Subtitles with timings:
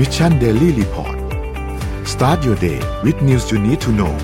[0.00, 1.16] Mission Daily Report
[2.12, 4.14] start your day with news you need to know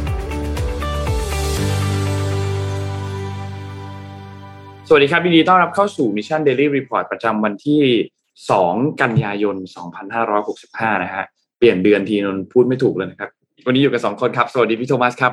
[4.88, 7.82] สวัสดีครับยินดีต้อนรับเข้าสู่ Mission Daily Report ประจำวันที่
[8.42, 9.56] 2 กันยายน
[10.28, 11.24] 2565 นะฮะ
[11.58, 13.30] เปลี่ยนเดือนทีนี้พูดไม่ถูกเลยนะครับ
[13.66, 15.32] วันนี้อยู่กับ 2 คนครับ สวัสดีพี่โทมัสครับ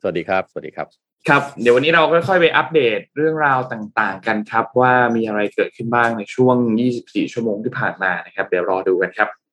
[0.00, 0.86] สวัสดีครับ สวัสดีครับ
[1.28, 6.56] ครับ เดี๋ยววันนี้เราค่อยๆไปอัปเดตเรื่องราวต่างๆ กันครับ ว่ามีอะไรเกิดขึ้นบ้างในช่วง
[6.94, 9.47] 24 ชั่วโมงที่ผ่านมานะครับ เดี๋ยวรอดูกันครับโ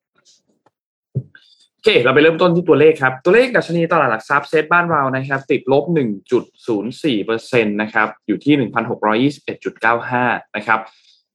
[1.85, 5.83] อเค เราไปเริ่มต้นที่ตัวเลขครับ ตัวเลขดัชนีตลาดหลักทรัพย์เซตบ้านเรานะครับ ติดลบ
[6.65, 10.79] 1.04%นะครับ อยู่ที่ 1,621.95 นะครับ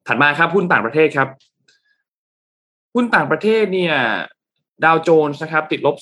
[0.07, 1.29] ถัดมาครับหุ้นต่างประเทศครับ
[2.95, 3.95] หุ้นต่างประเทศเนี่ย
[4.85, 5.97] ดาวโจนส์นะครับติดลบ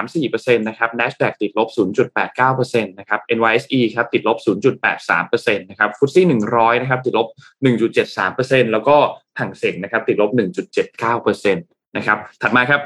[0.00, 1.68] 0.34%นะครับ NASDAQ ติดลบ
[2.36, 4.38] 0.89%นะครับ NYSE ครับติดลบ
[5.02, 7.28] 0.83%นะครับฟุตซี่100 นะครับติดลบ
[8.04, 8.96] 1.73%แล้วก็
[9.38, 10.30] ห่างเส็งนะครับติดลบ
[10.94, 12.80] 1.79%นะครับ ถัดมาครับ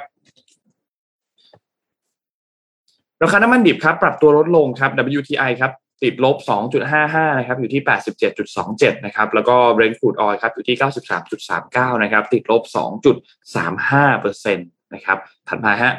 [3.23, 6.37] ราคาน้ำมันดิบครับปรับตัวลดลงครับ WTI ครับติดลบ
[6.89, 7.83] 2.55 นะครับ อยู่ที่
[8.45, 10.77] 87.27 นะครับ แล้วก็ Brent crude oil ครับ อยู่ที่
[11.39, 12.63] 93.39 นะครับ ติดลบ
[13.43, 15.93] 2.35เปอร์เซ็นต์นะครับ ถัดมาฮะ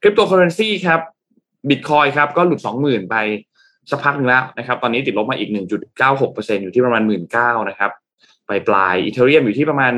[0.00, 1.00] คริปโตเคอเรนซีครับ
[1.68, 3.16] บิตคอยครับ ก็หลุด 20,000 ไป
[3.90, 5.50] สักพักหนึงแล้วนะครับ ตอนนี้ติดลบมาอีก
[6.06, 7.02] 1.96%อยู่ที่ประมาณ
[7.36, 7.90] 19,000 นะครับ
[8.48, 9.92] ปลายปลายอีเทเรียมอยู่ที่ประมาณ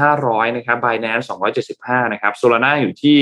[0.00, 1.24] 1,500 นะครับ Binance
[1.68, 3.16] 275 นะครับ Solana อยู่ที่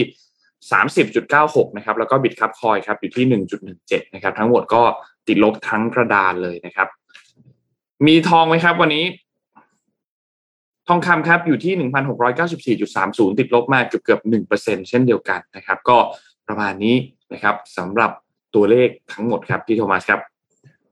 [0.64, 4.82] 30.96 นะครับ แล้วก็ Bitcup Coin ครับอยู่ที่ 1.17 นะครับ ทั้งหมดก็
[5.28, 6.88] ติดลบทั้งกระดานเลยนะครับ
[8.06, 9.04] มีทองไหมครับวันนี้
[10.88, 11.74] ทองคำครับอยู่ที่
[12.86, 14.20] 1,694.30 ติดลบมาเกือบเกือบ
[14.56, 15.96] 1%เช่นเดียวกันนะครับ ก็
[16.46, 16.96] ประมาณนี้
[17.32, 18.10] นะครับสำหรับ
[18.54, 20.20] ตัวเลขทั้งหมดครับพี่โทมัสครับ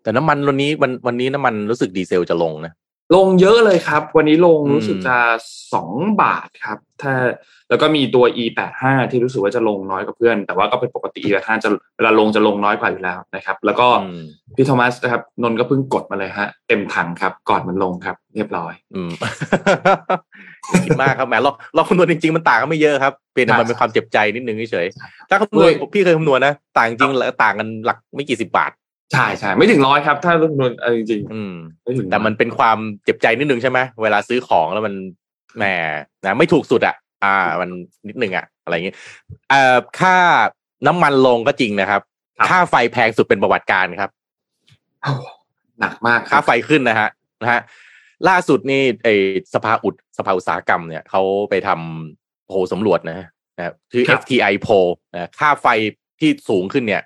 [0.02, 2.72] แต่น้ำมันวันนี้วันวันนี้น้ำมันรู้สึกดีเซลจะลงนะ
[3.14, 5.16] ลงเยอะเลยครับ วันนี้ลงอืมรู้สึกจะ
[5.74, 5.90] สอง
[6.22, 7.12] บาทครับ ถ้า
[7.68, 14.24] แล้วก็มีตัว e 8 5ที่รู้สึกว่าจะลงน้อยกว่าเพื่อน แต่ว่าก็เป็นปกติ e 8 5จะเวลาลงจะลงน้อยกว่าอยู่แล้วนะครับ แล้วก็อืม
[14.56, 19.10] พี่โทมัสนะครับนนท์ก็เพิ่งกดมาเลยฮะ เต็มถังครับ ก่อนมันลงครับ เรียบร้อย อืม
[20.68, 28.70] อย่าคิดมากครับแหมเราเราคำนวณจริง ๆ มันต่างกันไม่เยอะครับเพียงแต่มันเป็นความเจ็บใจนิดนึงเฉยๆถ้าคำนวณเลยพี่เคยคำนวณนะ ต่างจริงแล้วต่างกันหลักไม่กี่สิบบาท
[29.12, 34.94] ใช่ใช่ไม่ถึงร้อยครับ ถ้าคำนวณเอาจริงอืมๆไม่ถึงแต่มันเป็นความเจ็บใจนิดนึงใช่ไหมเวลาซื้อของแล้วมัน
[35.56, 35.64] แหม
[36.24, 37.70] นะไม่ถูกสุดอะ อ่า มัน
[38.08, 38.96] นิดนึงอะ อะไรอย่างเงี้ย
[39.50, 40.16] เอ่อค่า
[40.86, 42.02] น้ำมันลงก็จริงนะครับ
[42.48, 44.10] ค่าไฟแพงสุดเป็นประวัติการครับ
[45.02, 45.12] โอ้
[45.80, 47.08] หนักมากคค่ารับไฟขึ้นนะฮะ
[47.42, 47.60] นะฮะ
[48.28, 49.08] ล่าสุดนี่ไอ
[49.54, 53.26] สภาอุดสภาอุตสาหกรรมเนี่ยเขาไปทำโพลสำรวจนะฮะ
[53.56, 55.66] นะครับชื่อ FTI poll นะค่าไฟ
[56.20, 57.02] ที่สูงขึ้นเนี่ย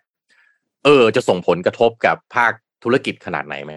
[0.89, 2.53] เออ จะส่งผลกระทบกับภาค
[2.85, 3.73] ธุรกิจขนาดไหนไหม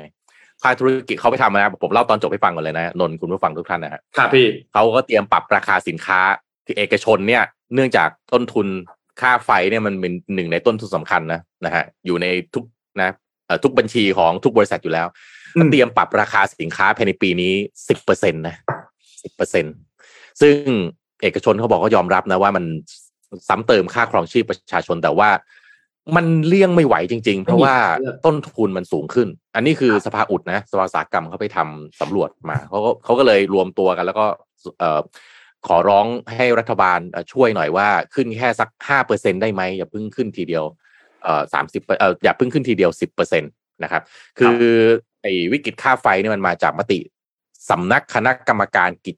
[0.64, 6.20] ภาคธุรกิจเขาไปทำนะผมเล่าตอนจบให้ฟังก่อนเลยนะนนท์คุณผู้ฟังทุกท่านนะฮะครับพี่เขาก็เตรียมปรับราคาสินค้า
[6.66, 8.68] ที่เอกชนเนี่ย เนื่องจากต้นทุน
[9.22, 12.64] ค่าไฟเนี่ยมันเป็นหนึ่งในต้นทุนสำคัญนะนะฮะอยู่ในทุก
[13.02, 13.10] นะ
[13.46, 15.08] เอ่อทุกบัญชีของทุกบริษัทอยู่แล้ว
[15.56, 17.54] อืมเตรียมปรับราคาสินค้าภายในปีนี้
[17.90, 18.56] สิบเปอร์เซ็นตนะ
[19.24, 19.66] สิบเปอร์เซ็น
[20.42, 20.66] ซึ่ง
[21.22, 22.66] เอกชนเขาบอกก็ยอมรับนะว่ามัน
[23.48, 25.30] ซ้ำเติมค่าครองชีพประชาชนแต่ว่า
[26.16, 27.75] มันเลี่ยงไม่ไหวจริง ๆ เพราะว่า
[28.25, 34.25] ต้นทุนมันสูงขึ้น อันนี้คือสภาอุดนะสภาอุตสาหกรรมเขาไปทำสำรวจมาเขาก็เขาก็เลยรวมตัวกัน แล้วก็
[34.79, 35.01] เอ่อ
[35.67, 40.63] ขอร้องให้รัฐบาลเอ่อช่วยหน่อยว่าขึ้นแค่สักห้าเปอร์เซ็นได้ไหมอย่าเพิ่งขึ้นทีเดียว
[41.23, 43.47] เอ่อสามสิบเอ่ออย่าเพิ่งขึ้นทีเดียวสิบเปอร์เซ็นต
[43.83, 44.01] นะครับ
[44.39, 44.57] คือ
[45.22, 47.00] ไอ้วิกฤตค่าไฟเนี่ยมันมาจากมติ
[47.69, 49.16] สำนักคณะกรรมการกิจ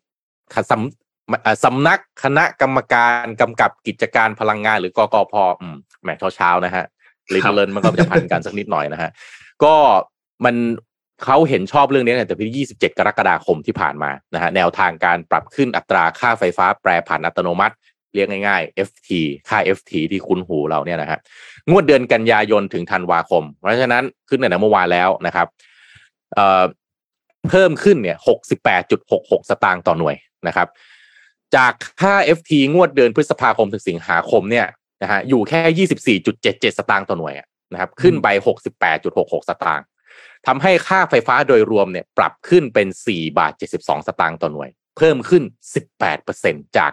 [1.32, 6.86] สำเอ่อสำนักคณะกรรมการกำกับกิจการพลังงานหรือกกพอืมแหมเช้าๆนะฮะ
[7.34, 9.10] ลินครับเลินมันก็จะพันกันสักนิดหน่อยนะฮะ
[9.64, 9.74] ก็
[10.46, 10.56] มัน
[11.26, 17.76] เขาเห็นชอบเรื่องนี้เนี่ยแต่ที่ 27 กรกฎาคมที่ผ่านมานะฮะแนวทางการปรับขึ้นอัตราค่าไฟฟ้าแปรผันอัตโนมัติ
[18.16, 19.10] เรียกง่ายๆ FT
[19.50, 21.20] ค่า FT ที่คุ้นหูเราเนี่ยนะฮะ
[21.70, 25.48] งวดเดือนกันยายนถึงธันวาคม เพราะฉะนั้นขึ้นในเมื่อวานแล้วนะครับ
[26.34, 26.64] เอ่อ
[27.50, 28.18] เพิ่มขึ้นเนี่ย
[28.84, 30.16] 68.66 สตางค์ต่อหน่วย
[30.48, 30.68] นะครับ
[31.56, 34.68] จากค่า FT งวดเดือนพฤษภาคมถึงสิงหาคมเนี่ย
[35.02, 38.28] นะฮะอยู่แค่ 24.77 สตางค์ต่อหน่วยอะนะครับขึ้นไป
[38.90, 39.86] 68.66 สตางค์
[40.48, 45.44] ทำให้ค่าไฟฟ้าโดยรวมเนี่ยปรับขึ้นเป็น 4 บาท 72 สตางค์ต่อหน่วย เพิ่มขึ้น
[46.10, 46.92] 18%จาก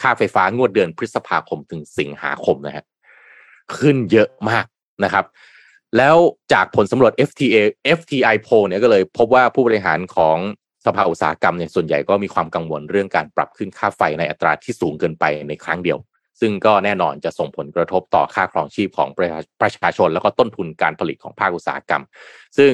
[0.00, 2.84] ค่าไฟฟ้างวดเดือนพฤษภาคมถึงสิงหาคมนะฮะ
[3.78, 4.64] ขึ้นเยอะมาก
[5.04, 5.24] นะครับ
[5.96, 6.16] แล้ว
[6.52, 7.56] จากผลสำรวจ FTA
[7.98, 10.38] FTI poll เนี่ยก็เลยพบว่าผู้บริหารของ
[10.86, 15.98] สภาอุตสาหกรรมเนี่ยส่วนใหญ่ก็มีความกังวลเรื่องการปรับขึ้นค่าไฟในอัตราที่สูงเกินไปในครั้งเดียว
[16.40, 22.02] ซึ่งก็แน่นอนจะส่งผลกระทบต่อค่าครองชีพของประชาประชาชน แล้วก็ต้นทุนการผลิตของภาคอุตสาหกรรม
[22.58, 22.72] ซึ่ง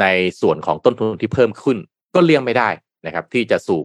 [0.00, 0.06] ใน
[0.40, 1.78] ส่วนของต้นทุนที่เพิ่มขึ้น
[2.14, 2.68] ก็เลี่ยงไม่ได้
[3.06, 3.80] นะครับที่จะสู่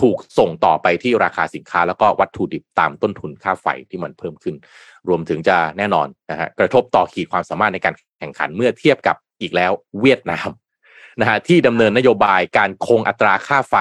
[0.00, 4.56] ถูกส่งต่อไปที่ราคาสินค้าแล้วก็วัตถุดิบตามต้นทุนค่าไฟที่มันเพิ่มขึ้น
[5.08, 10.48] รวมถึงจะแน่นอนนะฮะกระทบต่อขีดความสามารถในการแข่งขันเมื่อเทียบกับอีกแล้วเวียดนาม
[11.20, 13.74] นะฮะที่ดำเนินนโยบายการคงอัตราค่าไฟ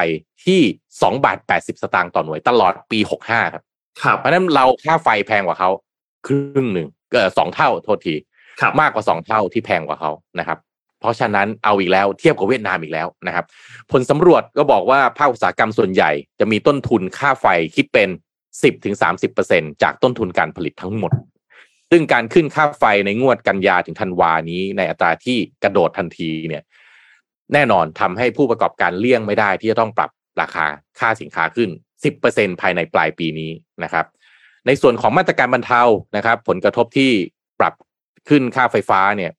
[0.45, 0.61] ที่
[0.93, 3.63] 2บาท80 สตางค์ต่อหน่วยตลอดปี 65 ครับ
[4.03, 5.69] ครับ เพราะฉะนั้นเราค่าไฟแพงกว่าเขา
[6.27, 8.15] ครึ่งหนึ่งเออสองเท่าโทษที
[8.61, 10.57] ครับมากกว่าสองเท่าที่แพงกว่าเขานะครับ
[10.99, 13.45] เพราะฉะนั้นเอาอีกแล้วเทียบกับเวียดนามอีกแล้วนะครับ
[13.91, 17.45] ผลสำรวจก็บอกว่าภาคอุตสาหกรรมส่วนใหญ่จะมีต้นทุนค่าไฟ
[17.75, 18.09] คิดเป็น
[19.15, 21.11] 10-30%จากต้นทุนการผลิตทั้งหมด
[21.91, 26.63] ซึ่งการขึ้นค่าไฟในงวดกันยาถึงธันวานี้ในอัตราที่กระโดดทันทีเนี่ย
[27.53, 30.09] แน่นอนทำให้ผู้ประกอบการเลี่ยงไม่ได้ที่จะต้องปรับ
[30.41, 30.65] ราคา
[30.99, 31.69] ค่าสินค้าขึ้น
[32.15, 33.51] 10%ภายในปลายปีนี้
[33.83, 34.05] นะครับ
[34.67, 35.83] ในส่วนของมาตรการบรรเทา
[36.17, 37.11] นะครับ ผลกระทบที่
[37.59, 37.73] ปรับ
[38.29, 39.31] ขึ้นค่าไฟฟ้าเนี่ย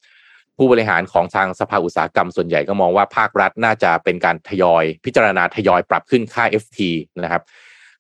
[0.56, 6.79] ผู้บริหารของทางสภาอุตสาหกรรมส่วนใหญ่ก็มองว่าภาครัฐน่าจะเป็นการทยอย พิจารณาทยอยปรับขึ้นค่า FT
[7.23, 7.43] นะครับ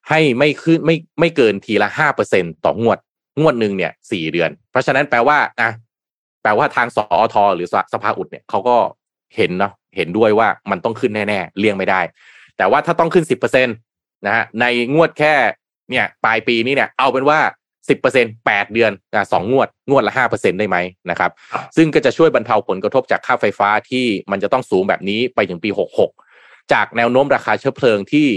[0.08, 2.98] ให้ไม่ขึ้นไม่ไม่เกินทีละห้าเปอร์เซ็นต่องวด
[3.40, 5.70] งวดหนึ่งเนี่ยสี่เดือน เพราะฉะนั้นแปลว่าอะ
[6.42, 8.76] แปลว่าทางสอทหรือสภาอุดเนี่ยเขาก็
[9.36, 12.00] เห็นเนาะ เห็นด้วยว่ามันต้องขึ้นแน่ๆเลี่ยงไม่ได้
[12.56, 13.72] แต่ว่าถ้าต้องขึ้นสิบเปอร์เซ็นต
[14.26, 15.34] นะฮะในงวดแค่
[15.90, 17.38] เนี่ยปลายปีนี้เนี่ยเอาเป็นว่า
[17.88, 20.76] สิบเปอร์เซ็นแปดเดือนนะสองงวดงวดละห้าเปอร์เซ็นได้ไหม
[21.10, 21.30] นะครับ
[21.76, 25.70] ซึ่งก็จะช่วยบรรเทาผลกระทบจากค่าไฟฟ้าที่มันจะต้องสูงแบบนี้ไปถึงปี
[26.18, 28.28] 66จากแนวโน้มราคาเชื้อเพลิงที่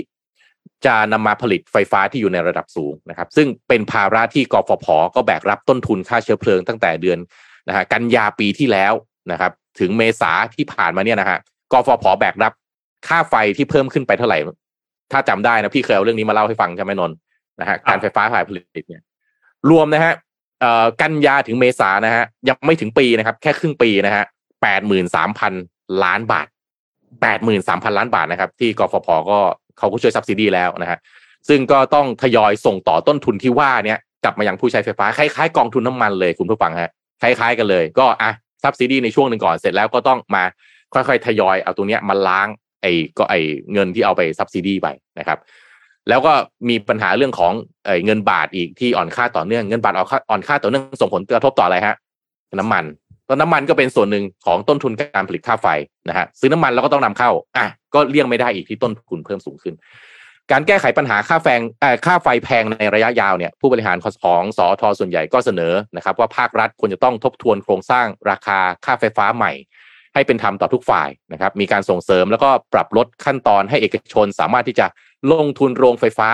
[0.86, 7.19] จะนำมาผลิตไฟฟ้าที่อยู่ในระดับสูงนะครับ ซึ่งเป็นภาระที่กฟผก็แบกรับต้นทุนค่าเชื้อเพลิงตั้งแต่เดือน
[7.68, 8.94] นะฮะกันยาปีที่แล้ว
[9.31, 11.39] นะครับ ถึงเมษาที่ผ่านมาเนี่ยนะฮะ
[11.72, 12.54] กฟผแบกรับ
[13.07, 14.38] ค่าไฟที่เพิ่มขึ้นไปเท่าไหร่
[15.12, 17.16] ถ้าจำได้นะพี่เคยเอาเรื่องนี้มาเล่าให้ฟังใช่ไหมนนท์
[17.60, 19.01] นะฮะการไฟฟ้าฝ่ายผลิตเนี่ย
[19.69, 20.13] รวมนะฮะ
[20.62, 24.24] เอ่อกันยาถึงเมษานะฮะยังไม่ถึงปีนะครับ แค่ครึ่งปีนะฮะ
[24.62, 25.54] แปดหมื่นสามพัน
[26.04, 26.48] ล้านบาท
[27.22, 29.39] แปดหมื่นสามพันล้านบาทนะครับ ที่กฟผก็
[29.77, 30.98] เขาก็ช่วยซับซิดีแล้วนะฮะ
[31.50, 36.89] ซึ่งก็ต้องทยอยส่งต่อต้นทุนที่ว่าเนี่ยกลับมายังผู้ใช้ไฟฟ้าคล้ายๆกองทุนน้ำมันเลยคุณผู้ฟังฮะ
[37.22, 38.31] คล้ายๆกันเลย ก็อะ
[38.65, 40.44] ซับซิดีในช่วงหนึ่งก่อนเสร็จแล้วก็ต้องมา
[40.94, 42.47] ค่อยๆ ทยอยเอาตรงเนี้ยมาล้าง
[42.81, 43.39] ไอ้ก็ไอ้
[43.73, 44.88] เงินที่เอาไปซับซิดีไป
[45.19, 45.39] นะครับ
[46.09, 46.33] แล้วก็
[46.69, 47.53] มีปัญหาเรื่องของ
[47.85, 51.95] เอ่อเงินบาทอีกที่อ่อนค่าต่อเนื่องเงินบาทอ่อนค่าอ่อนค่าต่อเนื่องส่งผลกระทบต่ออะไรฮะ
[52.59, 52.83] น้ำมัน
[53.27, 55.67] ตอนน้ำมันก็เป็นส่วนหนึ่งของต้นทุนการผลิตค่าไฟ
[56.09, 59.73] นะฮะซื้อน้ำมันแล้วก็ต้องนำเข้าอะก็เลี่ยงไม่ได้อีกที่ต้นทุนเพิ่มสูงขึ้น
[60.51, 61.62] การแก้ไขปัญหาค่าแฟง
[62.06, 69.51] ค่าไฟแพงในระยะยาวเนี่ยผู้บริหารของสอทส่วนใหญ่ก็เสนอนะครับว่าภาครัฐควรจะต้องทบทวนโครงสร้างราคาค่าไฟฟ้าใหม่
[70.13, 74.88] ให้เป็นธรรมต่อทุกฝ่ายนะครับมีการส่งเสริมแล้วก็ปรับลดขั้นตอนให้เอกชน สามารถที่จะ
[75.31, 76.30] ลงทุนโรงไฟฟ้า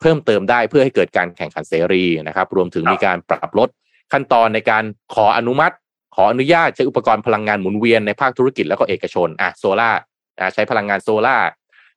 [0.00, 3.68] เพิ่มเติมได้เพื่อให้เกิดการแข่งขันเสรีนะครับ รวมถึงมีการปรับลด
[4.12, 4.84] ขั้นตอนในการ
[5.14, 5.74] ขออนุมัติ
[6.16, 9.90] ขออนุญาตใช้อุปกรณ์พลังงานหมุนเวียนในภาคธุรกิจแล้วก็เอกชนอะโซล่า
[10.38, 11.36] อะใช้พลังงานโซล่า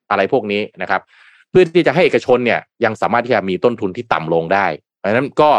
[0.09, 1.01] อะไรพวกนี้นะครับ
[1.53, 4.65] พื่อที่จะให้เอกชนเนี่ยยังสามารถที่จะมีต้นทุนที่ต่ำลงได้
[4.97, 5.49] เพราะฉะนั้นก็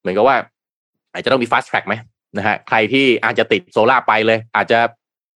[0.00, 0.36] เหมือนกับว่า
[1.12, 1.94] อาจจะต้องมี fast track ไหม
[2.36, 4.78] นะฮะใครที่อาจจะติดโซล่าไปเลย อาจจะ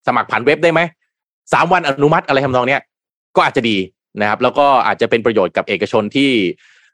[0.06, 0.80] สมัครผ่านเว็บได้ไหม
[1.52, 2.80] สามวันอนุมัติอะไรทำนองเนี้ย
[3.36, 3.76] ก็อาจจะดี
[4.20, 6.30] นะครับแล้วก็อาจจะเป็นประโยชน์กับเอกชนที่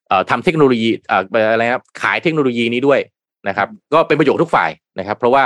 [0.09, 3.01] เอ่อทำเทคโนโลยีอะไรนะครับขายเทคโนโลยีนี้ด้วย
[3.49, 5.45] นะครับ ก็เป็นประโยชน์ทุกฝ่ายนะครับ เพราะว่า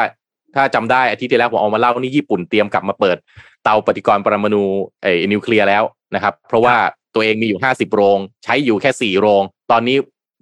[0.54, 3.16] ถ้าจำได้อาทิตย์ที่แล้วผมเอามาเล่านี่ญี่ปุ่นเตรียมกลับมาเปิด
[3.64, 4.62] เตาปฏิกรณ์ปรมาณู
[5.02, 5.82] เอ่อนิวเคลียร์แล้ว
[6.14, 6.76] นะครับ เพราะว่า
[7.18, 9.96] ตัวเองมีอยู่ห้าสิบโรง ใช้อยู่แค่สี่โรง ตอนนี้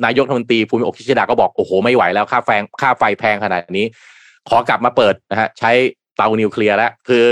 [0.05, 3.87] นายกรัฐมนตรีภูมิอกคิชดาก็บอก โอ้โห ไม่ไหวแล้วค่าแฟงค่าไฟแพงขนาดนี้
[4.49, 5.71] ขอกลับมาเปิดนะฮะใช้
[6.17, 7.25] เตานิวเคลียร์แล้ว คือ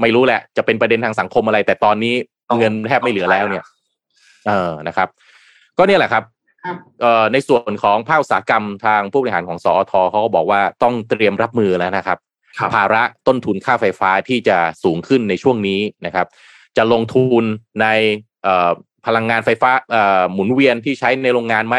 [0.00, 2.14] ไม่รู้แหละ จะเป็นประเด็นทางสังคมอะไร แต่ตอนนี้
[2.58, 3.64] เงินแทบไม่เหลือแล้วเนี่ย
[4.48, 5.08] เออนะครับ
[5.78, 6.24] ก็เนี่ยแหละครับ
[6.64, 12.18] ครับเอ่อในส่วนของภาคอุตสาหกรรมทางผู้บริหารของสอทเขาก็บอกว่าต้องเตรียมรับมือแล้วนะครับ
[12.58, 16.26] ครับภาระต้นทุนค่าไฟฟ้าที่จะสูงขึ้นในช่วงนี้นะครับ
[16.76, 17.44] จะลงทุน
[17.82, 17.86] ใน
[18.35, 18.35] เอ่อ
[19.06, 21.76] พลังงานไฟฟ้าเอ่อหมุนเวียนที่ใช้ในโรงงานไหม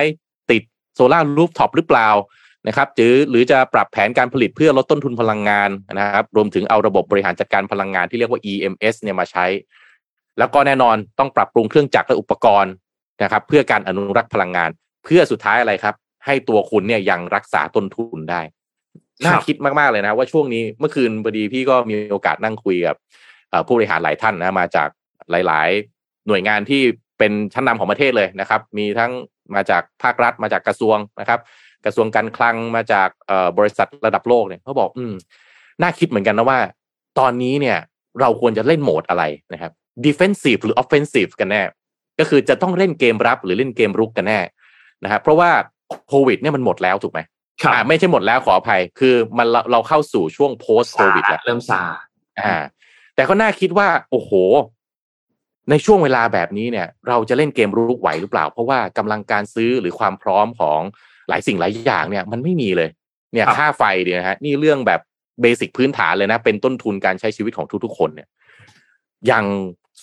[0.52, 0.64] ติด
[0.96, 2.10] โซลาร์รูฟท็อปหรือเปล่า
[2.68, 5.70] นะครับหรือหรือจะปรับแผนการผลิตเพื่อลดต้นทุนพลังงาน
[6.00, 9.46] นะครับ รวมถึงเอาระบบบริหารจัดการพลังงานที่เรียกว่า EMS เนี่ยมาใช้
[10.40, 12.74] แล้วก็แน่นอนต้องปรับปรุงเครื่องจักรและอุปกรณ์
[13.24, 14.70] นะครับ เพื่อการอนุรักษ์พลังงาน
[15.06, 15.96] เพื่อสุดท้ายอะไรครับ
[16.26, 18.42] ให้ตัวคุณเนี่ยยังรักษาต้นทุนได้
[19.26, 22.96] น่าคิดมากๆเลยนะ ว่าช่วงนี้เมื่อคืนพอดีพี่ก็มีโอกาสนั่งคุยกับ
[23.50, 24.90] เอ่อผู้บริหารหลายท่านนะมาจาก
[25.32, 25.97] หลายๆ
[26.28, 26.82] หน่วยงานที่
[27.20, 29.12] เป็นชั้นนำของประเทศเลยนะครับ มีทั้ง
[29.56, 31.40] มาจากภาครัฐมาจากกระทรวงนะครับ
[31.86, 35.14] กระทรวงการคลังมาจากเอ่อบริษัทระดับโลกเนี่ยเขาบอกอืม
[35.82, 36.60] น่าคิดเหมือนกันนะว่า
[37.20, 37.78] ตอนนี้เนี่ย
[38.22, 39.72] เราควรจะเล่นโหมดอะไรนะครับ
[40.06, 41.62] defensive หรือ offensive กันแน่
[42.20, 44.40] ก็คือจะต้องเล่นเกมรับหรือเล่นเกมรุกกันแน่
[45.04, 45.52] นะครับเพราะว่า
[46.08, 47.20] โควิดเนี่ยมันหมดแล้วถูกไหม
[47.62, 51.82] ครับอ่าไม่ใช่หมดแล้วขออภัย คือมันเราเราเข้าสู่ช่วง post covid แล้วเริ่มซา
[52.40, 52.56] อ่า
[53.16, 54.32] แต่ก็น่าคิดว่า โอ้โห
[55.70, 60.80] ในช่วงเวลาแบบนี้เนี่ย เราจะเล่นเกมรุกไหวหรือเปล่า เพราะว่ากำลังการซื้อหรือความพร้อมของ
[61.30, 62.90] หลายสิ่งหลายอย่างเนี่ย มันไม่มีเลย
[63.34, 65.02] เนี่ยครับค่าไฟเนี่ยนะฮะนี่เรื่องแบบ
[65.42, 68.28] เบสิกพื้นฐานเลยนะ เป็นต้นทุนการใช้ชีวิตของทุกๆคนเนี่ย
[69.32, 69.44] ยัง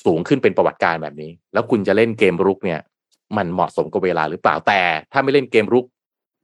[0.04, 2.80] สูงขึ้นเป็นประวัติการแบบนี้ แล้วคุณจะเล่นเกมรุกเนี่ย
[3.36, 4.80] มันเหมาะสมกับเวลาหรือเปล่าแต่
[5.12, 5.84] ถ้าไม่เล่นเกมรุก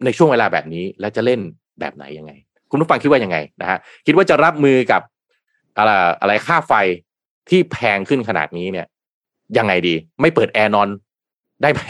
[0.05, 1.41] ในช่วงเวลาแบบนี้แล้วจะเล่น
[1.81, 2.33] แบบไหนยังไง
[2.71, 5.03] คุณผู้ฟังคิดว่ายังไงนะฮะคิดว่าจะรับมือกับ
[5.79, 6.73] อะไรอะไรค่าไฟ
[7.51, 8.87] ที่แพงขึ้นขนาดนี้เนี่ย
[9.59, 10.89] ยังไงดี ไม่เปิดแอร์นอน
[11.63, 11.81] ได้ไหม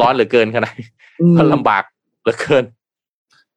[0.00, 0.88] ร้อนเหลือเกินขนาดนี้
[1.20, 1.82] อืมลำบาก
[2.22, 2.64] เหลือเกิน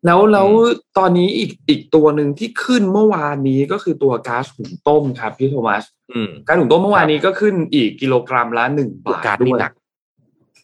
[0.06, 9.72] แล้วแล้วอืมตอนนี้อีกอีกตัวหนึ่งที่ขึ้นเมื่อวานนี้ก็คือตัวก๊าซหุงต้มครับพี่โทมัสอืมก๊าซหุงต้มเมื่อวานนี้ก็ขึ้นอีกกิโลกรัมละหนึ่งบาทก๊าซด้นี่วยหนัก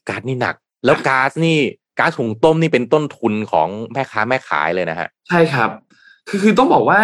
[0.10, 1.58] ก๊าซนี่หนัก แล้วก๊าซนี่
[2.00, 5.70] ก๊าซหุงต้มนี่เป็นต้นทุนของแม่ค้าแม่ขายเลยนะฮะ ใช่ครับ
[6.27, 7.01] คือคือต้องบอกว่า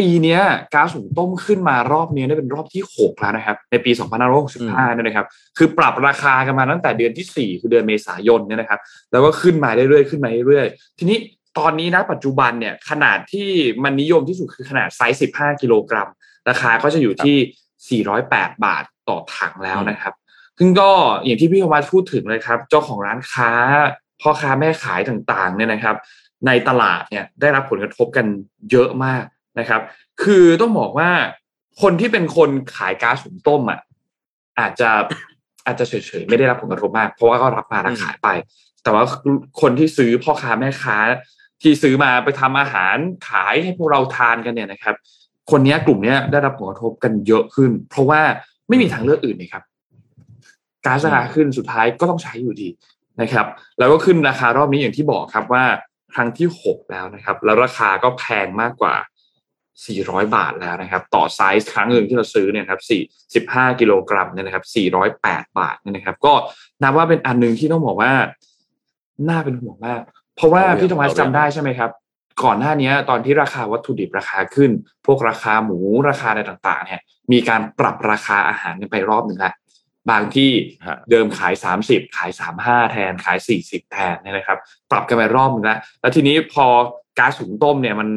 [0.00, 0.40] ปีเนี้ย
[0.74, 3.90] ก๊าซหุงต้มขึ้นมารอบเนี้ยได้เป็นรอบที่หกแล้วนะครับ ในปี
[4.38, 5.26] 2565เนี่ยนะครับ
[5.58, 8.80] คือปรับราคากันมาตั้งแต่เดือนที่สี่คือเดือนเมษายนเนี่ยนะครับ
[9.12, 11.18] แล้วก็ขึ้นมาเรื่อยๆขึ้นมาเรื่อยๆทีนี้
[11.58, 13.48] ตอนนี้นะปัจจุบันเนี่ยขนาดที่
[13.84, 16.08] มันนิยมที่สุดคือขนาดไซส์ 15 กิโลกรัม
[16.48, 20.12] ราคาก็จะอยู่ที่ 408 บาทต่อถังแล้วนะครับ
[20.58, 20.90] ซึ่งก็
[21.24, 23.50] อย่างที่พี่ธวัฒน์พูดถึงเลยครับ เจ้าของร้านค้า
[24.20, 25.96] พ่อค้าแม่ขายต่างๆเนี่ยนะครับ
[26.46, 28.26] ในตลาดเนี่ยได้รับผลกระทบกัน
[28.70, 29.24] เยอะมาก
[29.60, 29.82] นะครับ
[30.22, 31.10] คือต้องบอกว่า
[31.82, 33.80] คนที่เป็นคนขายก๊าซหุงต้มอะ
[34.60, 34.90] อาจจะ
[35.66, 38.28] อาจจะเฉยๆไม่ได้รับผลกระทบมาก เพราะว่าก็รับมาแล้วขายไป
[38.82, 39.04] แต่ว่า
[39.60, 40.96] คนที่ซื้อพ่อค้าแม่ค้า
[41.62, 42.96] ที่ซื้อมาไปทำอาหาร
[43.28, 44.94] ขายให้พวกเราทานกันเนี่ยนะครับ
[45.50, 48.20] คนนี้กลุ่มเนี้ยได้รับผลกระทบกันเยอะขึ้น เพราะว่า
[48.68, 49.62] ไม่มีทางเลือกอื่นเลยครับ
[50.86, 52.68] ก๊าซราคาขึ้นสุดท้ายก็ต้องใช้อยู่ดี
[53.20, 53.46] นะครับ
[53.78, 55.64] แล้วก็ขึ้นราคารอบนี้อย่างที่บอกครับว่า
[56.14, 58.94] ครั้งที่หกแล้วนะครับ แล้วราคาก็แพงมากกว่า
[59.88, 62.80] 400 บาทแล้วนะครับต่อไซส์ครั้งหนึ่งที่เราซื้อเนี่ยครับ
[63.34, 64.64] 4 15กิโลกรัมเนี่ยนะครับ
[65.10, 66.32] 408 บาทเนี่ยนะครับ ก็
[66.82, 68.12] นับว่าเป็นอันหนึ่งที่ต้องบอกว่า
[69.28, 70.00] น่าเป็นห่วงมาก
[70.36, 71.90] เพราะว่าเอาเรื่องพี่ธรรมะเอาเรื่องจำได้ใช่ไหมครับ
[72.44, 74.70] ก่อนหน้านี้ตอนที่ราคาวัตถุดิบราคาขึ้น
[75.06, 77.00] พวกราคาหมูราคาอะไรต่างๆ เนี่ย
[77.32, 79.54] มีการปรับราคาอาหารกันไปรอบหนึ่งแล้ว
[80.10, 80.50] บางที่
[80.86, 82.30] ฮะเดิมขาย 30 ขาย
[82.62, 84.58] 35 แทนขาย 40 แทนเนี่ยนะครับ
[84.90, 86.66] ปรับกันไปรอบหนึงแล้วแล้วทีนี้พอ
[87.18, 88.08] ก๊าซหุงต้มเนี่ยมัน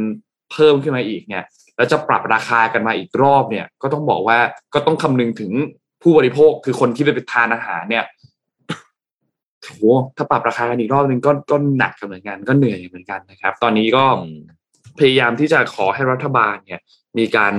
[0.53, 1.45] เพิ่มขึ้นมาอีกเนี่ย
[1.75, 4.37] แล้วจะปรับราคากันมาอีกรอบเนี่ย ก็ต้องบอกว่า
[4.73, 5.51] ก็ต้องคำนึงถึง
[6.01, 8.05] ผู้บริโภคคือคนที่ไปทานอาหารเนี่ย
[9.63, 9.81] โห
[10.17, 14.39] ถ้าปรับราคากันอีกรอบหนึงก็ก็หนักกันเหมือนกันก็เหนื่อยเหมือนกันนะครับ ตอนนี้ก็อืม
[14.99, 16.81] พยายามที่จะขอให้รัฐบาลเนี่ย
[17.17, 17.53] มีการ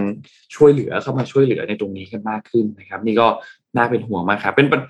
[0.54, 3.26] ช่วยเหลือเข้ามาช่วยเหลือในตรงนี้กันมากขึ้นนะครับ นี่ก็
[3.76, 4.80] น่าเป็นห่วงมากครับ เป็นปัญ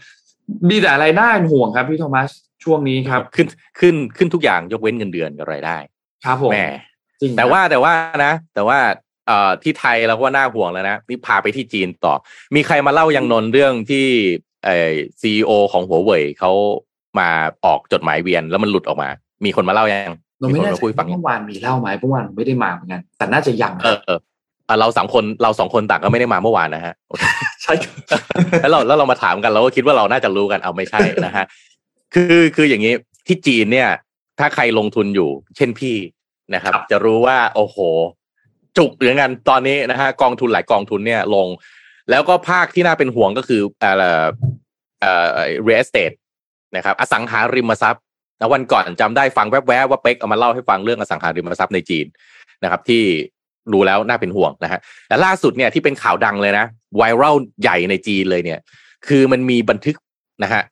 [0.71, 2.31] มีแต่อะไรน่าเป็นห่วงครับพี่โทมัส
[2.65, 3.47] ช่วงนี้ครับ ขึ้น
[3.81, 5.77] ขึ้นขึ้นทุกอย่างยกเว้นเงินเดือนกับรายได้
[6.25, 6.59] ครับผมแหม
[7.21, 7.93] จริงแต่ว่าแต่ว่า
[8.25, 8.79] นะ แต่ว่า
[9.27, 12.15] เอ่อที่ไทยเราก็น่าห่วงแล้วนะนี่พาไปที่จีนต่อ
[12.55, 14.07] มีใครมาเล่ายังนนเรื่องที่
[14.65, 16.53] เอ่อซีอเขาหัวเว่ยเขา
[17.19, 17.29] มา
[17.65, 19.09] ออกจดหมายเวียนแล้วมันหลุดออกมา
[19.45, 24.19] มีคนมาเล่ายังเราไม่คนแน่มาใจคุยฟังยังเมื่อวานมีเล่าไหมเมื่อวานไม่ได้มาเหมือนกันแต่น่าจะยังเออเออ
[24.69, 26.95] อะเราสองคนเราสองคนต่างก็ไม่ได้มาเมื่อวานนะฮะ
[27.63, 27.99] ใช่ครับ
[28.61, 31.45] แล้วเราแล้วเรามาถามกันเราก็คิดว่าเราน่าจะรู้กันเอาไม่ใช่นะฮะ
[32.15, 32.95] คือคืออย่างนี้
[33.27, 33.89] ที่จีนเนี่ย
[34.39, 35.95] ถ้าใครลงทุนอยู่ เช่นพี่
[36.55, 37.79] นะครับ จะรู้ว่าโอ้โห
[38.77, 41.49] จุกเหมือนกันตอนนี้นะฮะกองทุนหลายกองทุนเนี่ยลง
[42.11, 43.91] แล้วก็ภาคที่น่าเป็นห่วงก็คือเอ่
[44.23, 44.27] อ
[45.01, 45.29] เอ่อ
[45.67, 46.17] real estate
[46.77, 48.03] นะครับอสังหาริมทรัพย์
[48.39, 52.07] นะวันก่อนจำได้ฟังแวบๆว่าเป๊กเอามาเล่าให้ฟังเรื่องอสังหาริมทรัพย์ในจีน
[52.63, 53.03] นะครับ ที่
[53.73, 58.61] รู้แล้วน่าเป็นห่วงนะฮะแต่ล่าสุดเนี่ยที่เป็นข่าวดังเลยนะไวรัลใหญ่ในจีนเลยเนี่ย
[59.09, 59.97] คือมันมีบันทึก
[60.43, 60.63] นะฮะ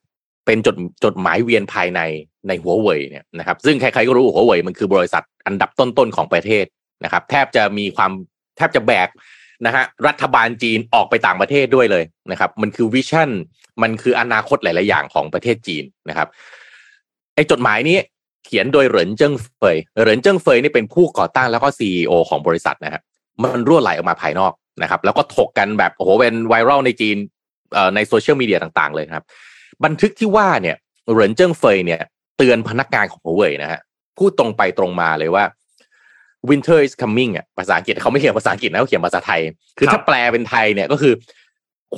[0.45, 2.01] เป็นจดจดหมายเวียนภายใน
[2.47, 6.65] ในหัวเว่ยเนี่ยนะครับซึ่งใครๆก็รู้หัวเว่ยมันคือบริษัทอันดับต้นๆของประเทศ
[7.03, 8.11] นะครับ แทบจะมีความ
[8.57, 9.09] แทบจะแบก
[9.65, 13.29] นะฮะรัฐบาลจีนออกไปต่างประเทศด้วยเลยนะครับ มันคือ vision
[13.81, 16.27] มันคืออนาคตหลาย ๆ อย่างของประเทศจีนนะครับ
[17.35, 17.97] ไอ้จดหมายนี้
[18.45, 23.01] เขียนโดยเหรินเจิ้งเฟยเหรินเจิ้งเฟยนี่เป็นผู้ก่อตั้งแล้วก็ CEO ของบริษัทนะฮะ
[23.41, 27.17] มันรั่วไหลออกมาภายนอกนะครับ แล้วก็ถกกันแบบโอ้โหเป็นไวรัลในจีน
[27.95, 29.25] ในโซเชียลมีเดียต่าง ๆ เลยครับ
[29.85, 30.77] บันทึกที่ว่าเนี่ย
[31.11, 32.01] เหรินเจิ้งเฟยเนี่ย
[32.37, 33.79] เตือนพนักงานของหัวเว่ยนะฮะ
[34.17, 35.45] พูดตรงไปตรงมาเลยว่า
[36.49, 39.41] winter is coming อะภาษาอังกฤษเขาไม่เขียนภาษาอังกฤษนะเขาเขียนภาษาไทย
[39.77, 41.13] คือถ้าแปลเป็นไทยเนี่ยก็คือ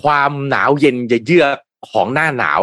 [0.01, 0.95] ความหนาวเย็น
[1.27, 1.57] เยือก
[1.89, 2.61] ของหน้าหนาว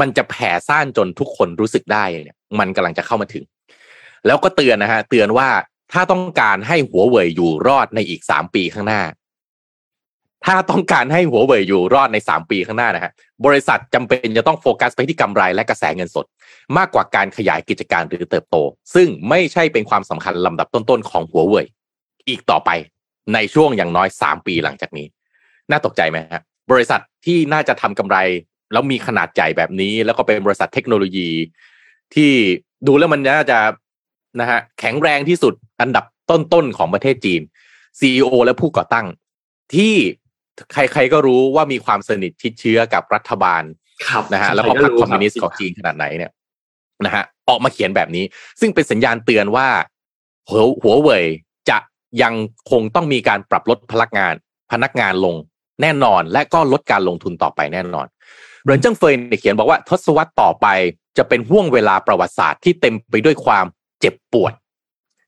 [0.00, 3.44] มันจะแผ่ซ่านจนทุกคนรู้สึกได้เนี่ย มันกำลังจะเข้ามาถึง
[4.26, 5.48] แล้วก็เตือนนะฮะเตือนว่า
[5.92, 9.02] ถ้าต้องการให้หัวเว่ยอยู่รอดในอีกสามปีข้างหน้า
[10.46, 13.12] ถ้าต้องการให้หัวเว่ยอยู่รอดในสามปีข้างหน้านะฮะ
[13.46, 16.26] บริษัทจำเป็นจะต้องโฟกัสไปที่กำไรและกระแสเงินสด
[16.76, 18.56] มากกว่าการขยายกิจการหรือเติบโต
[18.94, 21.66] ซึ่งไม่ใช่เป็นความสำคัญลำดับต้นๆของหัวเว่ย
[22.28, 22.70] อีกต่อไป
[23.34, 25.06] ในช่วงอย่างน้อยสามปีหลังจากนี้
[25.70, 28.16] น่าตกใจไหมฮะบริษัทที่น่าจะทำกำไร
[28.72, 31.28] แล้วมีขนาดใหญ่แบบนี้ แล้วก็เป็นบริษัทเทคโนโลยี
[32.14, 32.30] ที่
[32.86, 33.58] ดูแล้วมันน่าจะ
[34.40, 37.42] นะฮะแข็งแรงที่สุดอันดับต้นๆของประเทศจีน
[38.00, 39.06] CEO และผู้ก่อตั้ง
[39.74, 39.94] ที่
[40.72, 43.62] ใครๆก็รู้ว่ามีความสนิทชิดเชื้อกับรัฐบาล
[44.08, 46.32] ครับนะฮะแล้วก็พรรคคอมมิวนิสต์ของจีนขนาดไหนเนี่ย
[47.04, 48.24] นะฮะออกมาเขียนแบบนี้
[48.60, 49.68] ซึ่งเป็นสัญญาณเตือนว่า
[50.48, 51.24] หัวหัวเว่ย
[51.70, 51.78] จะ
[52.22, 52.34] ยัง
[52.70, 54.34] คงต้องมีการปรับลดพนักงาน
[54.72, 55.34] พนักงานลง
[55.82, 58.06] แน่นอน และก็ลดการลงทุนต่อไปแน่นอน
[58.64, 60.66] เหรินเจิ้งเฟยเนี่ยเขียนบอกว่าทศวรรษต่อไป
[61.18, 63.64] จะเป็นห่วงเวลาประวัติศาสตร์ที่เต็มไปด้วยความ
[64.00, 64.52] เจ็บปวด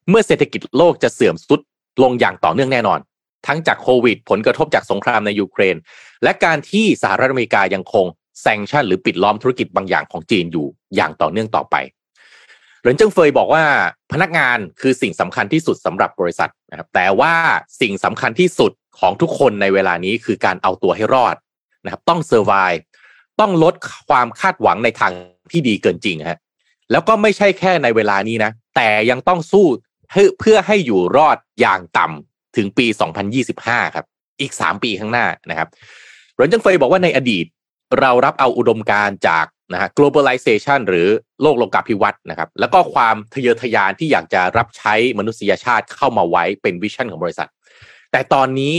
[0.08, 1.60] เมื่อเศรษฐกิจโลกจะเสื่อมสุด
[2.02, 2.98] ลงอย่างต่อเนื่องแน่นอน
[3.46, 5.76] ทั้งจากโควิด ผลกระทบจากสงครามในยูเครน
[6.22, 8.06] และการที่สหรัฐอเมริกายังคง
[8.40, 11.76] แซงชั่นหรือปิดล้อมธุรกิจบางอย่างของจีนอยู่อย่างต่อเนื่องต่อไป
[12.80, 13.64] เหรินเจิ้งเฟยบอกว่า
[14.12, 17.34] พนักงานคือสิ่งสำคัญที่สุดสำหรับบริษัทนะครับแต่ว่า
[17.80, 21.36] สิ่งสำคัญที่สุดของทุกคนในเวลานี้คือการเอาตัวให้รอด
[21.84, 22.52] นะครับต้อง survive
[23.40, 23.74] ต้องลด
[24.08, 25.12] ความคาดหวังในทาง
[25.50, 26.38] ที่ดีเกินจริงฮะ
[26.90, 29.66] แล้วก็ไม่ใช่แค่ในเวลานี้นะ แต่ยังต้องสู้
[30.40, 32.86] เพื่อให้อยู่รอดอย่างต่ำ ถึงปี
[33.40, 34.06] 2025 ครับ
[34.40, 35.68] อีก 3 ปีข้างหน้านะครับ
[36.34, 37.46] เหรินเจิ้งเฟยบอกว่าในอดีต
[38.00, 41.08] เรารับเอาอุดมการณ์จากนะฮะ globalization หรือ
[41.42, 47.48] โลกโลกาภิวัตน์นะครับ แล้วก็ความทะเยอทะยานที่อยากจะรับใช้มนุษยชาติเข้ามาไว้เป็น vision ของบริษัท
[48.12, 48.72] แต่ตอนนี้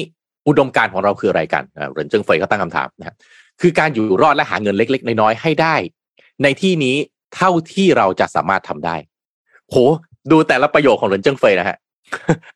[0.48, 3.16] อุดมการของเราคืออะไรกันเหรินเจิงเฟยเขาตั้งคำถามนะครับ
[3.62, 5.76] คือการอยู่รอดและหาเงินเล็ก ๆ น้อยๆให้ได้
[6.44, 6.96] ในที่นี้
[7.36, 8.96] เท่าที่เราจะสามารถทำได้
[9.70, 9.76] โห
[10.32, 11.78] ดูแต่ละประโยคของเหรินเจิงเฟยนะฮะ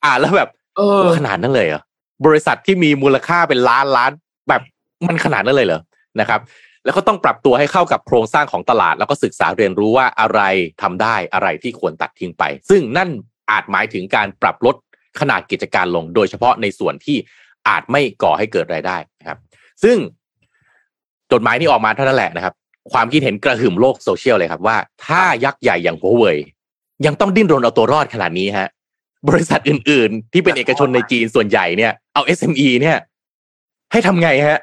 [0.05, 1.81] อ่านแล้วแบบ เออขนาดนั้นเลยเหรอ
[2.25, 4.11] บริษัทที่มีมูลค่าเป็นล้านล้าน
[4.49, 4.61] แบบ
[5.07, 5.81] มันขนาดนั้นเลยเหรอ
[6.19, 6.41] นะครับ
[6.85, 10.41] แล้วก็ต้องปรับตัวให้เข้ากับโครงสร้างของตลาด แล้วก็ศึกษาเรียนรู้ว่าอะไร
[10.81, 13.09] ทำได้อะไรที่ควรตัดทิ้งไป ซึ่งนั่น
[13.51, 14.75] อาจหมายถึงการปรับลด
[15.19, 17.17] ขนาดกิจการลง โดยเฉพาะในส่วนที่
[17.67, 19.37] อาจไม่ก่อให้เกิดรายได้นะครับ
[19.83, 19.97] ซึ่ง
[21.31, 22.53] จดหมายนี้ออกมาเท่านั้นแหละนะครับ
[22.91, 26.37] ความคิดเห็นกระหึ่มโลกโซเชียลเลยครับว่า ถ้ายักษ์ใหญ่อย่างหัวเว่ย
[27.05, 28.69] ยังต้องดิ้นรนเอาตัวรอดขนาดนี้ฮะ
[29.29, 32.97] บริษัทอื่น ๆ ที่เป็นเอกชนในจีนส่วนใหญ่เนี่ยเอา SME เนี่ย
[33.91, 34.59] ให้ทำไงฮะ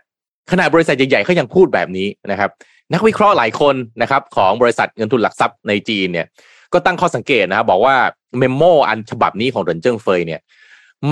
[0.51, 2.51] ขนาดบริษัทใหญ่ๆเขายังพูดแบบนี้นะครับ
[2.93, 6.27] นักวิเคราะห์หลายคนนะครับของบริษัทเงินทุนหลักทรัพย์ในจีนเนี่ย
[6.73, 7.97] ก็ตั้งข้อสังเกตนะครับบอกว่า
[8.39, 10.41] memo อันฉบับนี้ของเหรินเจิ้งเฟยเนี่ย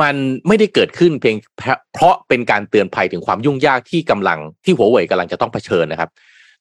[0.00, 0.14] มัน
[0.46, 1.37] ไม่ได้เกิดขึ้นเพียง
[1.94, 6.11] เพราะเป็นการเตือนภัยถึงความยุ่งยากที่กำลังที่หัวเว่ยกำลังจะต้องเผชิญนะครับ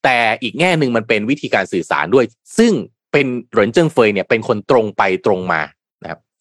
[0.03, 2.25] แต่อีกแง่หนึ่งมันเป็นวิธีการสื่อสารด้วย
[2.57, 2.71] ซึ่ง
[3.11, 5.80] เป็นเหรินเจิ้งเฟยเนี่ยเป็นคนตรงไปตรงมานะครับ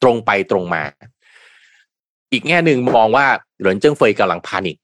[0.03, 0.83] ตรงไปตรงมา
[2.33, 3.27] อีกแง่หนึ่งมองว่า
[3.61, 4.77] เหรินเจิ้งเฟยกำลัง panic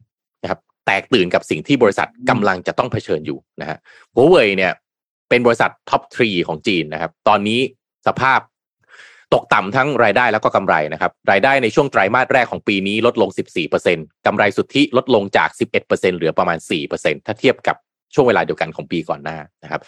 [0.42, 3.78] นะครับ แตกตื่นกับสิ่งที่บริษัทกำลังจะต้องเผชิญอยู่นะฮะ
[4.14, 4.72] หัวเว่ยเนี่ย
[5.28, 7.60] เป็นบริษัท top three ของจีนนะครับ ตอนนี้
[8.06, 8.40] สภาพ
[9.34, 13.30] ตกต่ำทั้งรายได้แล้วก็กำไรนะครับ รายได้ในช่วงไตรมาสแรกของปีนี้ลดลง
[13.78, 15.48] 14%กำไรสุทธิลดลงจาก
[15.84, 16.58] 11%เหลือประมาณ
[16.92, 17.76] 4%ถ้าเทียบกับ
[18.14, 19.80] ช่วงเวลาเดียวกันของปีก่อนหน้านะครับ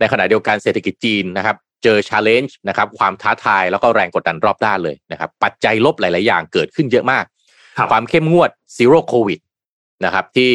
[0.00, 7.24] ในขณะเดียวกันเศรษฐกิจจีนนะครับเจอ challenge นะครับความท้าทายแล้วก็แรงกดดันรอบด้านเลยนะครับ ปัจจัยลบหลาย ๆ อย่างเกิดขึ้นเยอะมาก
[7.78, 9.40] ครับความเข้มงวด zero โควิด
[10.04, 10.50] นะครับ ที่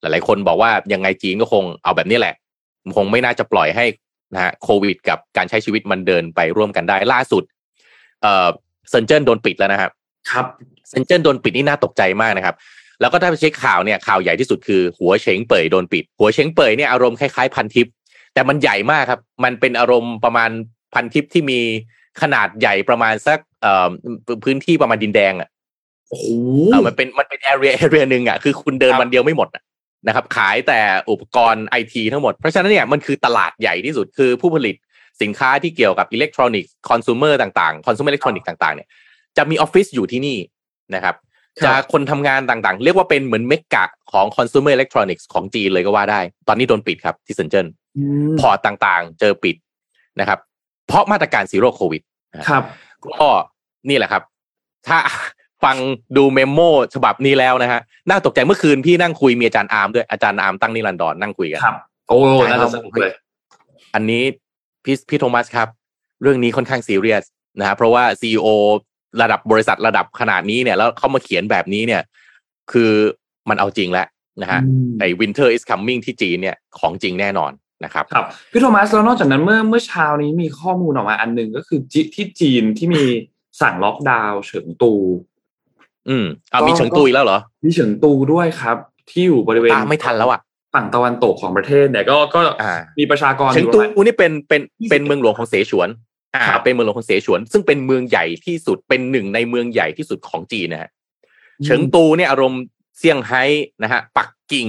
[0.00, 2.34] หลาย ๆ คนบอกว่ายังไงจีนก็คงเอาแบบนี้แหละ
[2.96, 3.84] คงไม่น่าจะปล่อยให้
[4.34, 7.42] นะฮะโควิด กับการใช้ชีวิตมันเดินไปร่วมกันได้ล่าสุด
[8.22, 8.48] เอ่อ
[8.90, 9.90] เซินเจิ้นโดนปิดแล้วนะครับ
[10.30, 10.46] ครับ
[10.90, 12.56] เซินเจิ้นโดนปิดนี่น่าตกใจมากนะครับ
[13.00, 17.86] แล้วก็ถ้าไปเช็คข่าวเนี่ยข่าวใหญ่ที่สุดคือหัวเฉียงเป่ยโดนปิด หัวเฉียงเป่ยเนี่ยอารมณ์คล้ายๆพันทิป
[18.34, 20.50] แต่มันใหญ่มากครับ มันเป็นอารมณ์ประมาณ
[20.94, 21.60] พันทิปที่มี
[22.22, 23.88] ขนาดใหญ่ประมาณสักเอ่อ
[24.44, 25.48] พื้นที่ประมาณดินแดงอะ
[26.08, 26.26] โอ้โห
[26.72, 29.62] เออมันเป็นมันเป็น area area หนึ่งอะคือคุณเดินครับวันเดียวไม่หมดอะ
[30.06, 34.76] นะครับ ขายแต่อุปกรณ์ไอทีทั้งหมด เพราะฉะนั้นเนี่ยมันคือตลาดใหญ่ที่สุดคือผู้ผลิต
[35.22, 38.88] สินค้าที่เกี่ยวกับอิเล็กทรอนิกส์ consumer ต่างๆ คอน sumer อิเล็กทรอนิกส์ต่างๆเนี่ย
[39.36, 40.38] จะมีออฟฟิศอยู่ที่นี่
[40.94, 41.14] นะครับ
[41.60, 47.72] ครับจะคนทำงานต่างๆ เรียกว่าเป็นเหมือนเมกกะของ consumer electronics ของจีนเลยก็ว่าได้ ตอนนี้โดนปิดครับที่เซินเจิ้นอืม
[48.40, 49.56] port ต่างๆ เจอปิด
[50.20, 50.38] นะครับ
[50.86, 52.02] เพราะมาตรการ Zero COVID
[52.48, 52.62] ครับ
[53.20, 53.28] ก็
[53.88, 54.22] นี่แหละครับ
[54.88, 54.98] ถ้า
[55.64, 55.76] ฟัง
[56.16, 56.60] ดู memo
[56.94, 61.76] ฉบับนี้แล้วนะฮะน่าตกใจเมื่อคืนพี่นั่งคุยมีอาจารย์อาร์มด้วยอาจารย์อาร์มตั้งนิรันดรนั่งคุยกันครับ
[62.08, 62.18] โอ้
[62.50, 63.12] น่าจะสนุกเลย
[63.94, 64.22] อันนี้
[64.84, 65.68] พี่พี่โทมัสครับ
[66.22, 67.24] เรื่องนี้ค่อนข้างซีเรียส
[67.58, 68.46] นะฮะเพราะว่า CEO
[69.22, 72.02] ระดับบริษัทระดับขนาดนี้เนี่ย แล้วเขามาเขียนแบบนี้เนี่ย
[72.72, 72.90] คือ
[73.48, 74.06] มันเอาจริงแล้ว
[74.42, 77.52] นะฮะอืมไอ้ winter is coming ที่จีนเนี่ยของจริงแน่นอน
[77.84, 83.04] นะครับครับพี่โทมัสแล้วนอกจากนั้นเมื่อเมื่อเช้านี้มีข้อมูลออกมาอันหนึ่งก็คือจิที่จีนที่มี
[83.60, 84.92] สั่งล็อกดาวน์เฉิงตู
[86.08, 88.76] อืมเอาก็มีเฉิงตุยแล้วเหรอ มีเฉิงตูด้วยครับ
[89.10, 90.40] ที่อยู่บริเวณตามไม่ทันแล้วอะ
[90.74, 95.88] ฝั่งตะวันตกของประเทศเนี่ยก็ก็อ่ามีประชากรอเฉิงยู่ตูประมาณนี่เป็นเป็น20เป็นเมืองหลวงของเสฉวน
[96.34, 100.90] อ่าครับเป็นเมืองหลวงของเสฉวน ซึ่งเป็นเมืองใหญ่ที่สุดเป็นหนึ่งในเมืองใหญ่ที่สุดของจีนนะฮะ
[101.64, 102.62] เฉิงตูเนี่ยอารมณ์
[102.98, 103.42] เซี่ยงไฮ้
[103.82, 104.68] นะฮะปักกิ่ง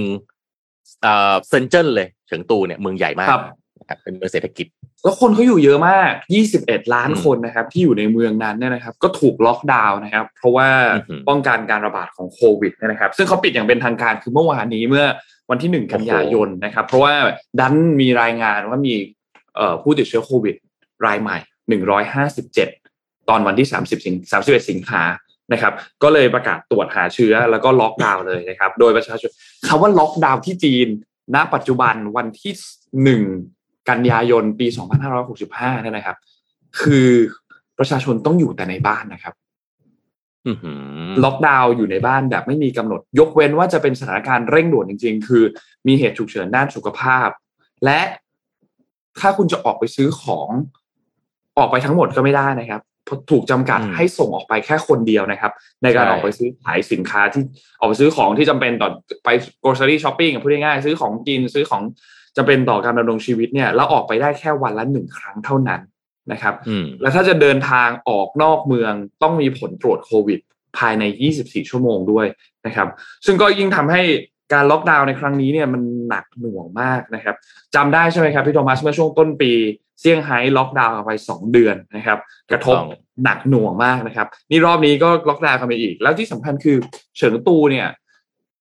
[1.02, 3.42] เอ่อเซินเจิ้นเลย เฉิงตูเนี่ยเมืองใหญ่มากครับ
[3.80, 4.66] นะครับเป็นเมืองเศรษฐกิจ
[5.04, 6.10] แล้วคนเขาอยู่เยอะมาก
[6.52, 15.04] 21 ล้านอืมคนนะครับ ที่อยู่ในเมืองนั้นเนี่ยนะครับ ก็ถูกล็อกดาวน์นะครับ เพราะว่าอือหือป้องกันการระบาดของโควิดเนยนะครับ ซึ่งเขาปิดอย่างเป็นทางการคือเมื่อวานนี้เมื่อ
[15.50, 17.14] วันที่หนึ่งกันยายนนะครับ เพราะว่า
[17.60, 18.94] ดันมีรายงานว่ามี
[19.56, 20.54] เอ่อผู้ติดเชื้อโควิด
[21.06, 21.38] รายใหม่
[22.52, 25.02] 157ตอนวันที่30สิง31สิงหา
[25.52, 29.30] นะครับ ก็เลยประกาศตรวจหาเชื้อแล้วก็ล็อกดาวน์เลยนะครับ โดยประชาชน
[29.66, 30.88] คำว่าล็อกดาวน์ที่จีน
[31.34, 32.52] ณปัจจุบันวันที่
[33.02, 33.22] หนึ่ง
[33.90, 34.66] กันยายนปี
[35.24, 36.16] 2565เนี่ยนะครับ
[36.80, 37.08] คือ
[37.78, 39.34] ประชาชนต้องอยู่แต่ในบ้านนะครับ
[40.46, 40.78] อือหือ
[41.24, 45.44] ล็อกดาวน์อยู่ในบ้านแบบไม่มีกำหนด ยกเว้นว่าจะเป็นสถานการณ์เร่งด่วนจริง ๆ คือ
[45.86, 47.28] มีเหตุฉุกเฉินด้านสุขภาพ
[47.84, 48.00] และ
[49.20, 50.50] ถ้าคุณจะออกไปซื้อของ
[51.58, 52.93] ออกไปทั้งหมดก็ไม่ได้นะครับเพราะ
[53.30, 57.42] ถูกจำกัดอืมให้ส่งออกไปแค่คนเดียวนะครับ ในการใช่ออกไปซื้อขายสินค้าที่
[57.78, 58.88] ออกไปซื้อของที่จำเป็นต่อ
[59.24, 59.28] ไป
[59.64, 61.82] grocery shopping อะพูดง่ายๆซื้อของกินซื้อของ
[62.36, 65.80] จำเป็นต่อการดำรงชีวิตเนี่ยแล้วออกไปได้แค่วันละหนึ่งครั้งเท่านั้น
[66.32, 70.40] นะครับอืมแล้วถ้าจะเดินทางออกนอกเมืองต้องมีผลตรวจโควิด
[70.78, 71.04] ภายใน
[71.36, 72.26] 24 ชั่วโมงด้วย
[72.66, 72.88] นะครับ
[73.26, 74.02] ซึ่งก็ยิ่งทำให้
[74.52, 77.36] การล็อกดาวน์ในครั้งนี้เนี่ยมันหนักหน่วงมากนะครับ
[77.74, 79.52] จำได้ใช่ไหมครับพี่โทมัสเมื่อช่วงต้นปี
[80.00, 82.18] เซี่ยงไฮ้ล็อกดาวน์กันไป 2 เดือนนะครับ
[82.50, 82.88] กระทบถูกต้อง
[83.24, 86.76] หนักหน่วงมากนะครับ นี่รอบนี้ก็ล็อกดาวน์กันไปอีก แล้วที่สำคัญคือ
[87.16, 87.88] เฉิงตูเนี่ย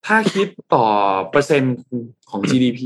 [0.06, 0.86] ถ้าคิดต่อ
[1.32, 1.78] เปอร์เซ็นต์
[2.30, 2.80] ของ GDP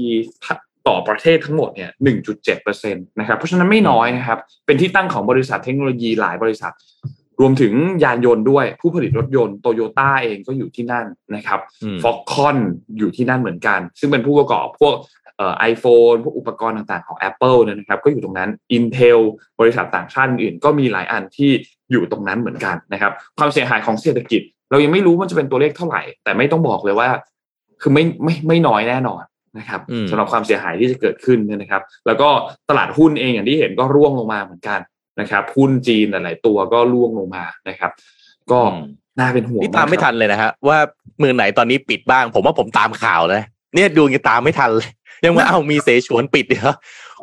[0.88, 1.92] ต่อประเทศทั้งหมดเนี่ย
[2.28, 6.74] 1.7เปอร์เซ็นต์นะครับ เพราะฉะนั้นไม่น้อยนะครับ เป็นที่ตั้งของบริษัทเทคโนโลยีหลายบริษัท
[7.42, 11.06] รวมถึงยานยนต์ด้วย ผู้ผลิตรถยนต์โตโยต้าเองก็อยู่ที่นั่น
[11.36, 12.58] นะครับอืมฟ็อกคอน
[12.98, 15.27] อยู่ที่นั่นเหมือนกัน ซึ่งเป็นผู้ประกอบพวกเอ่อ
[15.60, 19.20] ไอโฟนพวกอุปกรณ์ต่างๆของ Apple เนี่ยนะครับก็อยู่ตรงนั้น Intel
[19.60, 21.52] บริษัทต่างชาติอื่นๆก็มีหลายอันที่
[21.92, 27.10] อยู่ตรงนั้นเหมือนกันนะครับ ความเสียหายของเศรษฐกิจ เรายังไม่รู้มันจะเป็นตัวเลขเท่าไหร่ แต่ไม่ต้องบอกเลยว่า
[27.82, 29.24] คือไม่ไม่ไม่น้อยแน่นอน
[29.58, 32.30] นะครับอืมสำหรับความเสียหายที่จะเกิดขึ้นเนี่ยนะครับ แล้วก็
[32.70, 34.80] ตลาดหุ้นเองอย่างที่เห็นก็ร่วงลงมาเหมือนกัน
[35.20, 37.92] นะครับหุ้นจีนหลาย ๆ ตัวก็ร่วงลงมานะครับ
[38.52, 38.78] ก็อืม
[39.20, 40.78] น่าเป็นห่วงนี่ตามไม่กครับทันเลยนะฮะว่า
[41.20, 43.42] เมืองไหนตอนนี้ปิดบ้าง ผมว่าผมตามข่าวเลย
[43.76, 44.90] เนี่ยดูยังตามไม่ทันเลย
[45.24, 46.76] ยังว่าเอ้ามีเสฉวนปิดเหรอ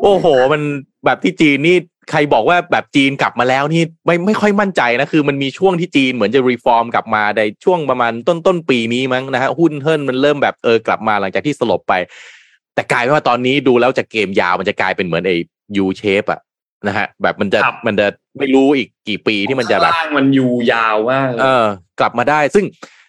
[0.03, 0.63] โอ้โห มัน
[1.05, 1.77] แบบที่จีนนี่
[2.11, 11.95] ใครบอกว่าแบบจีนกลับมาแล้วนี่ไม่ไม่ค่อยมั่นใจนะคือมันมีช่วงที่จีนเหมือนจะรีฟอร์มกลับมาในช่วงประมาณต้นต้นปีนี้มั้งนะฮะหุ้นเฮิรนมันเริ่มแบบเออกลับมาหลังจากที่สลบไป
[12.75, 15.37] แต่กลายเป็นว่าตอนนี้ดูแล้วจะเกมยาวมันจะกลายเป็นเหมือนไอ้
[15.85, 16.41] U shape อะ
[16.87, 18.07] นะฮะแบบมันจะครับมันจะ
[18.39, 21.67] ไม่รู้อีกกี่ปีที่มันจะแบบข้างล่างมันอยู่ยาวมากเลยเออ
[22.01, 22.65] กลับมาได้ซึ่ง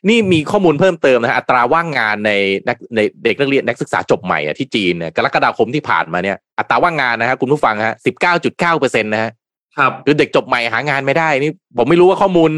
[0.09, 2.31] นี่มีข้อมูลเพิ่มเติมนะฮะอัตราว่างงานใน
[2.67, 9.31] นักในเด็กนักเรียนนักศึกษาจบใหม่อะที่จีนเนี่ยกรกฎาคมที่ผ่านมาเนี่ยอัตราว่างงานนะฮะคุณผู้ฟังฮะสิบเก้าจุดเก้าเปอร์เซ็นต์นะฮะ
[9.77, 12.51] ครับคือเด็กจบใหม่หางานไม่ได้นี่ผมไม่รู้ว่าข้อมูล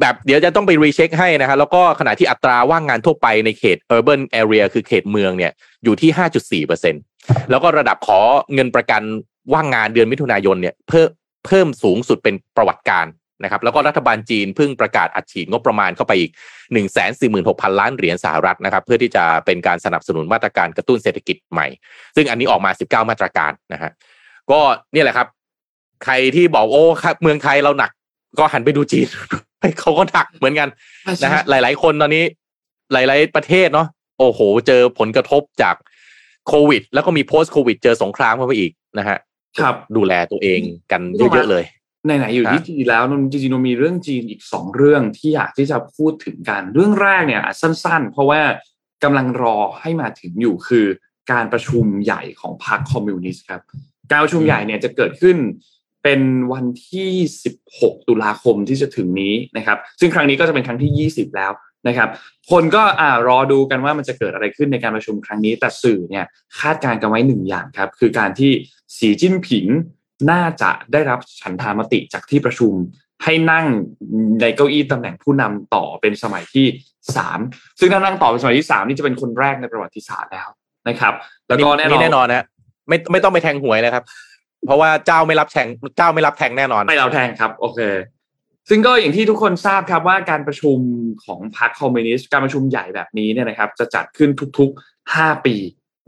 [0.00, 5.52] แบบเดี๋ยวจะต้องไปรีเช็คให้นะฮะแล้วก็ขณะที่อัตราว่างงานทั่วไปในเขต urban area คือเขตเมืองเนี่ย
[5.84, 6.94] อยู่ที่ห้าจุดสี่เปอร์เซ็น
[7.50, 8.20] แล้วก็ระดับขอ
[8.54, 9.02] เงินประกัน
[9.52, 11.08] ว่างงานเดือนมิถุนายนเนี่ยเพิ่ม
[11.46, 13.06] เพิ่มสูงสุดเป็นประวัติการ
[13.44, 16.30] นะครับแล้วก็รัฐบาลจีนเพิ่งประกาศอัดฉีดงบประมาณเข้าไปอีก
[16.72, 21.66] 1 4 6 0 0 0 ล้านเหรียญสหรัฐนะครับ เพื่อที่จะเป็นการสนับสนุนมาตรการกระตุ้นเศรษฐกิจใหม่
[22.16, 22.70] ซึ่งอันนี้ออกมา
[23.02, 23.90] 19 มาตรการนะฮะ
[24.50, 24.60] ก็
[24.92, 25.26] เนี่ยแหละครับ
[26.04, 27.90] ใครที่บอกโอ้ครับเมืองไทยเราหนัก
[28.38, 29.06] ก็หันไปดูจีน
[29.80, 30.68] เขาก็หนักเหมือนกัน
[31.24, 32.24] นะฮะหลาย ๆ คนตอนนี้
[32.92, 33.86] หลาย ๆ ประเทศเนาะ
[34.18, 35.74] โอ้โห เจอผลกระทบจาก
[36.48, 39.18] โควิด แล้วก็มี post โควิด เจอสงครามเข้าไปอีกนะฮะ
[39.60, 40.60] ครับดูแลตัวเอง
[40.92, 41.64] กันเยอะๆเลย
[42.04, 48.40] ไหนๆอยู่ที่จีนแล้วนนจริงๆนนมีเรื่องจีนอีกสองเรื่องที่อยากที่จะพูดถึงกัน เรื่องแรกเนี่ยอาจสั้น ๆ เพราะว่า
[49.04, 50.86] กำลังรอให้มาถึงอยู่คือ
[51.32, 53.62] การประชุมใหญ่ของพรรคคอมมิวนิสต์ครับ
[54.10, 55.36] การประชุมใหญ่เนี่ยจะเกิดขึ้น
[56.02, 56.20] เป็น
[56.52, 57.10] วันที่
[57.56, 61.52] 16 ตุลาคมที่จะถึงนี้นะครับ ซึ่งครั้งนี้ก็จะเป็นครั้งที่ 20 แล้ว
[61.88, 62.08] นะครับ
[62.50, 66.24] คนก็อ่ารอดูกันว่ามันจะเกิดอะไรขึ้นในการประชุมครั้งนี้ แต่สื่อเนี่ย
[66.60, 68.52] คาดการณ์กันไว้หนึ่งอย่างครับ คือการที่
[68.96, 69.66] สีจิ้นผิง
[70.30, 72.72] น่าจะได้รับฉันทามติจากที่ประชุม
[73.24, 73.66] ให้นั่ง
[74.40, 76.66] ในเก้าอี้ตำแหน่งผู้นำต่อเป็นสมัยที่
[77.16, 77.38] สาม
[77.78, 80.48] ซึ่งถ้านั่งต่อเป็นสมัยที่สามนี่จะเป็นคนแรกในประวัติศาสตร์แล้ว
[80.88, 81.14] นะครับ
[81.48, 82.46] แล้วก็แน่นอนแน่นอนนะ
[82.88, 84.04] ไม่ไม่ต้องไปแทงหวยเลยครับ
[84.66, 87.80] เพราะว่าเจ้าไม่รับแทงเจ้าไม่รับแทงแน่นอนไม่เราแทงครับ โอเค
[88.68, 90.78] ซึ่งก็อย่างที่ทุกคนทราบครับว่าการประชุม
[91.24, 95.56] ของพรรคคอมมิวนิสต์การประชุมใหญ่แบบนี้เนี่ยนะครับ จะจัดขึ้นทุกๆ5ปี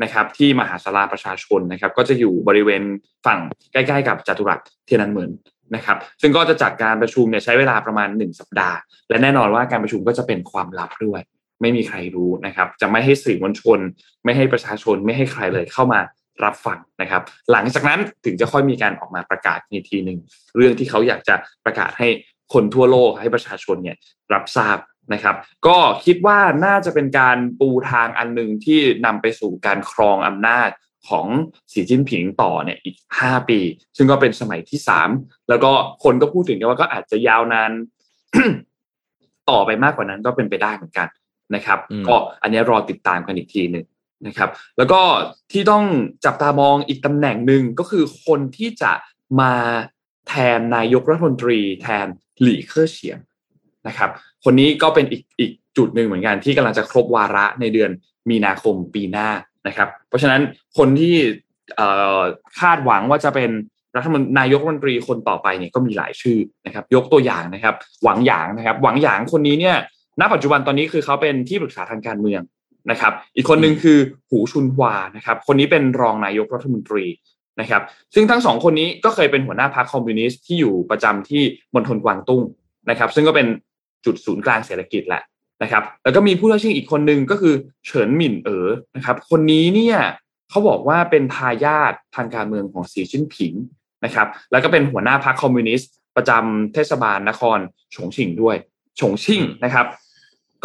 [0.03, 2.83] นะครับที่มหาศาลาประชาชนนะครับ ก็จะอยู่บริเวณ
[3.27, 3.41] ฝั่ง
[3.73, 5.31] ใกล้ๆ กับจัตุรัสเทียนันเหมิน
[5.75, 8.79] นะครับ ซึ่งก็จะจัดการประชุมเนี่ยใช้เวลาประมาณ 1 สัปดาห์
[9.09, 11.21] และแน่นอนว่าการประชุมก็จะเป็นความลับด้วย
[11.61, 13.79] ไม่มีใครรู้นะครับ จะไม่ให้สื่อมวลชน
[14.25, 16.01] ไม่ให้ประชาชนไม่ให้ใครเลยเข้ามา
[16.45, 20.19] รับฟังนะครับ หลังจากนั้นถึงจะค่อยมีการออกมาประกาศอีกทีหนึ่ง
[20.57, 22.09] เรื่องที่เขาอยากจะประกาศให้
[22.53, 23.97] คนทั่วโลกให้ประชาชนเนี่ย
[24.35, 24.77] รับทราบ
[25.13, 30.71] นะครับ ก็คิดว่าน่าจะเป็นการปูทางอันหนึ่งที่นำไปสู่การครองอำนาจ
[31.09, 31.27] ของ
[31.73, 33.59] สีจิ้นผิงต่อเนี่ยอีก 5 ปี
[33.97, 34.79] ซึ่งก็เป็นสมัยที่
[35.15, 35.73] 3 แล้วก็
[36.05, 37.71] คนก็พูดถึงกันว่าก็อาจจะยาวนาน
[39.51, 41.09] ต่อไปมากกว่านั้นก็เป็นไปได้เหมือนกัน
[41.55, 43.87] นะครับอืมก็อันนี้รอติดตามกันอีกทีหนึ่ง
[44.27, 45.01] นะครับ แล้วก็
[45.53, 45.85] ที่ต้อง
[46.25, 48.93] จับตามองอีกตำแหน่งหนึ่งก็คือคนที่จะ
[49.41, 49.53] มา
[50.29, 52.07] แทนนายกรัฐมนตรี แทน
[52.41, 53.19] หลี่เคอร์เฉียง
[53.89, 54.11] นะครับ
[54.45, 57.91] คนนี้ก็เป็นอีกอีกจุดหนึ่งเหมือนกันที่กำลังจะครบวาระในเดือน
[58.31, 59.29] มีนาคมปีหน้า
[59.67, 60.41] นะครับ เพราะฉะนั้น
[60.79, 61.17] คนที่
[61.77, 62.21] เอ่อ
[62.61, 63.51] คาดหวังว่าจะเป็น
[63.97, 69.77] รัฐมนนายกรัฐมนตรีคนต่อไปเนี่ยก็มีหลายชื่อนะครับ ยกตัวอย่างนะครับ หวังหยางนะครับ หวังหยางคนนี้เนี่ย
[70.21, 72.43] ณปัจจุบันตอนนี้คือเขาเป็นที่ปรึกษาทางการเมือง
[72.91, 73.99] นะครับ อีกคนหนึ่งคือ
[74.31, 77.05] หูชุนฮวานะครับ คนนี้เป็นรองนายกรัฐมนตรี
[77.61, 77.83] นะครับ
[78.15, 81.43] ซึ่งทั้งสองคนนี้ก็เคยเป็นหัวหน้าพรรคคอมมิวนิสต์ที่อยู่ประจำที่
[81.75, 82.43] มณฑลกวางตุ้ง
[82.91, 83.47] นะครับ ซึ่งก็เป็น
[84.07, 85.23] จุดศูนย์กลางเศรษฐกิจแหละ
[85.63, 87.55] นะครับ แล้วก็มีผู้เล่าชิงอีกคนหนึ่งก็คือ
[87.87, 89.99] เฉินหมิ่นเอ๋อนะครับ คนนี้เนี่ย
[90.51, 93.53] เขาบอกว่าเป็นทายาททางการเมืองของสีชิ้นผิง
[94.05, 97.59] นะครับ แล้วก็เป็นหัวหน้าพรรคคอมมิวนิสต์ประจำเทศบาลนคร
[97.95, 98.57] ฉงชิ่งด้วย
[99.01, 99.87] ฉงชิ่งนะครับ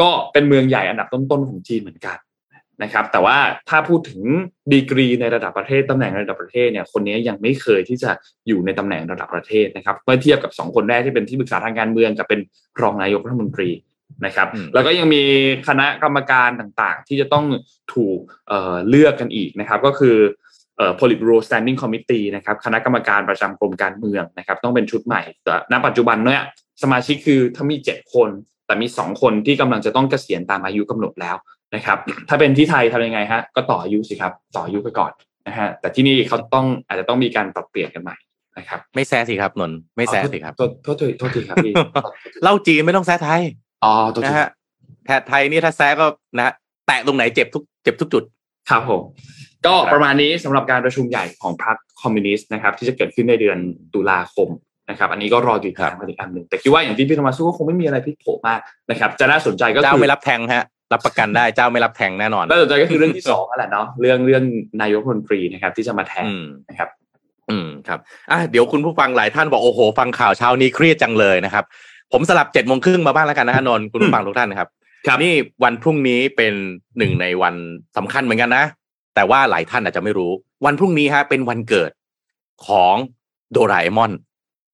[0.01, 2.17] ก็เป็นเมืองใหญ่อันดับต้นๆของจีนเหมือนกัน
[2.83, 3.37] นะครับ แต่ว่า
[3.69, 4.21] ถ้าพูดถึง
[4.73, 8.11] ดีกรีในระดับประเทศตำแหน่งระดับประเทศเนี่ยคนนี้ยังไม่เคยที่จะ
[8.47, 12.39] อยู่ในตำแหน่งระดับประเทศนะครับเมื่อเทียบกับสองคนแรกที่เป็นที่ปรึกษาทางการเมืองกับเป็น
[12.81, 13.69] รองนายกรัฐมนตรี
[14.25, 15.23] นะครับอืมแล้วก็ยังมี
[15.67, 17.45] คณะกรรมการต่างๆ ที่จะต้อง
[17.93, 20.17] ถูกเอ่อเลือกกันอีกนะครับ ก็คือ
[20.77, 26.43] เอ่อ Politburo Standing Committee นะครับคณะกรรมการประจำกรมการเมืองนะครับ ต้องเป็นชุดใหม่แต่ณปัจจุบันเนี่ย
[26.83, 28.29] สมาชิกคือถ้ามีเจ็ดคน
[28.65, 31.35] แต่มีสองคนที่กำลังจะต้องเกษียณตามอายุกำหนดแล้ว
[31.75, 31.97] นะครับ
[32.29, 35.11] ถ้าเป็นที่ไทยทำยังไงฮะก็ต่ออายุสิครับ ต่ออายุไปก่อน
[35.47, 38.15] นะฮะแต่ที่นี่เขาต้องอาจจะต้องมีการปรับเปลี่ยนกันใหม่
[38.57, 41.73] นะครับ ไม่แซะสิครับนนท์ไม่แซะสิครับโทษโทษโทษโทษทีครับพี่
[42.43, 43.41] เล่าจีนไม่ต้องแซะไทย
[43.83, 44.49] อ๋อโทษทีนะฮะ
[45.05, 46.05] แทนไทยนี่ถ้าแซะก็
[46.37, 46.53] นะฮะ
[46.87, 48.23] แตะตรงไหนเจ็บทุกเจ็บทุกจุด
[48.69, 49.01] ครับผม
[49.65, 53.57] ก็ครับประมาณนี้สำหรับการประชุมใหญ่ของพรรคคอมมิวนิสต์นะครับที่จะเกิดขึ้นในเดือน
[53.93, 54.49] ตุลาคม
[54.89, 64.43] นะครับ อันนี้ก็รอติดตามกันอีกอันหนึ่งแต่คิดว่าอย่างที่พี่ธรรมสู้ก็คงไม่มีอะไรพลิกโผมากนะครับ จะน่าสนใจก็เจ้าคือไม่รับแทงฮะ รับประกันได้เจ้าไม่รับแทงแน่นอนน่าสนใจก็คือเรื่องที่สองนั่นแหละเนาะเรื่องเรื่อง
[64.81, 66.89] นายกรัฐมนตรีนะครับที่จะมาแทนอืมนะครับ
[67.49, 67.99] อืมครับ
[68.31, 71.63] อะเดี๋ยวคุณผู้ฟังหลายท่านบอกโอ้โห ฟังข่าวเช้านี้เครียดจังเลยนะครับ
[72.11, 74.69] ผมสลับเจ็ดโมงครึ่งมาบ้างแล้วกันนะฮะนนท์คุณผู้ฟังทุกท่านนะครับ
[75.07, 76.53] ครับนี่วันพรุ่งนี้เป็น
[76.97, 77.55] หนึ่งในวัน
[77.97, 78.65] สำคัญเหมือนกันนะ
[79.15, 80.31] แต่ว่าหลายท่านอาจจะไม่รู้
[80.65, 81.91] วันพรุ่งนี้ฮะเป็นวันเกิด
[82.67, 82.95] ของ
[83.51, 84.11] โดราเอมอน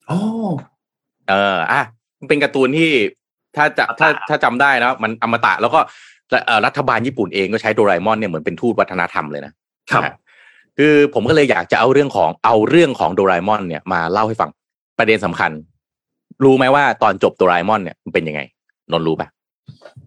[0.09, 0.19] อ๋อ
[1.29, 1.81] เอออะ
[2.19, 2.89] มันเป็นการ์ตูนที่
[3.57, 5.79] ถ้าจะอมตะถ้าถ้าจำได้นะมันอมตะแล้วก็
[6.47, 9.53] เอ่อรัฐบาลญี่ปุ่นเองก็ใช้โดราเอมอนเนี่ยเหมือนเป็นทูตวัฒนธรรมเลยนะ
[9.91, 10.13] ครับนะฮะ
[10.77, 14.49] คือผมก็เลยอยากจะเอาเรื่องของเอาเรื่องของโดราเอมอนเนี่ยมาเล่าให้ฟัง
[14.97, 15.51] ประเด็นสำคัญ
[16.43, 18.41] รู้ไหมว่าตอนจบโดราเอมอนเนี่ยมันเป็นยังไง
[18.91, 19.27] นนท์รู้ปะ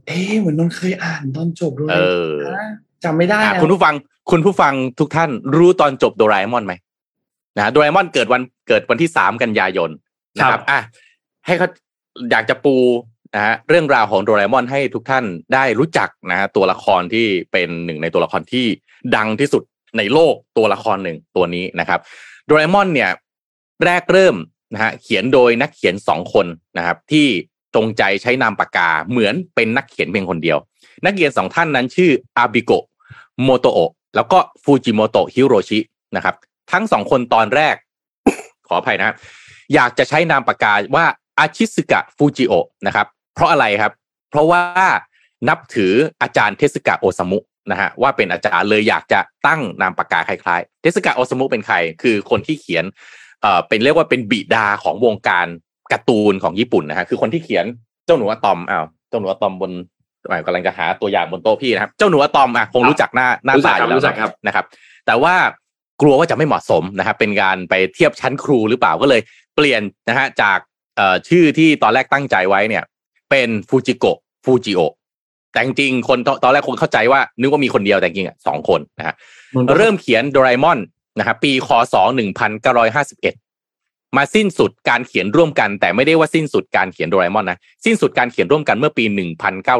[0.07, 1.97] เอ๊ะเหมือนนนท์เคยอ่านตอนจบด้วยเอ
[2.31, 2.69] อนะ
[3.05, 3.95] จำไม่ได้อะนะคุณผู้ฟัง
[4.31, 6.75] คุณผู้ฟังทุกท่านรู้ตอนจบโดราเอมอนไหม
[7.57, 9.91] นะโดราเอมอนเกิดวันเกิดวันที่สามกันยายน
[10.39, 10.81] นะครับอะ
[11.47, 11.69] ให้เขา
[12.31, 12.75] อยากจะปู
[13.35, 18.67] นะฮะเรื่องราวของโดราเอมอนให้ทุกท่านได้รู้จักนะฮะตัวละครที่เป็นหนึ่งในตัวละครที่
[19.17, 19.63] ดังที่สุด
[19.99, 22.01] ในโลกตัวละครหนึ่งตัวนี้นะครับ
[22.47, 23.11] โดราเอมอนเนี่ย
[23.85, 24.37] แรกเริ่ม
[24.73, 26.47] นะฮะเขียนโดยนักเขียนสองคน
[26.79, 27.27] นะครับ ที่
[27.75, 30.59] จงใจใช้นามปากกาเหมือนเป็นนักเขียนเพียงคนเดียว
[31.05, 32.73] นักเขียนสองท่านนั้นชื่ออาบิโกะ
[33.43, 35.79] โมโตโอะแล้วก็ฟูจิโมโตะฮิโรชิ
[36.17, 36.35] นะครับ
[36.73, 37.75] ทั้งสองคนตอนแรก
[38.69, 39.15] ขออภัยนะ
[39.75, 41.05] อยากจะใช้นามปากกาว่า
[41.39, 43.93] อาชิสึกะฟูจิโอะนะครับ เพราะอะไรครับ
[44.31, 44.63] เพราะว่า
[45.49, 47.39] นับถืออาจารย์เทสกะโอซามุ
[47.71, 52.85] นะฮะว่าเป็นอาจารย์เลยอยากจะตั้งนามปากกาคล้ายๆ เทสกะโอซามุเป็นใคร คือคนที่เขียน
[53.43, 55.47] เอ่อเป็นเรียกว่าเป็นบิดาของวงการ
[55.93, 57.65] การ์ตูนของญี่ปุ่นนะฮะคือคนที่เขียน
[58.07, 59.73] เจ้าหนูอะตอมอ้าวเจ้าหนูอะตอมบน
[60.31, 64.65] อ่ากำลังจะหาตัวอย่างบนโต๊ะพี่นะครับ เจ้าหนูอะตอมอะคงรู้จักหน้าหน้ารู้จัตากอครับยู่แล้วรู้จักครับนะครับ
[65.07, 65.35] แต่ว่า
[66.01, 69.21] กลัวว่าจะไม่เหมาะสมนะครับเป็นการไปเทียบชั้นครูหรือเปล่าก็เลย
[69.57, 70.59] เปลี่ยนนะฮะจาก
[70.97, 72.85] เอ่อชื่อที่ตอนแรกตั้งใจไว้เนี่ย
[73.31, 74.81] เป็นฟูจิโกะฟูจิโอ
[75.53, 79.15] แต่จริงๆคนตอนแรกคนเข้าใจว่า นึกว่ามีคนเดียวแต่จริงๆอะสองคนนะฮะ
[79.55, 80.79] นนท์ก็เริ่มเขียนโดราเอมอน
[81.19, 81.95] นะครับปีคศ
[82.81, 89.05] 1951มาสิ้นสุดการเขียนร่วมกัน แต่ไม่ได้ว่าสิ้นสุดการเขียนโดราเอมอนนะสิ้นสุดการเขียนร่วมกันเมื่อปี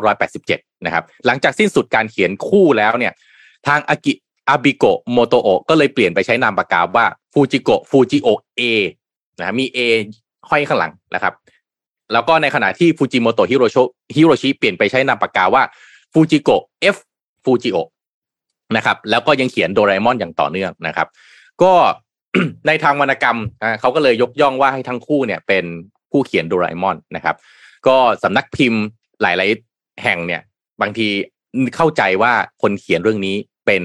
[0.05, 3.13] 1987นะครับหลังจากสิ้นสุดการเขียนคู่แล้วเนี่ย
[3.67, 4.13] ทางอากิ
[4.49, 8.63] อาบิโกะโมโตโอะก็เลยเปลี่ยนไปใช้นามปากกาว่าฟูจิโกะฟูจิโอะ A
[9.39, 9.79] นะมี A
[10.49, 11.33] ห้อยข้างหลังนะครับ
[12.13, 13.77] แล้วก็ในขณะที่ฟูจิโมโตะฮิโรโช
[14.15, 15.63] ฮิโรชิเปลี่ยนไปใช้นามปากกาว่า
[16.13, 16.63] ฟูจิโกะ
[16.95, 16.97] F
[17.45, 17.77] ฟูจิโอ
[18.77, 21.09] นะครับ แล้วก็ยังเขียนโดราเอมอนอย่างต่อเนื่องนะครับ
[21.63, 21.73] ก็
[22.67, 23.39] ในทางวรรณกรรม
[23.81, 25.65] เขาก็เลยยกย่องว่าให้ทั้งคู่เนี่ย เป็น
[26.11, 27.37] ผู้เขียนโดราเอมอนนะครับ
[27.87, 28.83] ก็สำนักพิมพ์
[29.23, 29.51] หลาย
[30.05, 30.43] แห่งเนี่ย
[30.81, 31.09] บางที
[31.77, 33.83] เข้าใจว่าคนเขียนเรื่องนี้เป็น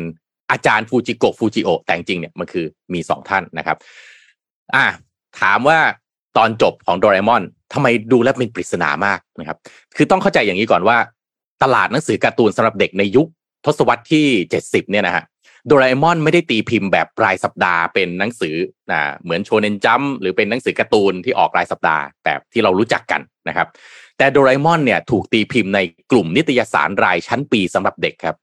[0.52, 3.78] อาจารย์ฟูจิโกะฟูจิโอแต่จริงเนี่ยมันคือมีสองท่านนะครับ
[4.76, 4.86] อ่า
[5.40, 5.80] ถามว่า
[6.38, 9.58] ตอนจบของโดราเอมอน ทำไมดูแล้วเป็นปริศนามากนะครับ
[9.96, 10.98] คือต้องเข้าใจอย่างนี้ก่อนว่า
[11.64, 13.28] ตลาดหนังสือการ์ตูนสำหรับเด็กในยุค
[13.66, 15.24] ทศวรรษที่เจ็ดสิบเนี่ยนะฮะ
[15.68, 18.56] โดราเอมอนไม่ได้ตีพิมพ์แบบรายสัปดาห์เป็นหนังสือ
[18.92, 23.68] นะเหมือนโชเนนจัมหรือเป็นหนังสือการ์ตูนที่ออกรายสัปดาห์แบบที่เรารู้จักกันนะครับ
[24.18, 25.80] แต่โดราเอมอนเนี่ยถูกตีพิมพ์ใน
[26.12, 28.36] กลุ่มนิตยสารรายชั้นปีสำหรับเด็กครับ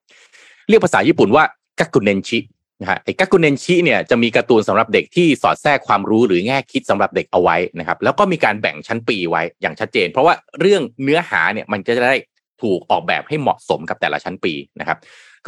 [0.69, 1.45] เรียกภาษาญี่ปุ่นว่า
[1.79, 2.39] กักุเนนชิ
[2.83, 12.17] นะฮะไอ้กักุเนนชิเนี่ยจะมีการ์ตูนสำหรับเด็กที่สอดแทรกความรู้หรือแง่คิดสำหรับเด็กเอาไว้นะครับ แล้วก็มีการแบ่งชั้นปีไว้อย่างชัดเจน เพราะว่าเรื่องเนื้อหาเนี่ยมันจะได้
[12.63, 14.99] ถูกออกแบบให้เหมาะสมกับแต่ละชั้นปีนะครับ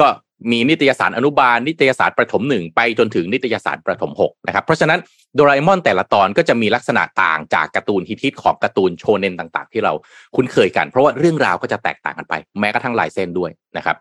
[0.01, 0.07] ก็
[0.51, 5.01] มีนิตยสารอนุบาล นิตยสารประถมหนึ่งไปจนถึงนิตยสารประถมหกนะครับเพราะฉะนั้น
[5.35, 9.93] โดราเอมอนแต่ละตอนก็จะมีลักษณะต่างจากการ์ตูนฮิตๆของการ์ตูนโชเนนต่าง ๆ ที่เรา
[10.37, 13.97] คุ้นเคยกัน เพราะว่าเรื่องราวก็จะแตกต่างกันไป แม้กระทั่งลายเส้นด้วยนะครับ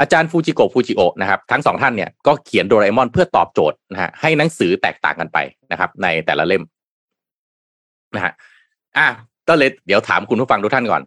[0.00, 5.38] อาจารย์ฟูจิโกะฟูจิโอะนะครับทั้งสองท่านเนี่ยก็เขียนโดราเอมอนเพื่อตอบโจทย์นะฮะให้หนังสือแตกต่างกันไป
[5.72, 6.62] นะครับ ในแต่ละเล่ม
[8.14, 8.32] นะฮะ
[8.98, 9.08] อะ
[9.48, 11.02] ก็เลยเดี๋ยวถามคุณผู้ฟังทุกท่านก่อน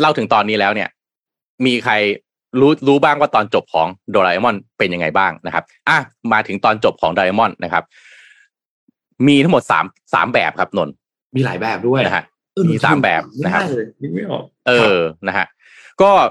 [0.00, 0.88] เล่าถึงตอนนี้แล้วเนี่ย
[1.66, 1.94] มีใคร
[2.60, 5.98] รู้รู้บ้างว่าตอนจบของโดราเอมอนเป็นยังไงบ้างนะครับอะ
[6.32, 7.84] มาถึงตอนจบของโดราเอมอนนะครับ
[9.26, 10.94] มีทั้งหมดสามสามแบบครับนนท์
[11.36, 12.24] มีหลายแบบด้วยนะฮะ
[12.70, 15.46] มีสามแบบนะครับไม่ได้เลยนึกไม่ออกเออนะฮะ
[16.02, 16.30] ก็เอ่อ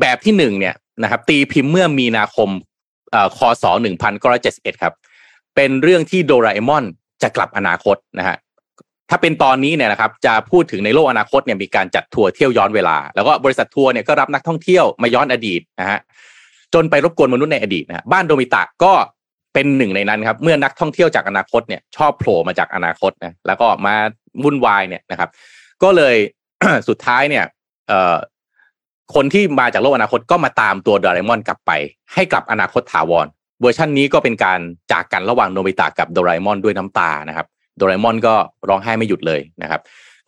[0.00, 2.48] แบบที่หนึ่งเนี่ยนะครับ ตีพิมพ์เมื่อมีนาคม
[3.10, 4.94] เอ่อคศหนึ่งพันเก้าร้อยเจ็ดสิบเอ็ดครับ
[5.54, 6.84] เป็นเรื่องที่โดราเอมอน
[7.22, 8.36] จะกลับอนาคตนะฮะ
[9.10, 15.98] ถ้าเป็นตอนนี้เนี่ยนะครับจะพูดถึงในโลกอนาคตเนี่ยมีการจัดทัวร์เที่ยวย้อนเวลา แล้วก็บริษัททัวร์เนี่ยก็รับนักท่องเที่ยวมาย้อนอดีตนะฮะ
[16.74, 18.92] จนไปรบกวนมนุษย์ในอดีตนะฮะบ้านโนบิตะก็
[19.54, 23.94] เป็นหนึ่งในนั้นครับ เมื่อนักท่องเที่ยวจากอนาคตเนี่ยชอบโผล่มาจากอนาคตนะแล้วก็มา
[24.42, 25.28] วุ่นวายเนี่ยนะครับ
[25.82, 26.16] ก็เลย
[26.88, 27.44] สุดท้ายเนี่ย
[27.88, 28.16] เอ่อ
[29.14, 31.70] คนที่มาจากโลกอนาคตก็มาตามตัวโดราเอมอนกลับไป
[32.14, 33.26] ให้กลับอนาคตถาวร
[33.60, 34.60] เวอร์ชันนี้ก็เป็นการ
[34.92, 38.34] จากกันระหว่างโนบิตะกับโดราเอมอนด้วยน้ำตานะครับ โดราเอมอนก็
[38.68, 39.80] ร้องไห้ไม่หยุดเลยนะครับ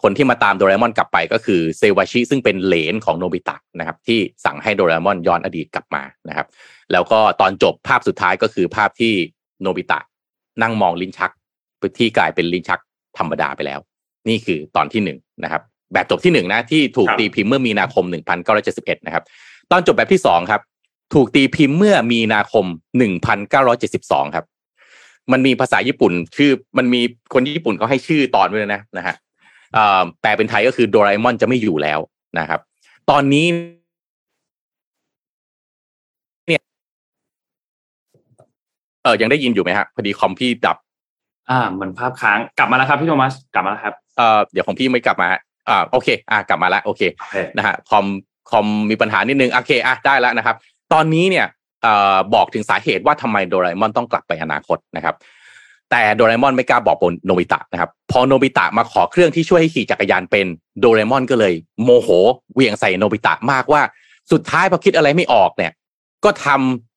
[0.03, 6.47] คนที่มาตามโดราเอมอนกลับไปก็คือเซวาชิซึ่งเป็นเหลนของโนบิตะนะครับที่สั่งให้โดราเอมอนย้อนอดีตกลับมานะครับ
[6.93, 9.13] แล้วก็ตอนจบภาพสุดท้ายก็คือภาพที่
[9.61, 9.99] โนบิตะ
[10.63, 11.31] นั่งมองลิ้นชัก
[11.99, 12.81] ที่กลายเป็นลิ้นชัก
[13.19, 13.81] ธรรมดาไปแล้ว
[14.29, 18.05] นี่คือตอนที่หนึ่งนะครับ แบบจบที่หนึ่งนะที่ถูกครับตีพิมพ์เมื่อมีนาคม
[18.55, 19.25] 1971 นะครับ
[19.71, 20.61] ตอนจบแบบที่สองครับ
[21.15, 22.65] ถูกตีพิมพ์เมื่อมีนาคม
[23.51, 24.45] 1972 ครับ
[25.33, 27.01] มันมีภาษาญี่ปุ่นชื่อมันมี
[27.33, 29.15] คนญี่ปุ่นเขาให้ชื่อตอนไว้เลยนะนะฮะ
[29.75, 31.99] เอ่อแปลเป็นไทยก็คือโดราเอมอนจะไม่อยู่แล้ว
[32.39, 32.61] นะครับ
[33.11, 33.47] ตอนนี้
[39.03, 40.77] เออยังได้ยินอยู่ไหมฮะพอดีคอมพี่ดับ
[41.51, 48.07] อ่าเหมือนภาพค้างกลับมาแล้วครับพี่โทมัสกลับมาแล้วครับเอ่อเดี๋ยวของพี่ไม่กลับมาฮะ อ่าโอเคอ่ากลับมาแล้วโอเคโอเคนะฮะคอม
[48.51, 50.57] คอมมีปัญหานิดนึงโอเคอะได้แล้วนะครับ
[50.93, 51.47] ตอนนี้เนี่ย
[51.83, 55.15] เอ่อบอกถึงสาเหตุว่าทำไมโดราเอมอนต้องกลับไปอนาคตนะครับ
[55.91, 60.47] แต่โดราเอมอนไม่กล้าบอกบนโนบิตะนะครับ พอโนบิตะมาขอเครื่องที่ช่วยให้ขี่จักรยานเป็น
[60.81, 61.53] โดราเอมอนก็เลย
[61.83, 62.09] โมโห
[62.55, 63.83] เหวี่ยงใส่โนบิตะมากว่า
[64.33, 65.73] สุดท้ายพอคิดอะไรไม่ออกเนี่ย
[66.25, 66.96] ก็ทำอ่า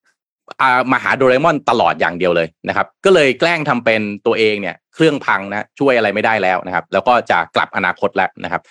[0.92, 8.62] มาหาโดราเอมอนตลอดอย่างเดียวเลยนะครับ ก็เลยแกล้งทำเป็นตัวเองเนี่ยเครื่องพังนะช่วยอะไรไม่ได้แล้วนะครับ แล้วก็จะกลับอนาคตแล้วนะครับ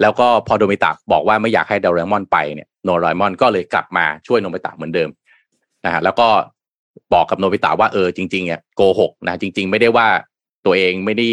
[0.00, 5.10] แล้วก็พอโนบิตะบอกว่าไม่อยากให้โดราเอมอนไปเนี่ยโดราเอมอนก็เลยกลับมาช่วยโนบิตะเหมือนเดิม
[5.84, 6.28] นะฮะแล้วก็
[7.14, 10.06] บอกกับโนบิตะว่าเออจริงๆเนี่ยโกหกนะจริง ๆ ไม่ได้ว่า
[10.66, 11.28] ตัวเองไม่ได้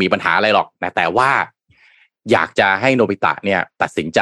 [0.00, 1.30] มีปัญหาอะไรหรอกนะแต่ว่า
[2.32, 4.20] อยากจะให้โนบิตะเนี่ยตัดสินใจ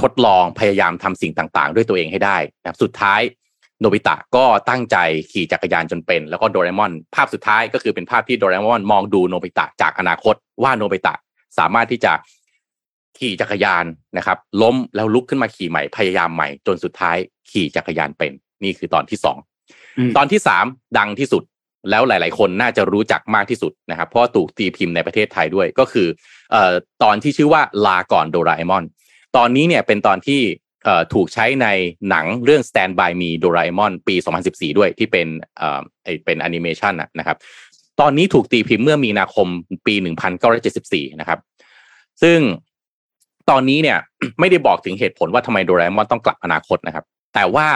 [0.00, 3.20] ทดลองพยายามทำสิ่งต่างๆ ด้วยตัวเองให้ได้นะครับสุดท้าย
[3.80, 4.96] โนบิตะก็ตั้งใจ
[5.32, 11.14] ขี่จักรยานจนเป็น แล้วก็โดราเอมอน ภาพสุดท้ายก็คือเป็นภาพที่โดราเอมอนมองดูโนบิตะจากอนาคตว่าโนบิตะ
[11.58, 12.12] สามารถที่จะ
[13.18, 13.84] ขี่จักรยาน
[14.16, 17.16] นะครับ ล้มแล้วลุกขึ้นมาขี่ใหม่พยายามใหม่ จนสุดท้าย
[17.50, 18.32] ขี่จักรยานเป็น
[18.64, 19.38] นี่คือตอนที่สอง
[19.98, 20.64] อืมตอนที่สาม
[20.98, 21.42] ดังที่สุด
[21.90, 26.06] แล้วหลาย ๆ คนน่าจะรู้จักมากที่สุดนะครับ เพราะว่าถูกตีพิมพ์ในประเทศไทยด้วยก็คือ
[26.52, 26.72] เอ่อ
[27.02, 28.84] ตอนที่ชื่อว่าลาก่อนโดราเอมอน
[29.36, 30.63] ตอนนี้เนี่ยเป็นตอนที่เอ่อ
[31.14, 31.66] ถูกใช้ใน
[32.08, 34.14] หนังเรื่อง Stand by Me โดราเอมอนปี
[34.46, 35.26] 2014 ด้วยที่เป็น
[35.56, 37.36] เอ่อไอเป็นแอนิเมชันนะครับ
[38.00, 39.46] ตอนนี้ถูกตีพิมพ์เมื่อมีนาคม
[39.86, 39.94] ปี
[40.58, 41.38] 1974 นะครับ
[42.22, 42.38] ซึ่ง
[43.50, 43.98] ตอนนี้เนี่ย
[44.40, 47.04] ไม่ได้บอกถึงเหตุผลว่าทำไมโดราเอมอนต้องกลับอนาคตนะครับ
[47.34, 47.68] แต่ว่า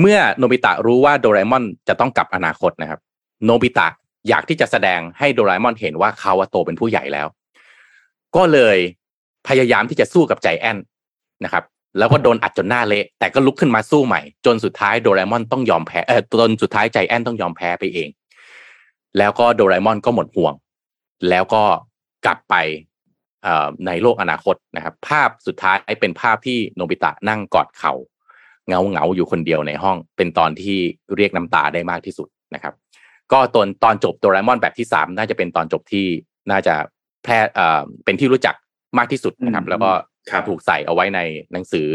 [0.00, 3.00] เมื่อโนบิตะรู้ว่าโดราเอมอนจะต้องกลับอนาคตนะครับ
[3.44, 3.88] โนบิตะ
[4.28, 7.26] อยากที่จะแสดงให้โดราเอมอนเห็นว่าเขาโตเป็นผู้ใหญ่แล้ว
[8.36, 8.78] ก็เลย
[9.48, 10.78] พยายามที่จะสู้กับใจแอน
[11.44, 11.64] นะครับ
[11.98, 18.08] แล้วก็โดนอัดจนหน้าเละแต่ก็ลุกขึ้นมาสู้ใหม่ จนสุดท้ายโดราเอมอนต้องยอมแพ้เออจนสุดท้ายใจแอนต้องยอมแพ้ไปเอง
[19.18, 20.54] แล้วก็โดราเอมอนก็หมดห่วง
[21.28, 21.62] แล้วก็
[22.24, 22.54] กลับไป
[23.86, 27.94] ในโลกอนาคตนะครับ ภาพสุดท้ายเป็นภาพที่โนบิตะนั่งกอดเขา่า
[28.68, 30.78] เงาเงาอยู่คนเดียวในห้อง เป็นตอนที่
[31.16, 32.74] เรียกน้ำตาได้มากที่สุดนะครับ
[33.32, 36.06] ก็ตอนตอนจบโดราเอมอนแบบที่สามน่าจะเป็นตอนจบที่
[36.50, 36.74] น่าจะ
[37.24, 37.38] แพร่
[38.04, 38.54] เป็นที่รู้จัก
[38.98, 39.90] มากที่สุดนะครับ แล้วก็
[40.48, 41.20] ถูกใส่เอาไว้ใน
[41.52, 41.86] หนังสือ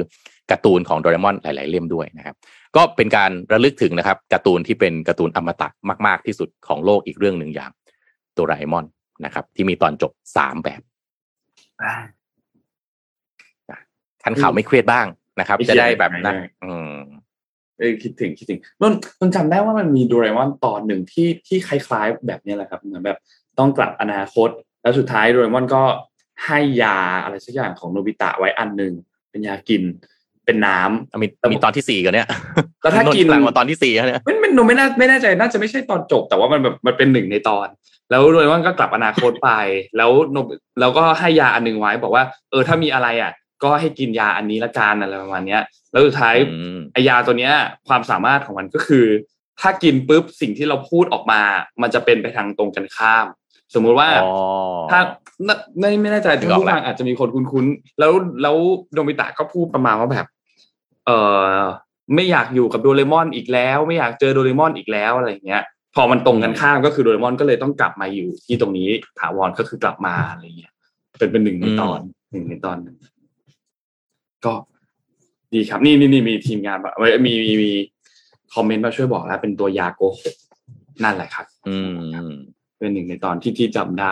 [0.52, 2.36] การ์ตูนของโดราเอมอนหลาย ๆ เล่มด้วยนะครับ
[2.76, 5.70] ก็เป็นการระลึกถึงนะครับการ์ตูนที่เป็นการ์ตูนอมตะ
[6.08, 7.72] มาก ๆ ที่สุดของโลกอีกเรื่องหนึ่งอย่าง
[8.34, 8.86] โดราเอมอน
[9.26, 10.82] นะครับ ที่มีตอนจบสามแบบ
[14.24, 15.06] ท่านข่าวไม่เครียดบ้าง
[15.40, 16.96] นะครับ จะได้แบบนั้นอืม
[17.80, 23.18] เออคิดถึงคิดถึงนนนนจำได้ว่ามันมีโดราเอมอนตอนหนึ่งที่ที่คล้าย ๆ แบบนี้แหละครับเหมือนแบบ
[23.60, 24.50] ต้องกลับอนาคต
[24.82, 25.84] แล้วสุดท้ายโดราเอมอนก็
[26.44, 28.94] ให้ยาอะไรสักอย่างของโนบิตะไว้อันหนึ่ง
[29.32, 29.84] เป็นยากิน
[30.46, 32.28] เป็นน้ำมีมีตอนที่สี่กันเนี่ย
[32.82, 37.68] แล้วถ้ากินหลังมาตอนที่สี่เนี่ยมันมันหนูไม่น่าไม่แน่ใจน่าจะไม่ใช่ตอนจบ แต่ว่ามันแบบมันเป็นหนึ่งในตอน
[38.12, 39.52] แล้วโดยว่าก็กลับอนาคตไป
[39.98, 40.38] แล้วน
[40.80, 43.32] แล้วก็ให้ยาอันหนึ่งไว้ บอกว่า เออถ้ามีอะไรอะ
[43.64, 46.36] ก็ให้กินยาอันนี้ละกันอะไรประมาณเนี้ย แล้วสุดท้าย
[46.94, 47.54] ไอยาตัวเนี้ย
[47.88, 49.06] ความสามารถของมันก็คือ
[49.62, 51.42] ถ้ากินปุ๊บสิ่งที่เราพูดออกมา
[51.82, 53.26] มันจะเป็นไปทางตรงกันข้าม
[53.74, 54.10] สมมุติว่า
[54.92, 55.00] ถ้า
[55.80, 58.12] ไม่ไม่แน่ใจถึงผู้ฟังอาจจะมีคนคุ้นๆแล้ว
[58.42, 58.56] แล้ว
[58.94, 60.28] โดมิตะก็พูดประมาณว่าแบบ
[61.06, 61.12] เอ
[61.58, 61.60] อ
[62.16, 65.64] ไม่อยากอยู่กับโดเรมอนอีกแล้ว ไม่อยากเจอโดเรมอนอีกแล้วอะไรเงี้ย
[65.96, 68.90] พอมันตรงกันข้ามก็คือโดเรมอนก็เลยต้องกลับมาอยู่ ที่ตรงนี้
[69.20, 70.74] ถาวรก็คือกลับมาอะไรเงี้ย
[71.18, 72.00] เป็นเป็นหนึ่งในตอน
[72.32, 72.78] หนึ่งในตอน
[74.46, 74.54] ก็
[75.54, 76.94] ดีครับ นี่นี่นี่มีทีมงานแบบ
[77.26, 77.72] มีมีมี
[78.54, 80.36] คอมเมนต์มาช่วยบอกแล้ว เป็นตัวยาโกหก
[81.04, 81.78] นั่นแหละครับ อื
[82.32, 82.34] ม
[82.78, 84.12] เป็นหนึ่งในตอนที่ที่จำได้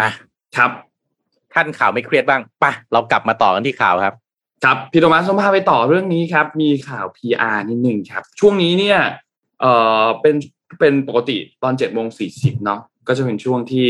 [0.00, 0.10] อะ
[0.56, 0.70] ครับ
[1.52, 4.14] ท่านข่าวไม่เครียดบ้างปะเรากลับมาต่อกันที่ข่าวครับ
[4.64, 8.98] ครับพี่โทมัสสมพาไปต่อเรื่องนี้ครับ มีข่าว PR นิดหนึ่งครับ ช่วงนี้เนี่ย
[9.60, 9.72] เอ่
[10.02, 10.34] อเป็น
[10.80, 13.88] เป็นปกติตอนเจ็ดโมงสี่สิบเนาะก็จะเป็นช่วงที่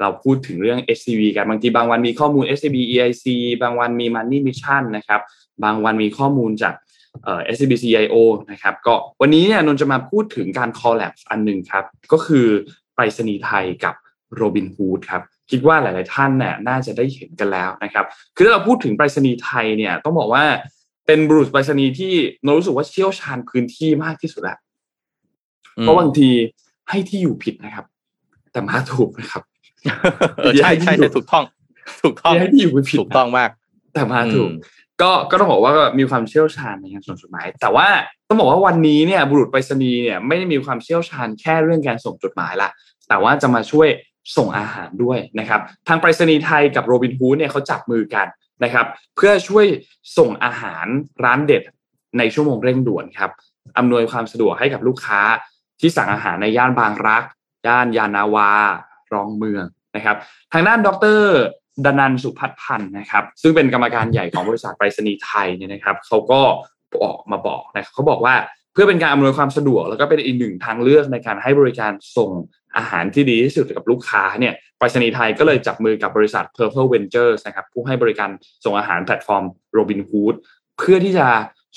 [0.00, 3.26] เราพูดถึงเรื่อง SCB กันบางทีบางวันมีข้อมูล SCB EIC
[3.62, 5.20] บางวันมี Money Mission นะครับ
[5.64, 6.74] บางวันมีข้อมูลจาก
[7.24, 8.14] เอ่อ SCB CIO
[8.50, 12.46] นะครับก็วันนี้เนี่ยนนจะมาพูดถึงการ collab อันหนึ่งครับ ก็คือ
[12.94, 13.94] ไปรษณีย์ไทยกับ
[14.36, 18.04] โรบินฮูดครับคิดว่าหลาย ๆ ท่านเนี่ยน่าจะได้เห็นกันแล้วนะครับ
[18.34, 20.44] คือถ้าเราพูดถึงไปรษณีย์ไทยเนี่ยต้องบอกว่า
[21.06, 22.12] เป็นบุรุษไปรษณีย์ที่
[22.42, 24.58] โนรู้สึกว่าเชี่ยวชาญพื้นที่มากที่สุดแล้ว
[25.80, 26.30] เพราะบางที
[26.88, 27.84] ให้ที่อยู่ผิดนะครับ
[28.52, 29.42] แต่มาถูกนะครับ
[30.62, 31.44] ใช่ใช่ถูกต้อง
[32.02, 33.50] ถูกต้องให้ที่อยู่ผิดถูกต้องมาก
[33.94, 34.50] แต่มาถูก
[35.02, 37.88] ก็ก็ต้องบอกว่ามีความเชี่ยวชาญในการส่งจดหมาย แต่ว่า
[38.28, 42.68] ต้องบอกว่าวันนี้เนี่ยบุรุษไปรษณีย์เนี่ยไม่ได้มีความเชี่ยวชาญแค่เรื่องการส่งจดหมายละ
[43.08, 43.88] แต่ว่าจะมาช่วย
[44.36, 48.26] ส่งอาหารด้วยนะครับทางไปรษณีย์ไทยกับโรบินฮูดเนี่ยเขาจับมือกัน
[48.64, 48.86] นะครับ
[49.16, 49.66] เพื่อช่วย
[50.18, 50.86] ส่งอาหาร
[51.24, 51.62] ร้านเด็ด
[52.18, 53.30] ในชั่วโมงเร่งด่วนครับ
[53.78, 55.20] อำนวยความสะดวกให้กับลูกค้า
[55.80, 57.22] ที่สั่งอาหารในย่านบางรัก
[57.66, 58.50] ย่านยานนาวา
[59.12, 59.64] รองเมือง
[59.96, 60.16] นะครับ
[60.52, 60.88] ทางด้านด
[61.18, 61.22] ร
[61.84, 66.40] ดนันท์ สุภัทรพันธุ์นะครับ ซึ่งเป็นกรรมการใหญ่ของบริษัทไปรษณีย์ไทยเนี่ยนะครับเขาก็
[67.04, 68.34] ออกมาบอกนะเขาบอกว่า
[68.72, 72.30] เพื่อเป็นการอำนวยความสะดวก แล้วก็เป็นอีกหนึ่งทางเลือกในการให้บริการส่ง
[72.76, 78.30] อาหารที่ดีที่สุดกับลูกค้าเนี่ยไปรษณีย์ไทยก็เลยจับมือกับบริษัท Purple Ventures นะครับผู้ให้บริการ
[78.64, 79.44] ส่งอาหารแพลตฟอร์ม
[79.76, 80.34] Robinhood
[80.78, 81.26] เพื่อที่จะ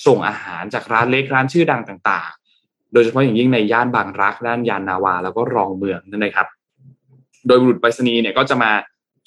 [0.08, 2.32] ส่งอาหารจากร้านเล็กร้านชื่อดังต่าง
[2.62, 6.48] ๆ โดยเฉพาะอย่างยิ่งในย่านบางรักย่านยานนาวา แล้วก็รองเมืองนั่นเองครับ
[7.48, 8.72] โดยบุรุษไปรษณีย์เนี่ยก็จะมา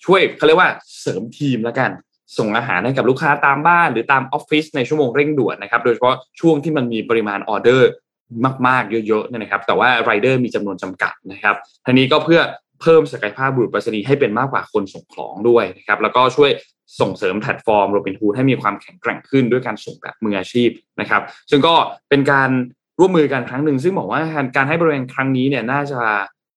[0.05, 1.91] ช่วยเขาเรียกว่าเสริมทีมแล้วกัน
[2.39, 7.91] ส่งอาหารให้กับลูกค้าตามบ้าน หรือตามออฟฟิศในชั่วโมงเร่งด่วนนะครับ โดยเฉพาะช่วงที่มันมีปริมาณออเดอร์
[8.67, 11.55] มาก ๆ เยอะๆนะครับ แต่ว่าไรเดอร์มีจำนวนจำกัดนะครับ
[11.87, 12.41] ทีนี้ก็เพื่อ
[12.81, 16.51] เพิ่มศักยภาพบุรุษไปรษณีย์ให้เป็นมากกว่าคนส่งของด้วยนะครับ แล้วก็ช่วย
[17.01, 20.69] ส่งเสริมแพลตฟอร์มโรบินฮูดให้มีความแข็งแกร่งขึ้นด้วยการส่งแบบมืออาชีพ
[21.01, 21.75] นะครับ ซึ่งก็
[22.09, 22.51] เป็นการ
[23.01, 24.21] ร่วมมือกันครั้งหนึ่งซึ่งบอกว่า
[24.57, 26.01] การให้บริการครั้งนี้เนี่ยน่าจะ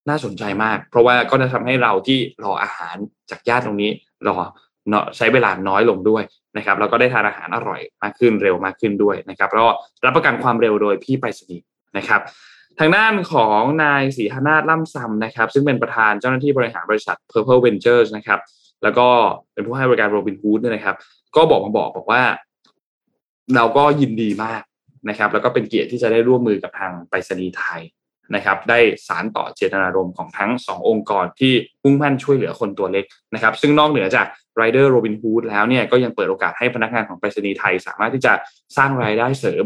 [0.10, 2.96] น่าสนใจมาก เพราะว่าก็จะทำให้เราที่รออาหาร
[3.32, 3.92] จากญาติตรงนี้
[4.28, 4.38] รอ
[4.90, 6.24] เนาะใช้เวลาน้อยลงด้วย
[6.58, 9.68] นะครับแล้วก็ได้ทานอาหารอร่อยมากขึ้นเร็วมากขึ้นด้วยนะครับแล้ว
[10.06, 11.66] รับประกันความเร็วโดยพี่ไปรษณีย์
[11.98, 12.22] นะครับ
[12.80, 18.40] ทางด้านของนายศรีหนาฏล่ำซำนะครับ ซึ่งเป็นประธานเจ้าหน้าที่บริหารบริษัท Purple Ventures นะครับ
[18.84, 19.08] แล้วก็
[19.54, 20.96] เป็นผู้ให้บริการ Robin Hood เนี่ยนะครับ
[21.36, 22.24] ก็บอกมาบอกบอกว่า
[23.56, 24.62] เราก็ยินดีมาก
[25.10, 27.82] นะครับ แล้วก็เป็นเกียรติที่จะได้ร่วมมือกับทางไปรษณีย์ไทย
[28.36, 34.26] นะครับได้สารต่อเจตนารมณ์ของทั้งสององค์กรที่พุ่งมั่นช่วยเหลือคนตัวเล็กนะครับซึ่งนอกเหนือจาก
[34.60, 38.34] Rider Robin Hood แล้วเนี่ยก็ยังเปิดโอกาสให้พนักงานของไปรษณีย์ไทย สามารถที่จะ
[38.78, 39.66] สร้างรายได้เสริม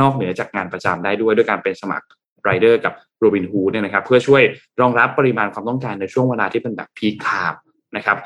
[0.00, 2.06] นอกเหนือจากงานประจำได้ด้วยด้วยการเป็นสมัคร
[2.44, 4.42] ไรเดอร์กับโรบินฮูดเนี่ยนะครับเพื่อช่วย
[4.80, 7.60] รองรับปริมาณความต้องการในช่วงเวลาที่เป็นแบบ peak time
[7.96, 8.18] นะครับ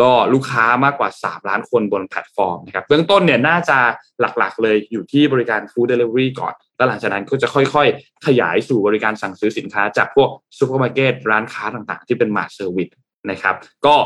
[0.00, 3.78] ก็ลูกค้ามากกว่า 3 ล้านคนบนแพลตฟอร์มนะครับเบื้องต้นเนี่ยน่าจะ
[4.20, 10.28] หลักๆ เลยอยู่ที่บริการ food delivery ก่อนแล้วหลังจากนั้นก็จะค่อยๆ ขยายสู่บริการสั่งซื้อสินค้าจากพวก
[10.58, 12.88] ซูเปอร์มาร์เก็ตร้านค้าต่างๆ ที่เป็น mart service
[13.30, 13.54] นะครับ
[13.86, 13.96] ก็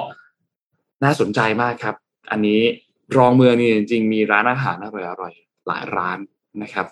[1.05, 1.95] น่าสนใจมากครับ
[2.31, 2.61] อันนี้
[3.17, 4.89] รองเมืองนี่จริงๆมีร้านอาหารอ
[5.23, 6.19] ร่อยๆหลายร้าน
[6.63, 6.87] นะครับ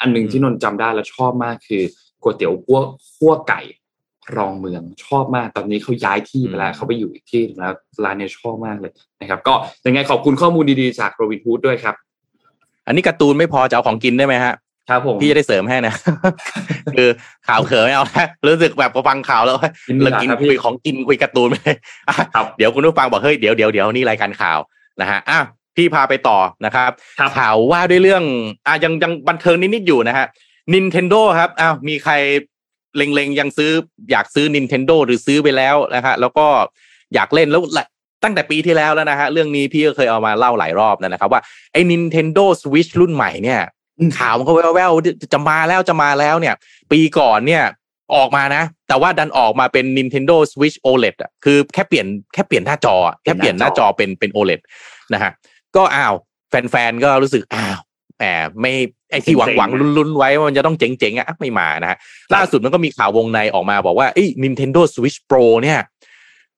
[0.00, 1.82] อันหนึ่งที่นนท์จำได้แล้วชอบมากคือ
[2.22, 2.80] ก๋วยเตี๋ยวคั่ว
[3.16, 3.60] คั่วไก่
[4.36, 7.72] รองเมืองชอบมากตอนนี้เขาย้ายที่ไปแล้วเขาไปอยู่อีกที่หนึ่งแล้ว
[8.04, 9.54] ร้านเนี้ชอบมากเลยนะครับ ก็
[9.86, 11.94] ยังไงขอบคุณข้อมูลดีๆจากโรบินฮูดด้วยครับ
[12.86, 14.54] อันนี้การ์ตูนไม่พอจะเอาของกินได้ไหมฮะ
[14.90, 15.94] ครับผมพี่จะได้เสริมให้นะ
[16.96, 17.08] คือ
[17.48, 19.56] ข่าวเขินไม่เอานะรู้สึกแบบพอฟังข่าวแล้ว
[19.88, 21.76] กินเราดีกว่ากินครับพี่คุยของกินคุยการ์ตูนไปเลย
[22.08, 24.58] อะครับเดี๋ยวคุณผู้ฟังบอกเฮ้ยเดี๋ยวเดี๋ยวเดี๋ยวนี่รายการข่าว
[25.00, 25.40] นะฮะอะ
[25.76, 28.22] พี่พาไปต่อนะครับครับ ข่าวว่าด้วยเรื่อง
[28.66, 30.26] อะยังยังบันเทิงนิดๆอยู่นะฮะ
[30.72, 32.12] Nintendo ครับอ้าวมีใคร
[32.96, 33.72] เล็งๆยังซื้อ
[34.10, 36.46] อยากซื้อ Nintendo หรือซื้อไปแล้วนะฮะแล้วก็
[37.14, 37.86] อยากเล่นแล้วแหละ
[38.24, 41.40] ตั้งแต่ปีที่แล้วแล้วนะฮะเรื่องนี้พี่ก็เคยเอามาเล่าหลายรอบแล้วนะครับ ว่า
[41.72, 43.60] ไอ้ Nintendo Switch รุ่นใหม่เนี่ย
[44.18, 46.54] ข่าวมันก็แว่วๆจะมาแล้วจะมาแล้วเนี่ย
[46.92, 47.64] ปีก่อนเนี่ย
[48.14, 54.60] ออกมานะ แต่ว่าดันออกมาเป็น Nintendo Switch OLED อะคือแค่เปลี่ยนแค่เปลี่ยนหน้าจออะแค่เปลี่ยนหน้าจอเป็นเป็น OLED
[55.14, 55.30] นะฮะ
[55.76, 56.14] ก็อ้าว
[56.50, 57.78] แฟนๆก็รู้สึกอ้าว
[58.18, 58.24] แหม
[58.60, 58.72] ไม่
[59.10, 61.98] ไอที่หวังหวังๆลุ้นๆไว้ว่ามันจะต้องเจ๋งๆอะไม่มานะฮะ
[62.34, 65.78] ล่าสุดมันก็มีข่าววงในออกมาบอกว่าเอ้ย Nintendo Switch Pro เนี่ย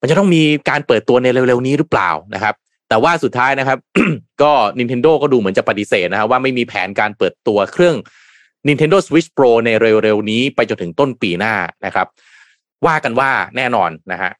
[0.00, 2.54] มันจะต้องมีการเปิดตัวในเร็วๆนี้หรือเปล่านะครับ
[2.88, 3.78] แต่ว่าสุดท้ายนะครับ
[4.42, 7.96] ก็ Nintendo ก็ดูเหมือนจะปฏิเสธนะครับว่าไม่มีแผนการเปิดตัวเครื่อง
[8.68, 11.54] Nintendo Switch Pro ในเร็วๆนี้ไปจนถึงต้นปีหน้า
[11.86, 12.06] นะครับ
[12.86, 14.30] ว่ากันว่าแน่นอนนะฮะ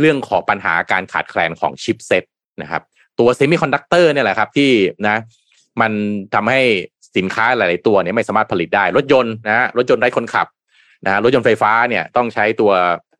[0.00, 2.24] เรื่องของปัญหาการขาดแคลนของ chipset
[2.62, 2.82] นะครับ
[3.18, 4.70] ตัว semiconductor เนี่ยแหละครับที่
[5.06, 5.16] นะ
[5.80, 5.92] มัน
[6.34, 6.60] ทำให้
[7.16, 10.46] สินค้าหลาย ๆ ตัวเนี่ยไม่สามารถผลิตได้ รถยนต์นะรถยนต์ไร้คนขับ
[11.04, 12.72] นะรถยนต์ไฟฟ้าเนี่ยต้องใช้ตัว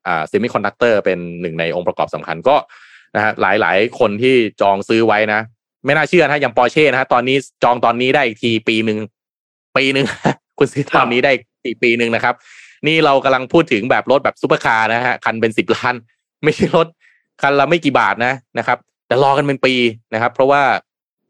[0.07, 2.57] อ่า semiconductor เป็นหนึ่งในองค์ประกอบสำคัญก็
[3.17, 5.41] นะฮะหลาย ๆ คนที่จองซื้อไว้นะ
[5.85, 8.99] ไม่น่าเชื่อนะฮะอย่างปอร์เช่นะฮะตอนนี้จองตอนนี้ได้อีกทีปีหนึ่ง
[9.77, 10.07] ปีหนึ่ง
[10.59, 11.33] คุณซื้อตอนนี้ได้
[11.67, 12.35] อีกปีหนึ่งนะครับ
[12.87, 15.95] นี่เรากำลังพูดถึงแบบรถแบบซุปเปอร์คาร์นะฮะคันเป็นสิบล้าน
[16.45, 16.87] ไม่ใช่รถ
[17.43, 19.75] คันละไม่กี่บาทนะนะครับ แต่รอกันเป็นปี
[20.15, 20.63] นะครับ เพราะว่า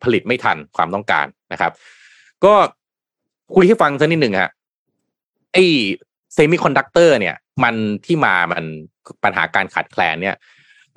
[0.05, 1.73] ผลิตไม่ทันความต้องการนะครับ
[2.45, 2.55] ก็
[3.55, 4.51] คุยให้ฟังสักนิดหนึ่งฮะ
[5.53, 7.75] ไอ้ semiconductor เนี่ย มัน
[8.05, 8.65] ที่มามัน
[9.25, 10.37] ปัญหาการขาดแคลนเนี่ย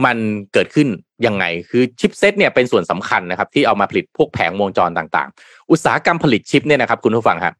[0.05, 0.17] มัน
[0.53, 0.87] เกิดขึ้น
[1.25, 7.55] ยังไงคือ chipset เนี่ยเป็นส่วนสำคัญนะครับ ที่เอามาผลิตพวกแผงวงจรต่างๆ อุตสาหกรรมผลิตชิปเนี่ยนะครับ คุณผู้ฟังครับ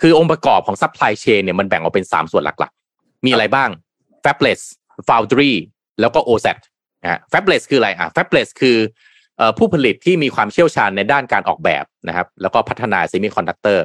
[0.00, 3.70] คือองค์ประกอบของ supply chain เนี่ยมันแบ่งออกเป็น 3 ส่วนหลักๆ มีอะไรบ้าง
[4.24, 4.60] fabless
[5.08, 5.52] foundry
[6.00, 6.58] แล้วก็ OSAT
[7.02, 8.76] นะ fabless คืออะไรอะ fabless คือ
[9.58, 13.84] ผู้ผลิตที่มีความเชี่ยวชาญในด้านการออกแบบนะครับ แล้วก็พัฒนา semiconductor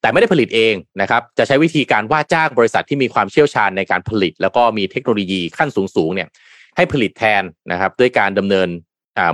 [0.00, 6.28] แต่ไม่ได้ผลิตเองนะครับ จะใช้วิธีการว่าจ้างบริษัทที่มีความเชี่ยวชาญในการผลิต แล้วก็มีเทคโนโลยีขั้นสูงๆเนี่ย
[6.76, 7.42] ให้ผลิตแทน
[7.72, 8.68] นะครับ ด้วยการดำเนิน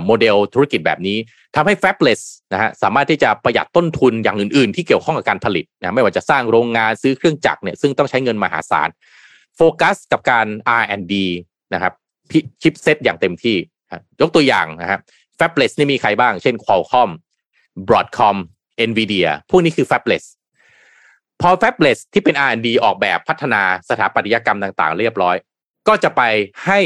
[0.05, 1.17] โมเดลธุรกิจแบบนี้
[1.55, 2.21] ทำให้ fabless
[2.53, 8.89] นะฮะสามารถที่จะประหยัดต้นทุนอย่างอื่นๆ ที่เกี่ยวข้องกับการผลิตนะไม่ว่าจะสร้างโรงงานซื้อเครื่องจักรเนี่ยซึ่งต้องใช้เงินมหาศาล
[9.55, 10.47] โฟกัสกับการ
[10.81, 11.13] R&D
[11.73, 11.93] นะครับ
[12.61, 13.57] ชิปเซตอย่างเต็มที่
[14.21, 14.99] ยกตัวอย่างนะ
[15.39, 17.11] ครับ fabless นี่มีใครบ้าง เช่น Qualcomm
[17.87, 18.37] Broadcom
[18.89, 20.25] Nvidia พวกนี้คือ fabless
[21.41, 25.35] พอ fabless ที่เป็น R&D ออกแบบพัฒนาสถาปัตยกรรมต่างๆ เรียบร้อย
[25.87, 26.21] ก็จะไป
[26.65, 26.79] ให้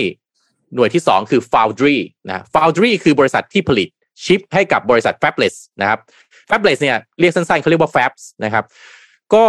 [0.76, 1.98] หน่วยที่ 2 คือ foundry
[2.28, 3.90] นะ foundry คือบริษัทที่ผลิต
[4.26, 6.00] ชิปให้กับบริษัท fabless นะครับ
[6.50, 8.66] fabless เนี่ยเรียกสั้นๆเขาเรียกว่า fabs นะครับ
[9.34, 9.46] ก็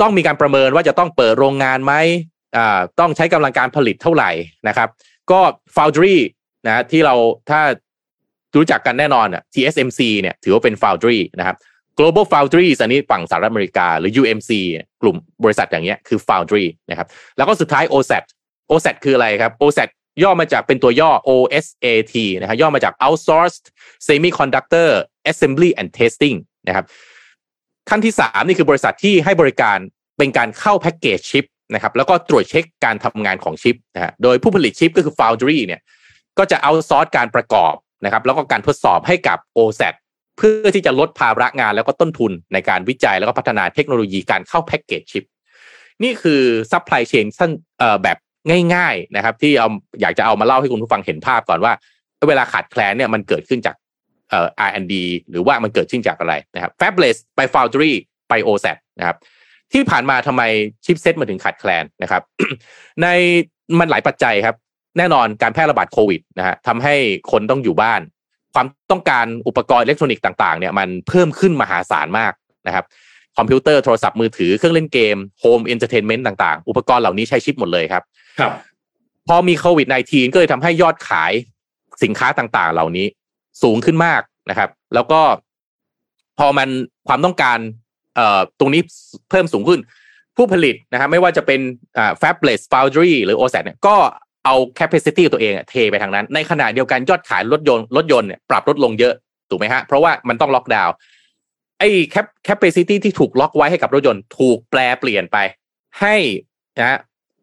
[0.00, 1.94] ต้องมีการประเมินว่าจะต้องเปิดโรงงานไหม
[2.56, 4.30] อ่าต้องใช้กำลังการผลิตเท่าไหร่
[4.68, 4.88] นะครับ
[5.30, 5.40] ก็
[5.76, 6.16] foundry
[6.66, 7.14] นะที่เรา
[7.50, 7.60] ถ้า
[8.56, 11.56] รู้จักกันแน่นอนอะ TSMC เนี่ยถือว่าเป็น foundry นะครับ
[11.98, 14.50] global foundries อันนี้ฝั่งสหรัฐอเมริกา หรือ UMC
[15.02, 18.24] กลุ่มบริษัทอย่างเงี้ยคือ foundry นะครับ แล้วก็สุดท้าย OSAT
[18.70, 19.88] OSAT คืออะไรครับ OSAT
[20.22, 23.64] ย่อมาจากเป็นตัวย่อ OSAT นะครับย่อมาจาก outsourced
[24.06, 24.88] semiconductor
[25.30, 26.36] assembly and testing
[26.68, 26.84] นะครับ
[27.90, 29.78] ขั้นที่สามนี่คือบริษัทที่ให้บริการ
[30.18, 31.44] เป็นการเข้าแพ็กเกจชิป
[31.74, 35.80] นะครับแล้วก็ตรวจเช็คการทำงานของชิปนะฮะโดยผู้ผลิตชิปก็คือ Foundry เนี่ย
[36.38, 37.74] ก็จะเอาซอร์สการประกอบ
[38.04, 39.94] นะครับแล้วก็การทดสอบให้กับ OSAT
[40.38, 45.24] เพื่อที่จะลดภาระงานแล้วก็ต้นทุนในการวิจัยแล้วก็พัฒนาเทคโนโลยีการเข้าแพ็กเกจชิป
[46.02, 47.50] นี่คือ supply chain สั้น
[48.02, 48.18] แบบ
[48.74, 49.68] ง่ายๆนะครับ ที่เอา
[50.00, 51.72] อยากจะเอามาเล่าให้คุณผู้ฟังเห็นภาพก่อนว่า
[52.28, 53.76] เวลาขาดแคลนเนี่ยมันเกิดขึ้นจาก
[54.30, 54.94] เอ่อ R&D
[55.30, 57.92] หรือว่ามันเกิดขึ้นจากอะไรนะครับ Fabless ไป Foundry
[58.28, 59.16] ไป OSAT นะครับ
[59.72, 60.42] ที่ผ่านมาทำไม
[60.84, 62.22] chipset มาถึงขาดแคลนนะครับ
[63.02, 63.06] ใน
[63.78, 64.56] มันหลายปัจจัยครับ
[64.98, 66.94] แน่นอนการแพร่ระบาดโควิดนะฮะทำให้
[67.30, 68.00] คนต้องอยู่บ้าน
[68.54, 72.32] ความต้องการอุปกรณ์อิเล็กทรอนิกส์ต่างๆเนี่ยมันเพิ่มขึ้นมหาศาลมาก
[72.66, 72.84] นะครับ
[73.36, 78.02] คอมพิวเตอร์โทรศัพท์มือถือเครื่องเล่นเกม home entertainment ต่างๆ อุปกรณ์เหล่านี้ใช้ชิปหมดเลยครับ
[78.40, 78.52] ครับ
[79.28, 81.32] พอมีโควิด -19 ก็เลยทำให้ยอดขาย
[82.02, 83.06] สินค้าต่างๆ เหล่านี้
[83.62, 85.20] สูงขึ้นมากนะครับ แล้วก็
[86.38, 86.68] พอมัน
[87.08, 87.58] ความต้องการ
[88.16, 88.82] เอ่อตรงนี้
[89.30, 89.80] เพิ่มสูงขึ้น
[90.36, 91.60] ผู้ผลิตนะครับไม่ว่าจะเป็น
[91.98, 93.96] อ่า fabless foundry หรือ OSAT เนี่ยก็
[94.44, 99.14] เอา capacity ตัวเองอะเทไปทางนั้น ในขณะเดียวกันยอดขายรถยนต์รถยนต์เนี่ยปรับลดลงเยอะ
[99.50, 100.94] ถูกไหมฮะ เพราะว่ามันต้องล็อกดาวน์
[101.78, 105.36] ไอ้ cap capacity ที่ถูกล็อกไว้ให้กับรถยนต์ถูกแปลเปลี่ยนไป
[106.00, 106.16] ให้
[106.78, 106.98] นะ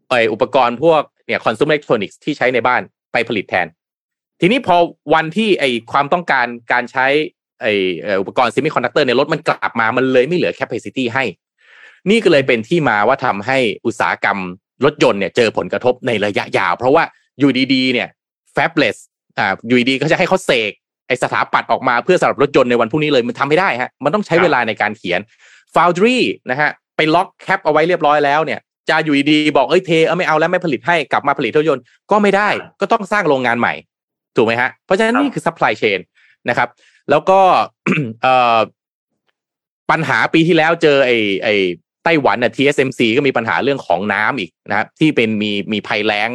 [0.10, 2.82] ไออุปกรณ์พวกเนี่ย consumer electronics ที่ใช้ในบ้าน
[3.12, 3.68] ไปผลิตแทน
[4.42, 4.76] ทีนี้พอ
[5.14, 7.06] วันที่ไอความต้องการการใช้
[7.62, 7.66] ไอ
[8.22, 11.24] อุปกรณ์ semiconductor ในรถมันกลับมามันเลยไม่เหลือ capacity ให้
[12.10, 14.38] นี่ก็เลยเป็นที่มาว่าทำให้อุตสาหกรรม
[14.86, 17.04] รถยนต์เนี่ยเจอผลกระทบในระยะยาว เพราะว่า
[17.40, 18.08] อยู่ดีๆเนี่ย
[18.56, 18.98] fabless
[19.38, 20.72] อ่าอยู่ดีๆก็จะให้เขาเสก
[21.08, 25.20] ไอสถาปัตย์ออกมาเพื่อสำหรับรถยนต์ในวันพรุ่งนี้เลยมันทำไม่ได้ฮะมันต้องใช้เวลาในการเขียน
[25.76, 26.18] foundry
[26.50, 28.60] นะฮะไปล็อกแคปเอาไว้เรียบร้อยแล้วเนี่ย
[28.90, 32.50] จะอยู่ดีๆบอกเอ้ยเทเออไม่เอาแล้วไม่ผลิตให้กลับมาผลิตรถยนต์ก็ไม่ได้
[32.82, 33.74] ก็ต้องสร้างโรงงานใหม่
[34.36, 36.00] ถูกไหมฮะ เพราะฉะนั้นนี่คือ supply chain
[36.50, 36.70] นะครับ
[37.10, 37.40] แล้วก็
[38.24, 38.60] เอ่อ
[39.92, 41.56] ปัญหาปีที่แล้วเจอไอ้ไอ้
[42.08, 46.30] ไต้หวันน่ะ TSMC ก็มีปัญหาเรื่องของน้ำอีกนะครับที่เป็นมีมีภัยแล้ง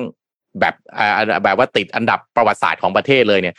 [0.61, 3.55] แบบอ่าแบบว่าติดอันดับประวัติศาสตร์ของประเทศเลยเนี่ย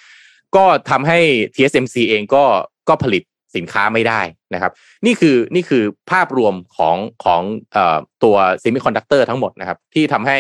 [0.56, 1.20] ก็ทำให้
[1.56, 2.44] TSMC เองก็
[2.90, 3.24] ก็ผลิต
[3.56, 4.22] สินค้าไม่ได้
[4.54, 4.72] นะครับ
[5.06, 7.78] นี่คือนี่คือภาพรวมของของ
[8.24, 10.40] ตัว semiconductor ทั้งหมดนะครับ ที่ทำให้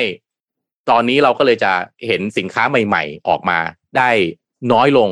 [0.90, 1.72] ตอนนี้เราก็เลยจะ
[2.08, 3.58] เห็นสินค้าใหม่ ๆ ออกมา
[3.98, 4.10] ได้
[4.74, 5.10] น้อยลง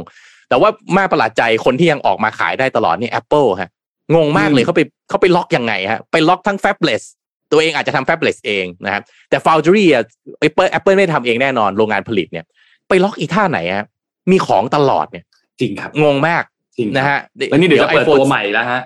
[0.49, 3.71] แต่ว่าแมาประหลาดใจคนที่ยังออกมาขายได้ตลอดนี่ Apple ฮะ
[4.15, 7.03] งงมากเลยเขาไปเขาไปล็อกยังไงฮะไปล็อกทั้ง Fabless
[7.51, 10.03] ตัวเองอาจจะทำ Fabless เองนะครับแต่ Foundry อะ
[10.47, 12.45] Apple Apple ไม่ทำเองแน่นอนโรงงานผลิตเนี่ย
[12.89, 13.85] ไปล็อกอีท่าไหนฮะ
[14.31, 15.23] มีของตลอดเนี่ย
[15.61, 16.43] จริงครับ งงมาก
[16.77, 18.81] จริงนะฮะแล้วนี่เดี๋ยวจะเปิด iPhone ตัวใหม่แล้วฮะ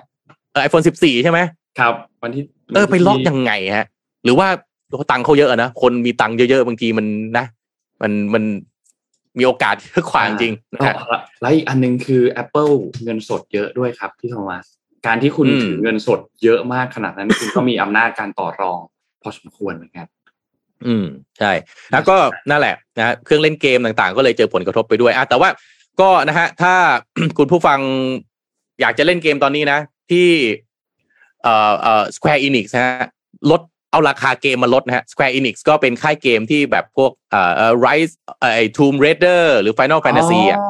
[0.52, 1.38] เออไอโฟนสิบสี่ใช่ไหม
[1.78, 2.42] ครับ วันที่
[2.74, 3.86] เออไปล็อกยังไงฮะ
[4.24, 4.48] หรือว่า
[5.10, 7.06] ตังค์เขาเยอะนะคนมีตังค์เยอะๆบางทีมัน
[7.38, 7.44] นะ
[8.02, 8.44] มันมัน
[9.38, 12.72] มีโอกาสเยอะขวางจริงนะฮะอ๋อแล้วอีกอันหนึงคือ Apple
[13.04, 14.66] เงินสดเยอะด้วยครับพี่โทมัส
[15.06, 18.80] การที่คุณอืมถือเงินสดเยอะมากขนาดนั้นคุณก็มีอำนาจการต่อรอง
[19.22, 20.06] พอสมควรเหมือนกัน
[20.86, 21.06] อืม
[21.38, 21.52] ใช่
[21.92, 22.16] แล้วก็
[22.50, 25.48] นั่นแหละนะฮะเครื่องเล่นเกมต่างๆ ก็เลยเจอผลกระทบไปด้วยอะแต่ว่า
[26.00, 26.74] ก็นะฮะถ้า
[27.38, 27.78] คุณผู้ฟัง
[28.80, 29.78] อยากจะเล่นเกมตอนนี้นะ
[30.10, 30.28] ที่
[31.42, 33.06] เอ่อเอ่อ Square Enix นะฮะ
[33.50, 40.60] ลดเอาราคาเกมมาลดนะฮะ Square Enix ก็เป็นค่ายเกมที่แบบพวกเอ่อเอ่อ Rise เอ่อไอ้ Tomb Raider หรือ Final Fantasy อะ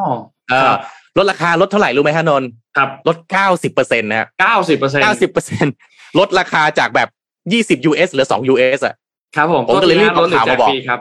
[0.51, 0.79] เออครับ
[1.19, 5.67] ลดราคาลดเท่าไหร่รู้ไหมฮะนนท์ครับลดเก้าสิบเปอร์เซ็นต์นะฮะเก้าสิบเปอร์เซ็นต์เก้าสิบเปอร์เซ็นต์
[6.19, 7.09] ลดราคาจากแบบ
[7.53, 8.95] ยี่สิบ US เหลือสอง US อะ
[9.37, 11.01] ครับผมผมก็เลยรีบเอาข่าวมาบอกลดหรือแจกครับ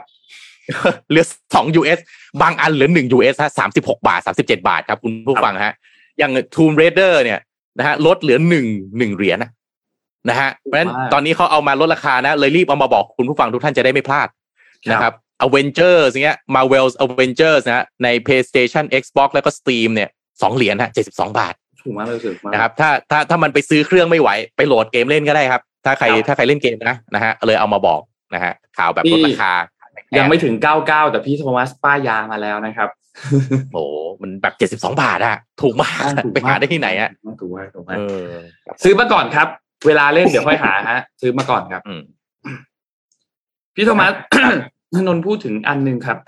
[1.08, 1.98] เหลือสอง US
[2.42, 5.74] บางอันเหลือหนึ่ง US ฮะสามสิบหกบาทสามสิบเจ็ดบาทครับคุณผู้ฟังฮะ
[6.18, 7.38] อย่าง Tomb Raider เนี่ย
[7.78, 8.66] นะฮะลดเหลือหนึ่ง
[8.98, 9.50] หนึ่งเหรียญนะ
[10.28, 14.28] นะฮะเพราะฉะนั้นมากตอนนี้เขาเอามาลดราคานะ เลยรีบเอามาบอกคุณผู้ฟังทุกท่านจะได้ไม่พลาด
[14.90, 15.12] นะครับ
[15.44, 20.10] Avengers เงี้ย Marvel's Avengers นะฮะใน PlayStation Xbox แล้วก็ Steam เนี่ย
[20.42, 28.00] สองเหรียญฮะเจ็ดสิบสองบาทถูกมากเลยถูกมากนะครับถ้าถ้าถ้ามันไปซื้อเครื่องไม่ไหว ไปโหลดเกมเล่นก็ได้ครับ ถ้าใครครับถ้าใครเล่นเกมนะนะฮะเลยเอามาบอก
[28.34, 29.52] นะฮะข่าวแบบลดราคา
[30.18, 32.88] ยังไม่ถึงเก้าเก้าแต่พี่โทมัสป้ายยามาแล้วนะครับ
[33.72, 37.10] โอ้โหมันแบบเจ็ดสิบสองบาทอะถูกมากถูกไปหาได้ที่ไหนอะ
[37.40, 38.30] ถูกมากถูกมากเออ
[38.84, 39.48] ซื้อมาก่อนครับ
[39.86, 42.02] เวลาเล่นเดี๋ยวค่อยหาฮะ ซื้อมาก่อนครับอืม
[43.74, 44.12] พี่โทมัส
[45.08, 46.18] นนท์พูดถึงอันหนึ่งครับ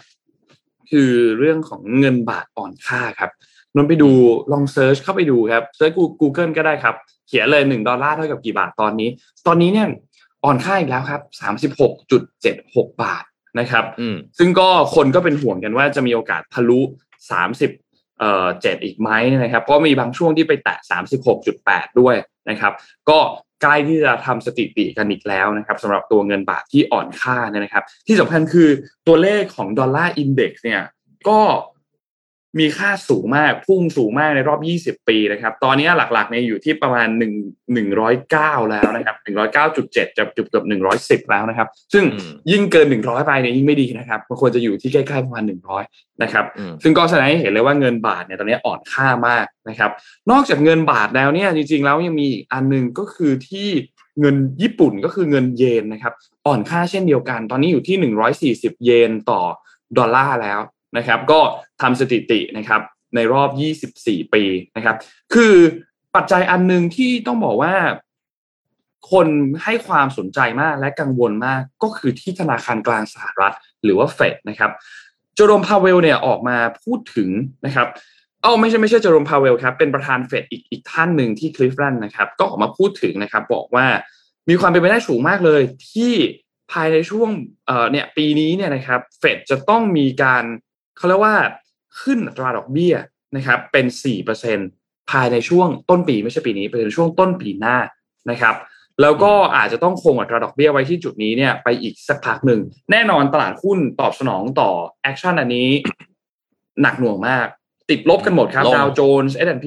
[0.90, 3.30] คือเรื่องของเงินบาทอ่อนค่าครับ
[3.76, 4.10] นนท์ไปดู
[4.52, 6.94] ลอง search เข้าไปดูครับเซิร์ช Google ก็ได้ครับ
[7.28, 9.08] เขียนเลยหนึ่งดอลลาร์เท่ากับกี่บาทตอนนี้
[9.46, 9.88] ตอนนี้เนี่ย
[10.44, 13.24] อ่อนค่าอีกแล้วครับสามสิบหกจุดเจ็ดหกบาท
[13.58, 16.80] นะครับอืมซึ่งก็คนก็เป็นห่วงกันว่าจะมีโอกาสทะลุ
[17.30, 17.70] สามสิบ
[18.18, 22.14] เอ่อเจ็ดอีกไหมนะครับ เพราะมีบางช่วงที่ไปแตะสามสิบหกจุดแปดด้วย
[22.50, 22.72] นะครับ
[23.10, 23.18] ก็
[23.62, 28.68] ใกล้ที่จะทำสถิติกันอีกแล้วนะครับสำหรับตัวเงินบาทที่อ่อนค่าเนี่ยนะครับ ที่สำคัญคือ
[29.06, 30.82] ตัวเลขของดอลลาร์อินเด็กซ์เนี่ย
[31.28, 31.40] ก็
[32.58, 39.16] มีค่าสูงมากพุ่งสูงมากในรอบ 20 ปีนะครับ ตอนนี้หลักๆเนี่ยอยู่ที่ประมาณ 1 109 แล้วนะครับ
[39.66, 40.64] 109.7 จะเกือบเกือบ
[40.98, 45.44] 110 แล้วนะครับ ซึ่งอืมยิ่งเกิน 100 ไปเนี่ยยิ่งไม่ดีนะครับมันควรจะอยู่ที่ใกล้ๆประมาณ
[45.84, 49.90] 100 นะครับอืมซึ่งก็แสดงให้เห็นเลยว่าเงินบาทเนี่ยตอนนี้อ่อนค่ามากนะครับ
[50.30, 53.68] นอกจากเงินบาทแล้วเนี่ยจริงๆแล้วยังมีอีกอันหนึงก็คือที่
[54.20, 56.12] เงินญี่ปุ่นก็คือเงินเยนนะครับ
[56.46, 57.96] อ่อนค่าเช่นเดียวกัน ตอนนี้อยู่ที่
[58.74, 59.40] 140 เยนต่อ
[59.98, 60.60] ดอลลาร์แล้ว
[60.96, 61.40] นะครับก็
[61.82, 62.80] ทำสถิตินะครับ
[63.14, 63.50] ในรอบ
[63.92, 64.42] 24 ปี
[64.76, 64.96] นะครับ
[65.34, 65.54] คือ
[66.16, 67.74] ปัจจัยอันหนึ่งที่ต้องบอกว่า
[69.12, 69.26] คน
[69.64, 74.70] ให้ความสนใจมากและกังวลมากก็คือที่ธนาคารกลางสหรัฐ หรือว่าเฟดนะครับ
[75.34, 77.28] โจโรมพาเวลเนี่ยออกมาพูดถึง
[77.66, 77.88] นะครับ
[78.42, 83.86] เอ้าไม่ใช่ไม่ใช่เจอร์โรมพาเวลครับเป็นประธานเฟดอีกอีกท่านหนึ่งที่คลิฟแลนด์นะครับก็ออกมาพูดถึงนะครับ บอกว่า
[84.48, 85.62] มีความเป็นไปได้สูงมากเลย
[85.92, 86.12] ที่
[86.72, 87.30] ภายในช่วง
[87.66, 90.44] เอ่อเนี่ยปีนี้เนี่ยนะครับเฟดจะต้องมีการ
[90.98, 91.36] เขาเรียกว่า
[92.00, 92.94] ขึ้นอัตราดอกเบี้ย
[93.36, 93.86] นะครับเป็น
[94.48, 97.76] 4%ภายในช่วงต้นปีไม่ใช่ปีนี้เป็นช่วงต้นปีหน้า
[98.30, 98.54] นะครับ
[99.02, 104.70] แล้วก็อาจจะต้องคงอัตราดอกเบี้ยไว้ที่จุดนี้เนี่ยไปอีกสักพักหนึ่ง แน่นอนตลาดหุ้นตอบสนองต่อ
[105.02, 105.68] action อันนี้
[106.82, 107.46] หนักหน่วงมาก
[107.90, 109.66] ติดลบกันหมดครับลงดาวโจนส์ S&P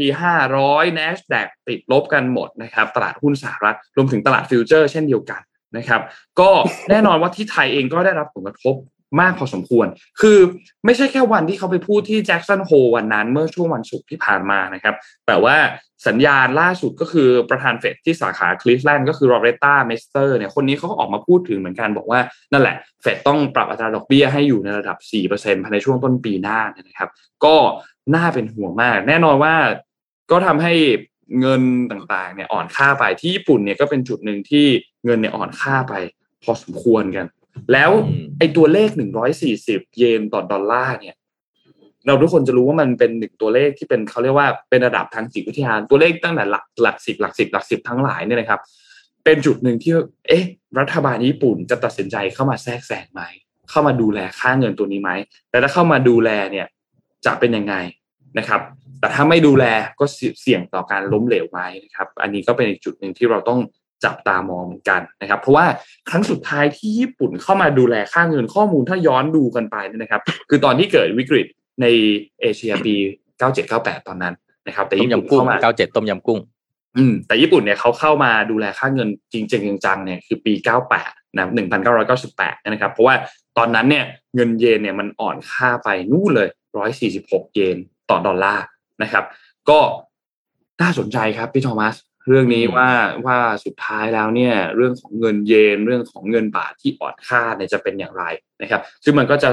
[0.50, 5.42] 500 NASDAQ ติดลบกันหมดนะครับ ตลาดหุ้นสหรัฐรวมถึงตลาดฟิวเจอร์เช่นเดียวกัน
[5.78, 6.02] นะครับ
[6.40, 6.50] ก็
[6.90, 8.76] แน่นอนว่าที่ไทยเองก็ได้รับผลกระทบ
[9.20, 9.88] มากพอสมควร
[10.22, 10.38] คือ
[10.86, 14.96] ไม่ใช่แค่วันที่เขาไปพูดที่ Jackson Hole วันนั้น เมื่อช่วงวันศุกร์ที่ผ่านมานะครับ
[15.28, 15.56] แต่ว่า
[16.08, 22.20] สัญญาณล่าสุดก็คือประธานเฟดที่สาขาคลีฟแลนด์ก็คือ Loretta Mester เนี่ยคนนี้เขาก็ออกมาพูดถึงเหมือนกันบอกว่า
[22.52, 24.98] นั่นแหละเฟดต้องปรับอัตราดอกเบี้ยให้อยู่ในระดับ
[25.32, 27.10] 4%ภายในช่วงต้นปีหน้านยนะครับ
[27.46, 27.56] ก็
[28.16, 29.56] น่าเป็นห่วงมาก แน่นอนว่า
[30.32, 30.74] ก็ทำให้
[31.40, 34.66] เงินต่างๆเนี่ยอ่อนค่าไปที่ญี่ปุ่นเนี่ยก็เป็นจุดหนึ่งที่
[35.06, 35.94] เงินเนี่ยอ่อนค่าไป
[36.44, 37.26] พอสมควรกัน
[37.74, 38.90] แล้วอืมไอ้ตัวเลข
[39.44, 41.16] 140เยนต่อดอลลาร์เนี่ย
[42.06, 48.60] เราทุกคนจะรู้ว่ามันเป็นหนึ่งตัวเลขที่เป็นเขาเรียกว่าเป็นระดับทางจิตวิทยาตัวเลขตั้งแต่หลักหลักสิบหลักสิบหลักสิบทั้งหลายเนี่ยนะครับ
[49.26, 49.94] เป็นจุดหนึ่งที่
[50.28, 50.44] เอ๊ะ
[50.80, 53.22] รัฐบาลญี่ปุ่นจะตัดสินใจเข้ามาแทรกแซงไหม
[53.70, 55.12] เข้ามาดูแลค่าเงินตัวนี้ไหม
[55.50, 56.68] แต่ถ้าเข้ามาดูแลเนี่ย
[57.26, 57.76] จะเป็นยังไง
[58.38, 58.62] นะครับ
[59.00, 59.66] แต่ถ้าไม่ดูแล
[60.00, 60.06] ก็
[60.42, 63.60] เสี่ยงต่อการล้มเหลวไหมนะครับ อันนี้ก็เป็นอีกจุดหนึ่งที่เราต้อง
[64.06, 65.66] จับตามองเหมือนกันนะครับ เพราะว่า
[66.10, 71.46] ครั้งสุดท้ายที่ญี่ปุ่นเข้ามาดูแลค่าเงินข้อมูลถ้าย้อนดูกันไปเนี่ยนะครับ คือตอนที่เกิดวิกฤต
[71.82, 71.86] ใน
[72.42, 72.96] เอเชียปี
[73.52, 74.34] 97-98 ตอนนั้น
[74.68, 76.40] นะครับ แต่ต้มญี่ปุ่นยำกุ้งเข้ามาเก้าเจ็ดต้มยำกุ้ง
[76.98, 80.54] อืม แต่ญี่ปุ่นเนี่ยเขาเข้ามาดูแลค่าเงินจริงๆจังๆเนี่ยคือปี
[80.96, 81.48] 98 นะ
[82.10, 83.16] 1998 นะครับ เพราะว่า
[83.58, 86.50] ตอนนั้นเนี่ยเงินเยนเนี่ยมันอ่อนค่าไปนู่นเลย
[87.02, 87.78] 146 เยน
[88.10, 88.66] ต่อดอลลาร์
[89.04, 89.24] นะครับ
[89.70, 89.80] ก็
[90.82, 91.96] น่าสนใจครับพี่โทมัส
[92.32, 92.90] เรื่องนี้อืมว่า
[93.26, 98.24] ว่าสุดท้ายแล้วเนี่ยเรื่องของเงินเยนเรื่องของเงินบาทที่อ่อนค่าเนี่ยจะเป็นอย่างไร
[98.62, 99.50] นะครับ ซึ่งมันก็จะ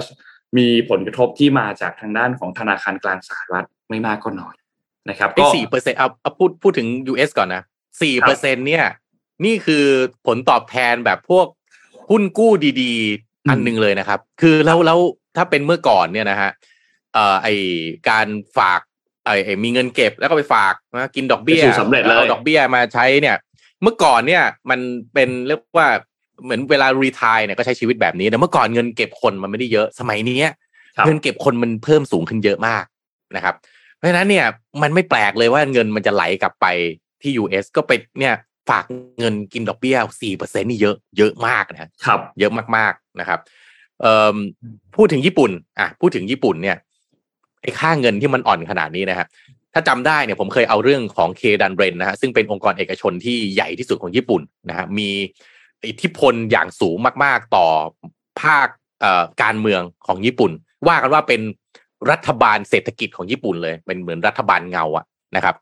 [0.59, 4.55] มีผลกระทบที่มาจากทางด้านของธนาคารกลางสหรัฐไม่มากก็น้อย
[5.11, 7.63] นะครับไอ้ก็สี่เปอร์เซ็นต์เอาเอาพูดพูดถึง US ก่อนนะ
[8.03, 8.85] สี่เปอร์เซ็นเนี่ย
[9.45, 9.85] นี่คือ
[10.27, 11.47] ผลตอบแทนแบบพวก
[12.11, 12.53] หุ้นกู้
[12.83, 12.95] ดี
[13.47, 14.99] อืมๆอันหนึ่งเลยนะครับ คือแล้วแล้ว
[15.37, 16.51] ถ้าเป็นเมื่อก่อนเนี่ยนะฮะ
[17.15, 17.49] เอ่อไอ
[18.11, 18.27] การ
[18.59, 18.81] ฝาก
[19.29, 23.37] ไอไอมีเงินเก็บแล้วก็ไปฝากนะกินดอกเบี้ยไปสู่สำเร็จเลยเอาดอกเบี้ยมาใช้เนี่ย
[23.83, 24.81] เมื่อก่อนเนี่ยมัน
[25.15, 25.87] เป็นเรียกว่า
[26.45, 30.41] เหมือนเวลารีทายเนี่ยก็ใช้ชีวิตแบบนี้แต่เมื่อก่อนเงินเก็บคนมันไม่ได้เยอะสมัยนี้
[30.97, 32.85] ครับเงินเก็บคนมันเพิ่มสูงขึ้นเยอะมาก
[33.37, 33.55] นะครับ
[33.97, 34.47] เพราะฉะนั้นเนี่ย
[34.83, 36.67] มันไม่แปลกเลยว่าเงินมันจะไหลกลับไป
[37.23, 38.35] ที่ US ก็ไปเนี่ย
[38.71, 38.85] ฝาก
[39.19, 43.41] เงินกินดอกเบี้ยสี่เปอร์เซ็นนี่เยอะเยอะมากนะครับ เยอะมากๆนะครับ
[44.01, 44.37] เอ่อ
[44.97, 46.77] พูดถึงญี่ปุ่นอะพูดถึงญี่ปุ่นเนี่ย
[47.63, 49.29] ไอ้ค่าเงินที่มันอ่อนขนาดนี้นะครับ
[49.75, 55.11] ถ้าจำได้เนี่ยผมเคยเอาเรื่องของเคดันเบรนนะฮะซึ่งเป็นองค์กรเอกชนที่ใหญ่ที่สุดของญี่ปุ่นนะฮะมี
[55.89, 57.67] อิทธิพลอย่างสูงมาก ๆ ต่อ
[58.43, 58.69] ภาค
[59.43, 60.53] การเมืองของญี่ปุ่น
[60.89, 61.41] ว่ากันว่าเป็น
[62.11, 65.05] รัฐบาลเศรษฐกิจของญี่ปุ่นเลย เป็นเหมือนรัฐบาลเงาอะ
[65.37, 65.55] นะครับ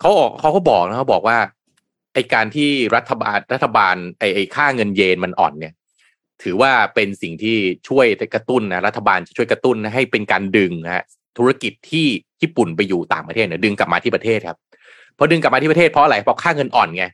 [0.00, 1.38] เขาออกเขาก็บอกนะเขาบอกว่า
[2.14, 5.74] ไอการที่รัฐบาลรัฐบาลไอไอค่าเงินเยนมันอ่อนเนี่ย
[6.42, 7.56] ถือว่าเป็นสิ่งที่
[7.88, 11.04] ช่วยกระตุ้นนะรัฐบาลจะช่วยกระตุ้นให้เป็นการดึงนะฮะ
[11.38, 12.06] ธุรกิจที่
[12.42, 14.58] ญี่ปุ่นไปอยู่ต่างประเทศเนี่ยดึงกลับมาที่ประเทศครับ
[15.18, 17.04] พอดึงกลับมาที่ประเทศเพราะอะไรเพราะค่าเงินอ่อนไง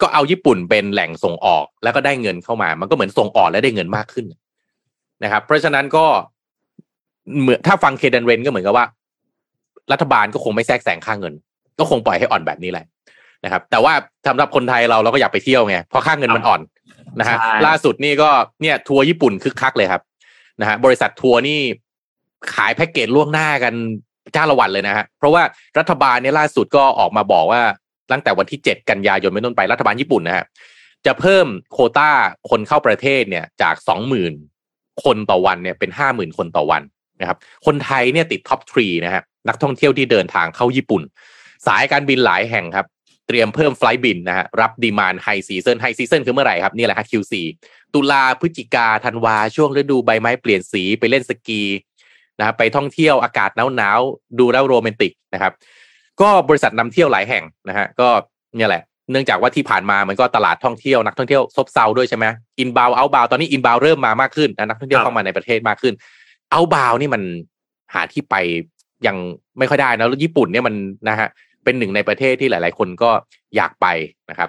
[0.00, 4.26] ก็เอาญี่ปุ่นเป็นแหล่งส่งออกแล้วก็ได้เงินเข้ามา มันก็เหมือนส่งออกและได้เงินมากขึ้น
[5.24, 6.06] นะครับ เพราะฉะนั้นก็
[7.40, 8.86] เหมือนถ้าฟังเคเดนเรนก็เหมือนกับว่า
[9.92, 11.34] รัฐบาลก็คงไม่แทรกแซงค่าเงิน
[11.78, 12.84] ก็คงปล่อยให้อ่อนแบบนี้แหละ
[13.44, 13.92] นะครับ แต่ว่า
[14.26, 16.60] สำหรับคนไทยเราเราก็อยากไปเที่ยวไงเพราะค่าเงินมันอ่อน
[17.18, 18.30] นะฮะใช่ล่าสุดนี่ก็
[18.62, 20.02] เนี่ยทัวร์ญี่ปุ่นคึกคักเลยครับ
[20.60, 21.60] นะฮะบริษัททัวร์นี่
[22.54, 23.74] ขายแพ็กเกจล่วงหน้ากัน
[24.34, 25.42] จ้าละวันเลยนะฮะเพราะว่า
[25.78, 27.62] รัฐบาลเนี่ยล่าสุดก็ออกมาบอกว่า
[28.12, 30.44] ตั้งแต่วันที่ 7 กันยายนเป็นต้นไปรัฐบาลญี่ปุ่นนะฮะ
[31.06, 32.10] จะเพิ่มโควต้า
[32.50, 33.74] คนเข้าประเทศเนี่ยจาก
[34.38, 36.82] 20,000 คนต่อวันเนี่ยเป็น 50,000 คนต่อวัน
[37.20, 41.02] นะครับคนไทยเนี่ยติด top three นะฮะนักท่องเที่ยวที่เดินทางเข้าญี่ปุ่น
[41.66, 42.86] สายการบินหลายแห่งครับ
[43.26, 47.34] เตรียมเพิ่ม flight บินนะฮะรับ demand high season high season คือเมื่อไหร่ครับ นี่แหละฮะ Q4
[47.94, 51.62] ตุลาพฤศจิกาธันวา ช่วงฤดูใบไม้เปลี่ยนสีไปเล่นสกี
[52.38, 55.52] นะครับไปท่องเที่ยวอากาศหนาวๆดูแล้วโรแมนติกนะครับ
[56.20, 58.08] ก็บริษัทนำเที่ยวหลายแห่งนะฮะก็
[58.56, 62.26] เนี่ยแหละเนื่องจากว่าที่ผ่านมามันก็ตลาดท่องเที่ยวนักท่องเที่ยวซบเซาด้วยใช่ไหม
[62.60, 65.94] อินบาวเอาบาวตอนนี้อินบาวเริ่มมามากขึ้นนะนักท่องเที่ยวครับเข้ามาในประเทศมากขึ้น
[66.50, 67.22] เอาบาวนี่มัน
[67.94, 68.34] หาที่ไป
[69.06, 69.16] ยัง
[69.58, 70.74] ไม่ค่อยได้นะแล้วญี่ปุ่นเนี่ยมัน
[71.08, 71.28] นะฮะ
[71.64, 73.10] เป็นหนึ่งในประเทศที่หลาย ๆ คนก็
[73.56, 73.86] อยากไป
[74.30, 74.48] นะครับ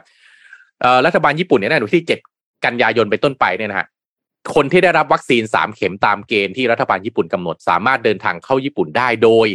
[0.81, 2.19] เอ่อรัฐบาลญี่ปุ่นเนี่ยนะที่เจ็ด
[2.65, 3.87] กันยายนเป็นต้นไปเนี่ยนะฮะ
[4.55, 9.47] คนที่ได้รับวัคซีนสามเข็มตามเกณฑ์ที่รัฐบาลญี่ปุ่นกำหนด สามารถเดินทางเข้าญี่ปุ่นได้โดย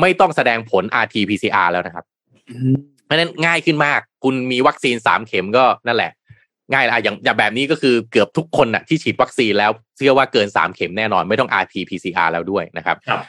[0.00, 2.04] ไม่ต้องแสดงผล RT-PCR แล้วนะครับ
[3.04, 6.12] เพราะฉะนั้นง่ายขึ้นมาก คุณมีวัคซีนสามเข็มก็นั่นแหละ
[6.72, 13.20] ง่ายละอย่างอย่างแบบนี้ก็คือเกือบทุกคนน่ะที่ฉีดวัคซีนแล้วเชื่อว่าเกินสามเข็มแน่นอนไม่ต้อง RT PCR แล้วด้วยนะครับครับ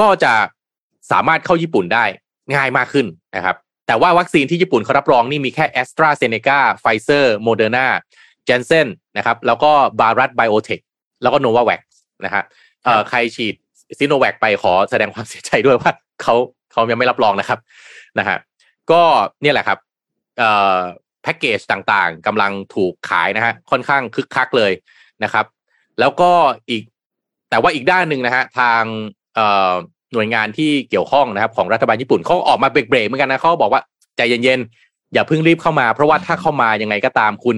[0.00, 0.32] ก็จะ
[1.12, 2.04] สามารถเข้าญี่ปุ่นได้
[2.54, 7.86] ง่ายมากขึ้นนะครับ แต่ว่าวัคซีนที่ญี่ปุ่นเขารับรองนี่มีแค่แอสตราเซเนกาไฟเซอร์โมเดอร์นา
[8.44, 10.80] เจนเซนนะครับ แล้วก็ Bharat Biotech
[11.22, 11.80] แล้วก็โนวาแวค
[12.24, 12.42] นะฮะ
[12.84, 13.54] เอ่อใครฉีด
[13.98, 15.92] ซิโนแวคไปขอแสดงความเสียใจด้วยว่า
[16.22, 16.34] เขา
[16.72, 17.58] เขายังไม่รับรองนะครับ
[18.18, 18.38] นะฮะ
[18.90, 19.02] ก็
[19.42, 19.78] เนี่ยแหละครับ
[20.38, 20.78] เอ่อ
[21.22, 24.72] แพ็กเกจต่างๆกำลังถูกขายนะฮะค่อนข้างคึกคักเลย
[25.24, 25.46] นะครับ
[26.00, 26.30] แล้วก็
[26.70, 26.82] อีก
[27.50, 28.82] แต่ว่าอีกด้านหนึ่งนะฮะทาง
[29.34, 29.74] เอ่อ
[30.12, 33.82] หน่วยงานที่เกี่ยวข้องนะครับ ของรัฐบาลญี่ปุ่นเขาออกมาเบรกๆเหมือนกันนะเขาบอกว่า
[34.16, 37.56] ใจเย็นๆอย่าเพิ่งรีบเข้ามา เพราะว่าถ้าเข้ามายังไงก็ตามคุณ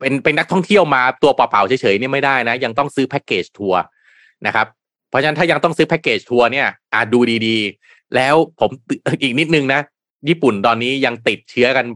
[0.00, 3.80] เป็นเป็นนักท่องเที่ยวมาตัวเปล่าๆเฉยๆเนี่ยไม่ได้นะ ยังต้องซื้อแพ็กเกจทัวร์
[4.46, 4.66] นะครับ
[5.08, 8.70] เพราะฉะนั้นถ้ายังต้องซื้อแพ็กเกจทัวร์เนี่ยอาจดูดีๆ แล้วผม
[9.22, 9.80] อีกนิดนึงนะ
[10.28, 11.86] ญี่ปุ่นตอนนี้ยังติดเชื้อกัน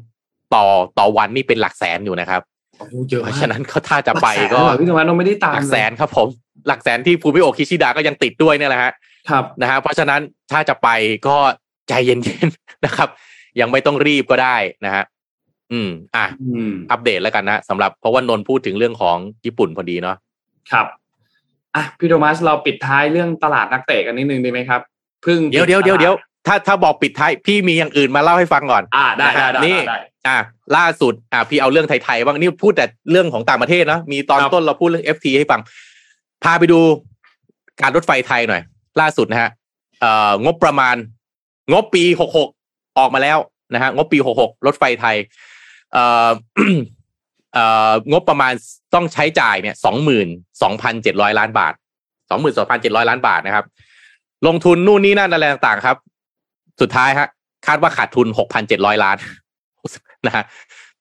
[0.54, 0.64] ต่อ
[0.98, 2.42] ต่อวันนี่เป็นหลักแสนอยู่นะครับ
[2.78, 6.28] โอ้โหเยอะมากราะฉะนั้นเขาถ้าจะไปก็หลักแสนเหรอพี่โทมัสเราไม่ได้ตามหลักแสนครับผม
[6.68, 8.92] หลักแสนพี่ฟูมิโอคิชิดะก็ยังติดด้วยเนี่ยแหละฮะ
[9.30, 10.20] ครับนะฮะเพราะฉะนั้น
[10.52, 10.88] ถ้าจะไป
[11.28, 11.36] ก็
[11.88, 12.14] ใจเย็
[12.46, 13.08] นๆนะครับ
[13.60, 15.04] ยังไม่ต้องรีบก็ได้นะฮะ
[15.72, 20.16] อืม อะอืมอัปเดตแล้วกันนะสำหรับเพราะว่านนท์พูดถึงเรื่องของญี่ปุ่นพอดีเนาะ
[20.72, 20.86] ครับ
[21.76, 24.80] อะพี่โทมัสเราปิดท้ายเรื่องตลาดนักเตะกันนิดนึงดีไหมครับ
[25.22, 26.14] เพิ่งเดี๋ยวเดี๋ยวเดี๋ยวเดี๋ยว
[26.46, 29.98] ถ้าถ้าบอกปิดท้ายพี่มีอย่างอื่นมาเล่าให้ฟังก่อน อ่าได้ได้ได้นี่ได้
[30.28, 30.38] อะ
[30.76, 35.60] ล่าสุดอะพี่เอาเรื่องไทยๆบ้างนี่พูดแต่เรื่องของต่างประเทศเนอะมีตอนครับต้นเราพูดเรื่อง FT ให้ฟัง
[36.44, 36.80] พาไปดู
[37.80, 38.62] การรถไฟไทยหน่อย
[39.00, 39.50] ล่าสุดนะฮะ
[40.44, 40.96] งบประมาณ
[41.72, 42.48] งบปีหกหก
[42.98, 43.38] ออกมาแล้ว
[43.74, 45.16] นะฮะงบปีหกหกรถไฟไทย
[48.12, 48.52] งบประมาณ
[48.94, 50.28] ต้องใช้จ่ายเนี่ยสองหมื่น
[50.62, 51.74] สองพันเจ็ดร้อยล้านบาท
[52.30, 53.64] สองหมื่นสองพันเจ็ดร้อยล้านบาทนะครับ
[54.46, 55.96] ลงทุนนู่นนี่นั่นอะไรต่างๆครับ
[56.80, 57.28] สุดท้ายฮะ
[57.66, 59.16] คาดว่าขาดทุนหกพันเจ็ดร้อยล้าน
[60.26, 60.44] นะฮะ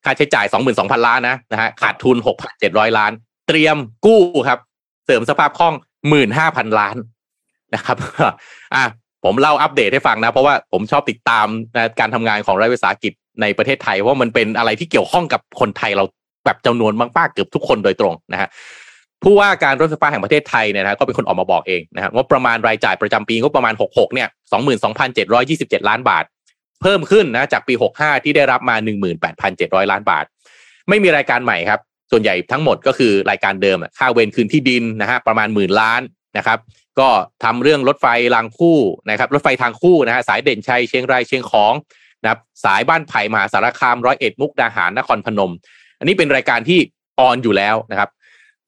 [0.04, 3.12] ค่าใช้จ่ายสองหมื่นสองพันล้านนะนะฮะขาดทุนหกพันเจ็ดร้อยล้าน
[3.48, 3.76] เตรียม
[4.06, 4.58] กู้ครับ
[5.06, 5.74] เสริมสภาพคล่อง
[6.08, 6.96] หมื่นห้าพันล้าน
[7.74, 7.96] นะครับ
[8.74, 8.84] อะ
[9.24, 11.46] ผมเล่าอัปเดตให้ฟังนะ เพราะว่าผมชอบติดตาม
[11.76, 13.12] นะการทำงานของรัฐวิสาหกิจ
[13.42, 16.04] ในประเทศไทย เพราะมันเป็นอะไรที่เกี่ยวข้องกับคนไทยเรา
[16.44, 18.48] แบบจำนวนมากๆเกือบทุกคนโดยตรงนะฮะ
[19.22, 24.28] ผู้ว่าการรถไฟฟ้าแห่งประเทศไทยเนี่ยนะก็เป็นคนออกมาบอกเองนะฮะงบประมาณรายจ่ายประจำปีงบประมาณ 66 เนี่ย
[25.08, 26.24] 22,727 ล้านบาท
[26.82, 28.76] เพิ่มขึ้นนะจากปี 65 ที่ได้รับมา
[29.32, 30.24] 18,700 ล้านบาท
[30.88, 36.00] ไม่มีรายการใหม่ครับ ส่วนใหญ่ทั้งหมดก็คือรายการเดิมค่าเวรคืนที่ดินนะฮะประมาณหมื่นล้าน
[36.38, 36.58] นะครับ
[37.00, 37.10] ก็
[37.44, 38.78] ทำเรื่องรถไฟรางคู่
[39.10, 41.72] นะครับรถไฟทางคู่นะฮะสายเด่นชัยเชียงรายเชียงของ
[42.22, 45.52] นะครับสายบ้านไผ่มหาสารคามร้อยเอ็ดมุกดาหารนครพนม
[45.98, 46.78] อันนี้เป็นรายการที่
[47.18, 48.10] ออนอยู่แล้วนะครับ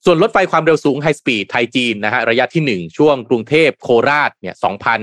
[0.04, 5.00] ส่วนรถไฟความเร็วสูงไฮสปีดไทยจีนนะฮะระยะที่หนึ่งช่วงกรุงเทพโคราชเนี่ยสองพัน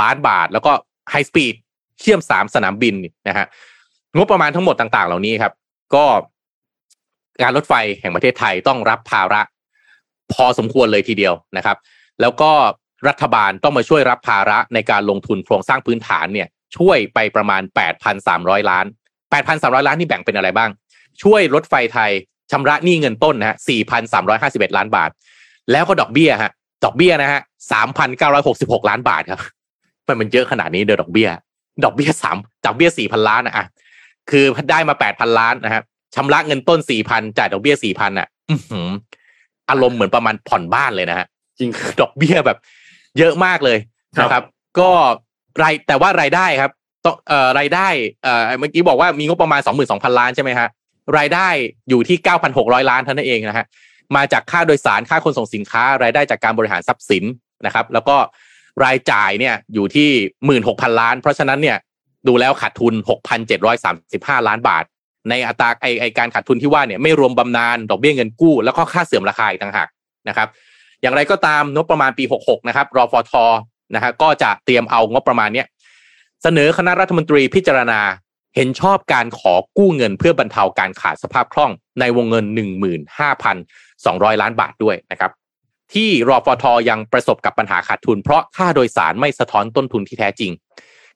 [0.00, 0.72] ล้านบาท แล้วก็
[1.10, 1.54] ไฮสปีด
[2.00, 2.94] เชื่อมสามสนามบิน
[3.28, 3.46] นะฮะ
[4.16, 5.52] งบประมาณทั้งหมดต่าง ๆ เหล่านี้ครับ
[5.94, 6.04] ก็
[7.42, 9.42] การรถไฟแห่งประเทศไทยต้องรับภาระ
[10.32, 11.76] พอสมควรเลยทีเดียวนะครับ
[12.20, 12.52] แล้วก็
[13.08, 17.62] รัฐบาลต้องมาช่วยรับภาระในการลงทุนโครงสร้างพื้นฐานเนี่ยช่วยไปประมาณ
[18.16, 18.86] 8,300 ล้าน
[19.36, 20.70] 8,300 ล้านนี่แบ่งเป็นอะไรบ้าง
[21.22, 22.10] ช่วยรถไฟไทย
[22.50, 23.56] ชำระหนี้เงินต้นนะฮะ
[24.16, 25.10] 4,351 ล้านบาท
[25.72, 26.52] แล้วก็ดอกเบี้ยฮะ
[26.84, 27.40] ดอกเบี้ยนะฮะ
[28.14, 29.40] 3,966 ล้านบาทครับ
[30.06, 31.28] มันมันเยอะขนาดนี้เดอดอกเบี้ย
[31.84, 32.36] ดอกเบี้ยสาม
[32.66, 33.66] ดอกเบี้ย4,000 ล้านนะอะ
[34.30, 35.82] คือได้มา 8,000 ล้านนะฮะ
[36.14, 38.88] ชำระเงินต้น 4,000 จ่ายดอกเบี้ย 4,000อะอื้อหือ
[39.70, 41.26] อารมณ์เหมือนประมาณผ่อนบ้านเลยนะฮะ
[41.58, 42.58] จริงดอกเบี้ยแบบ
[43.18, 43.78] เยอะมากเลย
[44.18, 44.44] ครับนะครับ
[44.78, 44.90] ก็
[45.62, 46.72] รายแต่ว่ารายได้ครับ
[47.04, 47.88] ต้องเอ่อรายได้
[48.22, 50.68] เอ่อเมื่อกี้บอกว่ามีงบประมาณ22,000ล้านใช่ไหมฮะ
[51.18, 51.48] รายได้
[51.88, 52.16] อยู่ที่
[52.54, 53.66] 9,600ล้านเท่านั้นเองนะฮะ
[54.16, 57.24] มาจากค่าโดยสารค่าขนส่งสินค้า รายได้จากการบริหารทรัพย์สิน
[57.66, 58.16] นะครับ แล้วก็
[58.84, 60.08] รายจ่ายเนี่ยอยู่ที่
[60.54, 61.76] 16,000ล้าน เพราะฉะนั้นเนี่ย
[62.28, 62.94] ดูแล้วขาดทุน
[63.70, 64.84] 6,735ล้านบาท
[65.28, 69.88] ในอัตราไอไอการขาดทุนที่ว่าเนี่ยไม่รวมบำนาญดอกเบี้ยเงินกู้ แล้วก็ค่าเสื่อมราคาอีกต่างหาก
[70.28, 70.48] นะครับ
[71.02, 73.32] อย่างไรก็ตามงบประมาณปี 66 นะครับรอฟท
[73.94, 75.66] นะฮะก็จะเตรียมเอางบประมาณเนี้ย
[76.42, 78.00] เสนอคณะรัฐมนตรีพิจารณา
[78.56, 82.44] เห็นชอบการขอกู้เงินเพื่อบรรเทาการขาดสภาพคล่องในวงเงิน
[83.24, 85.30] 15,200 ล้านบาทด้วยนะครับ
[85.94, 90.52] ที่รอฟทยังประสบกับปัญหาขาดทุน เพราะค่าโดยสารไม่สะท้อนต้นทุนที่แท้จริง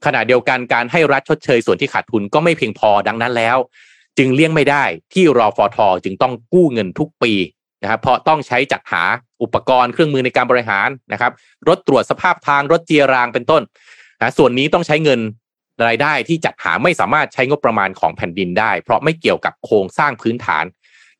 [0.04, 3.56] ขณะเดียวกันการให้รัฐชดเชยส่วนที่ขาดทุนก็ไม่เพียงพอดังนั้นแล้ว
[4.18, 4.84] จึงเลี่ยงไม่ได้
[5.14, 7.32] ที่รอฟทจึงต้องกู้เงินทุกปี
[7.82, 9.02] นะครับเพราะต้องใช้จัดหา
[9.42, 11.32] อุปกรณ์เครื่องมือในการบริหารนะครับ
[11.68, 13.62] รถตรวจสภาพทางรถเจียรางเป็นต้น
[14.20, 15.20] นะส่วนนี้ต้องใช้เงิน
[15.86, 20.64] รายได้ที่จัดหาไม่สามารถใช้งบประมาณของแผ่นดินได้ เพราะไม่เกี่ยวกับโครงสร้างพื้นฐาน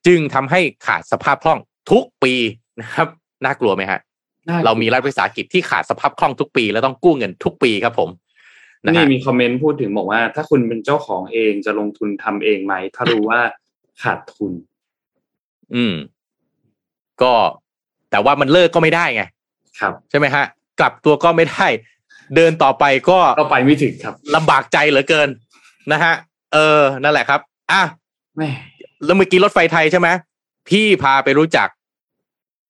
[0.07, 2.35] จึงทำให้ขาดสภาพคล่องทุกปี
[2.81, 3.09] นะครับ
[3.45, 4.01] น่ากลัวไหมฮะ
[4.49, 8.11] น่เรามีรัฐวิสาหกิจที่ขาดสภาพคล่องทุกปี แล้วต้องกู้เงินทุกปีครับผม
[8.85, 13.41] นะนี่ฮะมีคอมเมนต์พูดถึงบอกว่า ถ้าคุณเป็นเจ้าของเองจะลงทุนทำเองไหม ถ้ารู้ว่า
[14.03, 14.53] ขาดทุน
[15.75, 15.95] อืม
[17.23, 17.33] ก็
[18.11, 19.23] แต่ว่ามันเลิกก็ไม่ได้ไง
[19.81, 20.45] ครับ ใช่ไหมฮะ
[20.81, 21.67] กลับตัวก็ไม่ได้
[22.37, 25.29] เดินต่อไปก็ก็ไปไม่ถึงครับลำบากใจเหลือเกิน
[25.93, 26.15] นะฮะ
[26.53, 27.41] เออ นั่นแหละครับ
[27.73, 27.83] อะ
[28.37, 28.49] แม่
[29.05, 30.09] แล้วเมื่อกี้รถไฟไทยใช่ไหม
[30.69, 31.69] พี่พาไปรู้จัก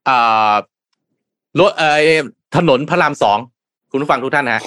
[0.08, 0.54] อ่า
[1.60, 1.98] รถเอ่อ
[2.56, 3.38] ถนนพระรามสอง
[3.90, 4.62] คุณผู้ฟังทุกท่านฮะ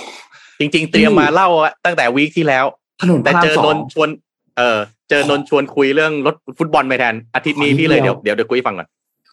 [0.59, 1.47] จริง ๆ เตรียมมาเล่า
[1.85, 2.65] ตั้งแต่วีคที่แล้ว
[3.01, 4.09] ถนนพแต่ระรามเจอสอนงนท์ชวน
[4.57, 4.77] เออ
[5.09, 8.87] เจอนนท์ชวนคุยเรื่องรถฟุตบอลไปแทนอาทิตย์นี้ขอนิดพี่เลยเดีเดี๋ยยววเดี๋ยวเดี๋ยวคุยให้ฟังก่อน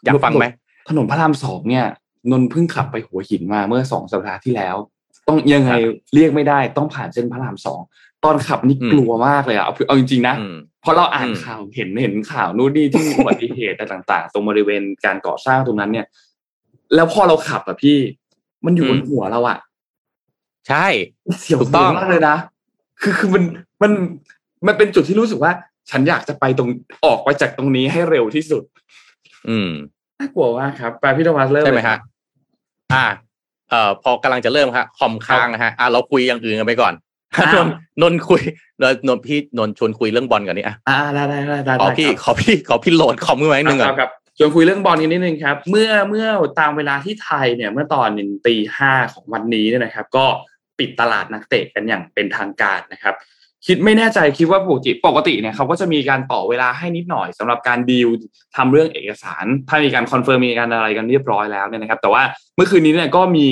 [0.04, 0.46] อยากฟังไหม
[0.88, 1.86] ถนนพระรามสองเนี่ย
[2.30, 4.76] นนท์เพิ่งขับไปหัวหินมาเมื่อสองสัปดาห์ที่แล้ว
[5.28, 5.72] ต้องยังไง
[6.14, 7.80] เรียกไม่ได้ต้องผ่านเส้นพระรามสอง
[8.24, 16.06] ตอนขับนี่อืมกลัวมากเลยอะเอาเอาจริงๆนะอืมเพราะเราอ่านอืมข่าวเห็นเห็นข่าวนู่นนี่ที่มีอุบัติเหตุอะไรต่าง ๆ ตรงบริเวณการก่อสร้างตรงนั้นเนี่ย
[16.94, 17.98] แล้วพอเราขับอะพี่
[18.64, 19.58] มันอยู่บนหัวเราอะ
[20.68, 20.86] ใช่
[21.40, 22.36] เสียวถูกต้องมากเลยนะ
[23.02, 23.42] คือคือมัน
[23.82, 23.92] มัน
[24.66, 25.52] มันเป็นจุดที่รู้สึกว่า
[25.90, 26.68] ฉันอยากจะไปตรง
[27.04, 28.62] ออกไปจากตรงนี้ให้เร็วที่สุด
[29.48, 29.70] อืม
[30.18, 32.00] น่ากลัวมากครับไปพี่โทมัสเริ่มใช่ไหมเลยคฮะรับ
[32.94, 33.06] อ่า
[33.70, 36.94] เอ่อพอกำลังจะเริ่มครับคอมค้างนะฮะอ่าเราคุยอย่างอื่นกันไปก่อน
[37.36, 37.72] อ้าวนนท์
[38.02, 38.42] นนท์คุย
[38.82, 46.26] นนท์นนท์พี่นนท์ชวนคุยเรื่องบอลก่อนนี่อะอ่าได้ได้ได้ได้ขอพี่ครับขอพี่ขอพี่โหลดคอมขึ้นมาหนึ่งคก่อรันบครับชวนคุยเรื่องบอลกันนิดนึงครับ เมื่อเมื่อ
[46.60, 48.08] ตามเวลาที่ไทยเนี่ยเมื่อตอน
[48.46, 50.26] ตีห้าของวันนี้เนี่ยนะครับ ก็
[50.78, 53.14] ปิดตลาดนักเตะกันอย่างเป็นทางการนะครับ
[53.66, 58.08] คิดไม่แน่ใจคิดว่าปกติปกติเนี่ยเขาก็จะมีการต่อเวลาให้นิดหน่อยสำหรับการดีล
[58.56, 62.22] ทำเรื่องเอกสาร ถ้ามีการ confirm มีการอะไรกันเรียบร้อยแล้วเนี่ยนะครับ แต่ว่า
[62.56, 63.46] เมื่อคืนนี้เนี่ยก็มี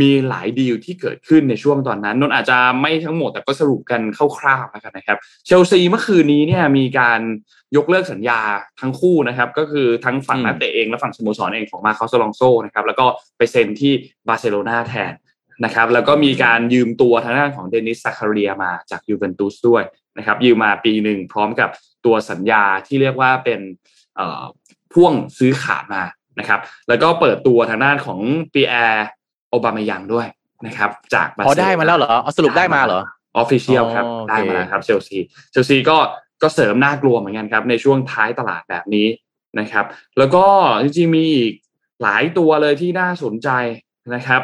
[0.00, 7.20] มีหลายดีลที่เกิดขึ้นในช่วงตอนนั้นนนท์อาจจะไม่ทั้งหมดแต่ก็สรุปกันคร่าวๆแล้วกันนะครับ เชลซีเมื่อคืนนี้เนี่ยมีการ
[7.76, 8.40] ยกเลิกสัญญา
[8.80, 13.06] ทั้งคู่นะครับ ก็คือทั้งฝั่งอืมนักเตะเองและฝั่งสโมสรเองของมาร์กอสอลอนโซนะครับแล้วก็
[13.36, 13.92] ไปเซ็นที่
[14.28, 15.12] บาร์เซโลนาแทน
[15.64, 19.82] นะครับแล้วก็มีการยืมตัวทางด้านของเดนิสซาคาเรียมาจากยูเวนตุสด้วย
[20.18, 21.70] นะครับยืมมาปีหนึ่งพร้อมกับ
[22.06, 23.60] ตัวสัญญาที่เรียกว่าเป็น
[24.16, 24.42] เอ่อ
[24.92, 26.02] พ่วงซื้อขาดมา
[26.38, 28.20] นะครับ แล้วก็เปิดตัวทางด้านของ
[28.54, 29.06] ปีแอร์
[29.50, 30.26] โอบาเมยองด้วย
[30.66, 33.02] นะครับ จากบาร์พอเซโลนาได้มาแล้วเหรอเอาสรุปได้มาเหรอ
[33.36, 35.18] official ครับอ๋อโอเคได้มาแล้วครับเชลซี
[35.50, 35.96] เชลซีก็
[36.42, 39.06] ก็เสริมน่ากลัวเหมือนกันครับ ในช่วงท้ายตลาดแบบนี้
[39.60, 39.84] นะครับ
[40.18, 40.44] แล้วก็
[40.82, 41.52] จริงๆมีอีก
[42.02, 43.48] หลายตัวเลยที่น่าสนใจ
[44.14, 44.42] นะครับ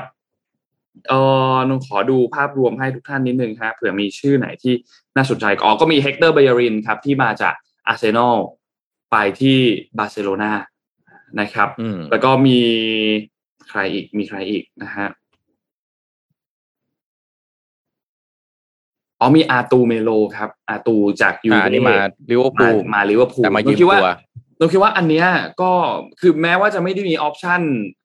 [1.09, 1.14] เอ
[1.55, 4.74] อนงขอดูภาพรวมให้ทุกท่านนิดนึงครับเผื่อมีชื่อไหนที่
[5.16, 7.55] น่าสนใจอ๋อก็มีเฮกเตอร์เบเยรินครับที่มาจาก
[7.88, 8.36] อาร์เซนอล
[9.11, 9.59] ไปที่
[9.99, 10.53] บาร์เซโลนา
[11.40, 12.61] นะครับอืมแล้วก็มี
[13.68, 15.09] ใครอีกมีใครอีกนะฮะ
[19.20, 21.96] อ๋อมีอาร์ตูร์เมโลครับ อาร์ตูร์จากยูเว่นี่มา
[22.30, 24.11] ลิเวอร์พูมาลมาลิเวอร์พูลแต่มายืมคิดว่าตัว
[24.59, 25.26] เราคิดว่าอันเนี้ย
[25.61, 25.70] ก็
[26.20, 27.62] คือแม้ว่าจะไม่ได้มี option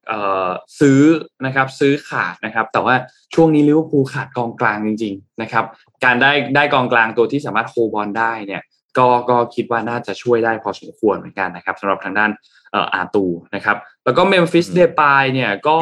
[0.08, 0.50] เอ่อ
[0.80, 1.02] ซื้อ
[1.46, 2.96] นะครับซื้อขาดนะครับ แต่ว่า
[3.34, 5.66] ช่วงนี้ลิเวอร์พูลขาดกองกลางจริง ๆนะครับ
[6.04, 8.62] การได้ได้กองกลางตัวที่สามารถ hold ball ได้เนี่ย
[8.98, 12.32] ก็ก็คิดว่าน่าจะช่วยได้พอสมควรเหมือนกันนะครับสำหรับทางด้าน
[12.72, 13.26] เอ่ออาร์ตูร์
[13.56, 15.78] นะครับ แล้วก็เมมฟิสอืมเดปายเนี่ยก็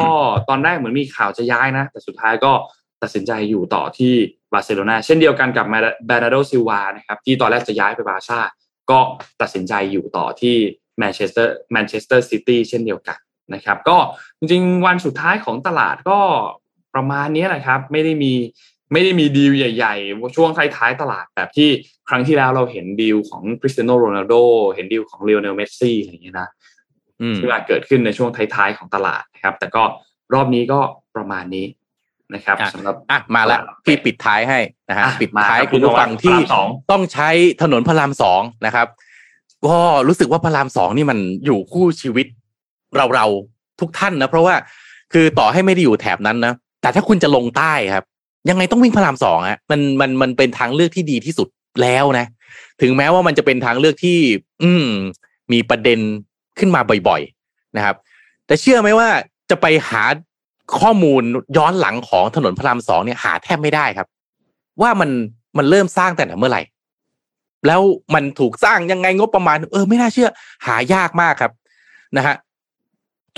[0.48, 2.52] ตอนแรกเหมือนมีข่าวจะย้ายนะ แต่สุดท้ายก็
[3.02, 4.14] ตัดสินใจอยู่ต่อที่
[4.52, 5.66] บาร์เซโลนาเช่นเดียวกันกับ
[6.06, 8.40] แบร์นาร์โดซิลวานะครับที่ตอนแรกจะย้ายไปบาร์ซ่า
[8.90, 9.00] ก็
[9.40, 10.56] ตัดสินใจอยู่ต่อที่
[10.98, 13.18] แมนเชสเตอร์แมนเชสเตอร์ซิตี้เช่นเดียวกัน
[13.54, 13.96] นะครับ ก็
[14.38, 16.18] จริงๆวันสุดท้ายของตลาดก็
[16.94, 18.32] ประมาณนี้แหละครับ ไม่ได้มี
[18.92, 21.68] ไม่ได้มีดีลใหญ่ๆ ช่วงท้ายๆตลาดแบบที่
[22.08, 24.34] ครั้งที่แล้วเราเห็นดีลของคริสเตียโนโรนัลโด
[24.72, 26.48] เห็นดีลของลิโอเนลเมสซี่อะไรอย่างเงี้ยนะ
[27.20, 29.82] อืมที่มาเกิดขึ้นในช่วงท้ายๆของตลาดนะครับ แต่ก็
[30.34, 30.80] รอบนี้ก็
[31.16, 31.66] ประมาณนี้
[32.34, 34.58] นะครับอะสำหรับอะมาแล้วพี่ปิดท้ายให้
[34.88, 37.28] นะฮะอะปิดมาท้ายครับคุณผู้ฟังคุณที่พระรามสองต้องใช้
[37.62, 38.86] ถนนพระรามสองนะครับ
[39.66, 39.78] ก็
[40.08, 42.26] รู้สึกว่าพระรามสองนี่มันอยู่คู่ชีวิต
[42.96, 44.54] เราเราๆทุกท่านนะ เพราะว่า
[45.12, 48.04] คือต่อให้ไม่ได้อยู่แถบนั้นนะแต่ถ้าคุณจะลงใต้ครับ
[48.48, 51.48] ยังไงต้องวิ่งพระรามสองฮะมันมันมันเป็นทางเลือกที่ดีที่สุด
[51.82, 52.26] แล้วนะ
[52.82, 54.18] ถึงแม้ว่ามันจะเป็นทางเลือกที่
[54.62, 54.86] อืม
[55.52, 55.98] มีประเด็น
[56.58, 57.96] ขึ้นมาบ่อย ๆ นะครับ
[58.46, 59.08] แต่เชื่อไหมว่า
[59.50, 60.02] จะไปหา
[60.80, 61.22] ข้อมูล
[61.56, 64.08] ย้อนหลังของถนนพระรามสองเนี่ยหาแทบไม่ได้ครับ
[64.80, 65.10] ว่ามัน
[65.58, 66.62] มันเริ่มสร้างแต่ไหนเมื่อไหร่
[67.66, 67.82] แล้ว
[68.14, 70.30] มันถูกสร้างยังไงงบประมาณ เออไม่น่าเชื่อ
[70.66, 71.52] หายากมากครับ
[72.16, 72.34] นะฮะ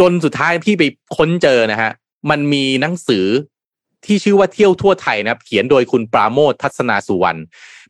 [0.00, 0.82] จนสุดท้ายพี่ไป
[1.16, 1.90] ค้นเจอนะฮะ
[2.30, 3.26] มันมีหนังสือ
[4.04, 7.40] ที่ชื่อว่าเที่ยวทั่วไทยนะครับ เขียนโดยคุณปราโมททัศนาสุวรรณ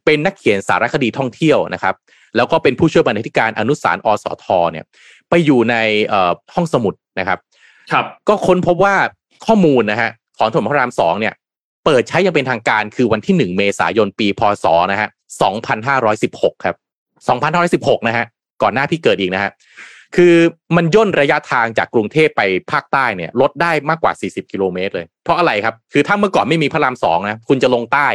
[0.05, 1.95] เป็นนักเขียนสารคดีท่องเที่ยวนะครับ
[2.37, 4.85] แล้วก็เป็นผู้ช่วยบรรณาธิการอนุสารณ์อสทเนี่ย
[5.29, 5.77] ไปอยู่ใน
[6.07, 7.39] เอ่อห้องสมุดนะครับ
[7.93, 8.95] ครับ ก็ค้นพบว่า
[9.47, 11.35] ข้อมูลนะฮะของถนนพระรามสองเนี่ย
[11.85, 15.09] เปิดใช้อยังเป็นทางการคือวันที่หนึ่งเมษายนปีพศนะฮะ
[15.43, 16.77] สองพันห้าร้อยสิบหกครับ
[17.29, 18.27] สองพันห้าร้อยสิบหกนะฮะ
[18.63, 19.53] ก่อนหน้าพี่เกิดอีกนะฮะ
[20.17, 20.35] คือ
[20.77, 22.43] มันย่นระยะทางจากกรุงเทพไป
[22.73, 28.09] ภาคใต้เนี่ยลดได้มากกว่า 40 กิโลเมตรเลย เพราะอะไรครับ คือถ้าเมื่อก่อนไม่มีพระรามสองนะคุณจะลงใต้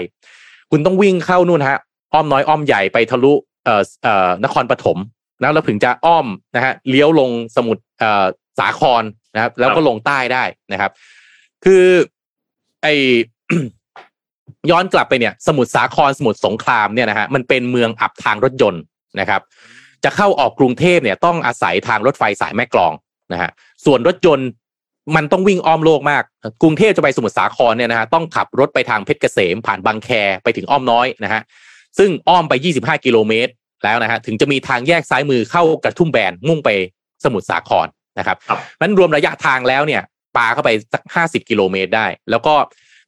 [0.72, 1.80] คุณต้องวิ่งเข้านู่นฮะ
[2.14, 3.34] อ้อมน้อยอ้อมใหญ่ไปทะลุ
[3.66, 4.98] เอ่อเอ่อนครปฐม
[5.42, 8.26] แล้วเราถึงจะอ้อมนะฮะเลี้ยวลงสมุทรเอ่อ
[8.60, 9.04] สาคร
[9.36, 10.92] นะครับแล้วก็ลงใต้ได้นะครับ
[11.66, 11.86] คือ
[12.82, 12.88] ไอ
[14.72, 18.82] ย้อนกลับไปเนี่ย สมุทรสาครสมุทรสงครามเนี่ยนะฮะมันเป็นเมืองอับทางรถยนต์
[19.20, 19.42] นะครับ
[20.04, 22.94] จะเข้าออกกรุงเทพเนี่ยต้องอาศัยทางรถไฟสายแม่กลอง
[23.34, 23.50] นะฮะ
[23.86, 24.50] ส่วนรถยนต์
[25.16, 26.24] มันต้องวิ่งอ้อมโลกมาก
[26.62, 30.10] กรุงเทพจะไปสมุทรสาครเนี่ยนะฮะต้องขับรถไปทางเพชรเกษมผ่านบางแค
[30.44, 31.42] ไปถึงอ้อมน้อยนะฮะ
[31.98, 33.52] ซึ่งอ้อมไป 25 กิโลเมตร
[33.84, 36.70] แล้วนะฮะถึงจะมีทางแยกซ้ายมือเข้ากระทุ่มแบนมุ่งไป
[37.24, 37.88] สมุทรสาคร
[38.20, 40.02] นะครับครับมันรวมระยะทางแล้วเนี่ย
[40.40, 42.56] ปาเข้าไปสักห้าสิบกิโลเมตรได้ แล้วก็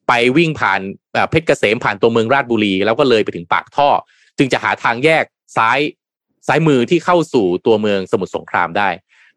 [0.08, 0.80] ไปวิ่งผ่าน
[1.14, 3.90] เอ่อเพชรเกษมผ่านตัวเมืองราชบุรี แล้วก็เลยไปถึงปากท่อ
[4.38, 5.24] จึงจะหาทางแยก
[5.58, 5.80] ซ้าย
[6.48, 8.90] ซ้ายมือที่เข้าสู่ตัวเมืองสมุทรสงครามได้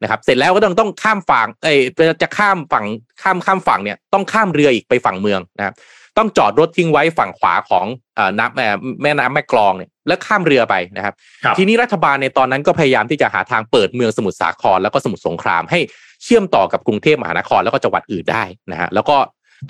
[0.02, 1.78] นะครับ เสร็จแล้วก็ต้องต้องข้ามฝั่งเอ้ย
[2.22, 2.86] จะข้ามฝั่ง
[3.22, 5.74] ข้ามข้ามฝั่งเนี่ยต้องข้ามเรืออีกไปฝั่งเมืองนะครับ
[6.18, 7.86] ต้องจอดรถทิ้งไว้ฝั่งขวาของ
[8.16, 15.80] เอ่อน้ำเอ่อแม่น้ำแม่กลองเนี่ยแล้วข้ามเรือไปนะครับครับ ทีนี้รัฐบาลในตอนนั้นก็พยายามที่จะหาทางเปิดเมืองสมุทรสาครแล้วก็สมุทรสงครามให้
[16.24, 19.16] เชื่อมต่อกับกรุงเทพมหานครแล้วก็จังหวัดอื่นได้นะฮะแล้วก็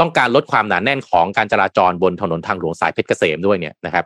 [0.00, 4.04] ต้องการลดความหนาแน่นของการจราจรบนถนนทางหลวงสายเพชรเกษมด้วยเนี่ยนะครับ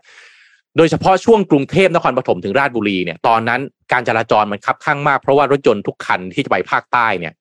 [0.76, 3.60] โดยเฉพาะช่วงกรุงเทพนครปฐมถึงราชบุรีเนี่ยตอนนั้น
[3.92, 7.32] การจราจรมันคับข้างมากเพราะว่ารถยนต์ทุกคันที่จะไปภาคใต้เนี่ย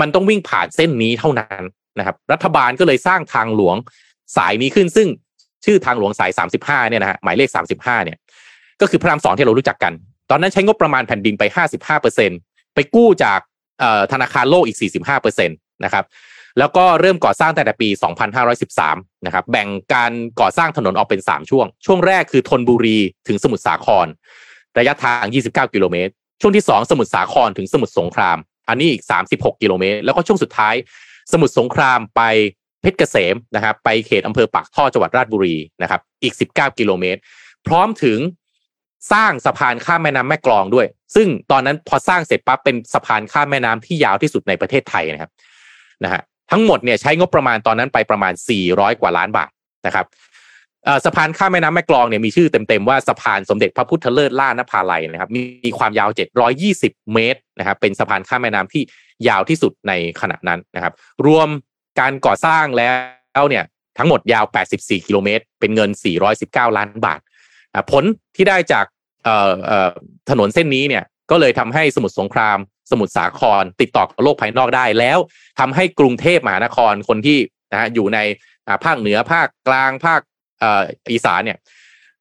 [0.00, 1.62] มันต้องวิ่งผ่านเส้นนี้เท่านั้น
[1.98, 3.76] นะครับ รัฐบาลก็เลยสร้างทางหลวง
[4.36, 5.08] สายนี้ขึ้นซึ่ง
[5.64, 8.16] ชื่อทางหลวงสาย 35เนี่ยนะฮะหมายเลข 35เนี่ย
[8.80, 9.92] ก็คือพระรามสองที่เรารู้จักกัน
[10.30, 12.30] ตอนนั้นใช้งบประมาณแผ่นดินไป 55เปอร์เซ็น
[12.74, 13.40] ไปกู้จาก
[14.12, 15.54] ธนาคารโลกอีก 45เปอร์เซ็นต
[15.84, 16.04] นะครับ
[16.58, 17.88] แล้วก็เริ่มก่อสร้างตั้งแต่ปี
[18.56, 24.06] 2513 นะครับ แบ่งการก่อสร้างถนนออกเป็น 3 ช่วง ช่วงแรกคือธนบุรีถึงสมุทรสาคร
[24.78, 29.02] ระยะทาง 29 กิโลเมตร ช่วงที่ 2 สมุทรสาครถึงสมุทรสงคราม อันนี้อีก
[29.32, 30.74] 36 กิโลเมตร แล้วก็ช่วงสุดท้าย
[31.32, 32.22] สมุทรสงครามไป
[32.80, 37.20] เพชรเกษมนะครับไปเขตอำเภอปากท่อจังหวัดราชบุรีนะครับอีก 19 กิโลเมตร
[37.66, 38.18] พร้อมถึง
[39.12, 45.30] สร้างสะพานข้ามแม่น้ำแม่กลองด้วย ซึ่งตอนนั้นพอสร้างเสร็จปั๊บเป็นสะพานข้ามแม่น้ำที่ยาวที่สุดในประเทศไทยนะครับ
[46.04, 48.32] นะฮะทั้งหมดเนี่ยใช้งบประมาณตอนนั้นไปประมาณ
[48.66, 49.50] 400 กว่าล้านบาท
[49.86, 50.06] นะครับ
[51.04, 56.10] สะพานข้ามแม่น้ำแม่กลองเนี่ยมีชื่อเต็มๆว่าสะพานสมเด็จพระพุทธเลิศล่านภาลัยนะครับ มีมีความยาว
[56.60, 58.82] 720 เมตรนะครับเป็นสะพานข้ามแม่น้ำที่
[59.28, 60.92] ยาวที่สุดในขณะนั้นนะครับ
[61.26, 61.48] รวม
[62.00, 62.88] การก่อสร้างแล้
[63.42, 63.64] วเนี่ย
[63.98, 64.44] ทั้งหมดยาว
[64.76, 65.90] 84 กิโลเมตร เป็นเงิน
[66.34, 67.20] 419 ล้านบาท
[67.90, 68.04] ผล
[68.36, 68.84] ที่ได้จาก
[70.30, 72.58] ถนนเส้นนี้เนี่ยก็เลยทำให้สมุทรสงคราม
[72.90, 75.18] สมุทรสาคร ติดต่อกับโลกภายนอกได้แล้ว
[75.60, 77.38] ทำให้กรุงเทพมหานครคนที่
[77.72, 78.18] นะฮะอยู่ใน
[78.84, 80.20] ภาคเหนือภาคกลางภาค
[80.62, 80.82] ออ
[81.12, 81.58] อีสานเนี่ย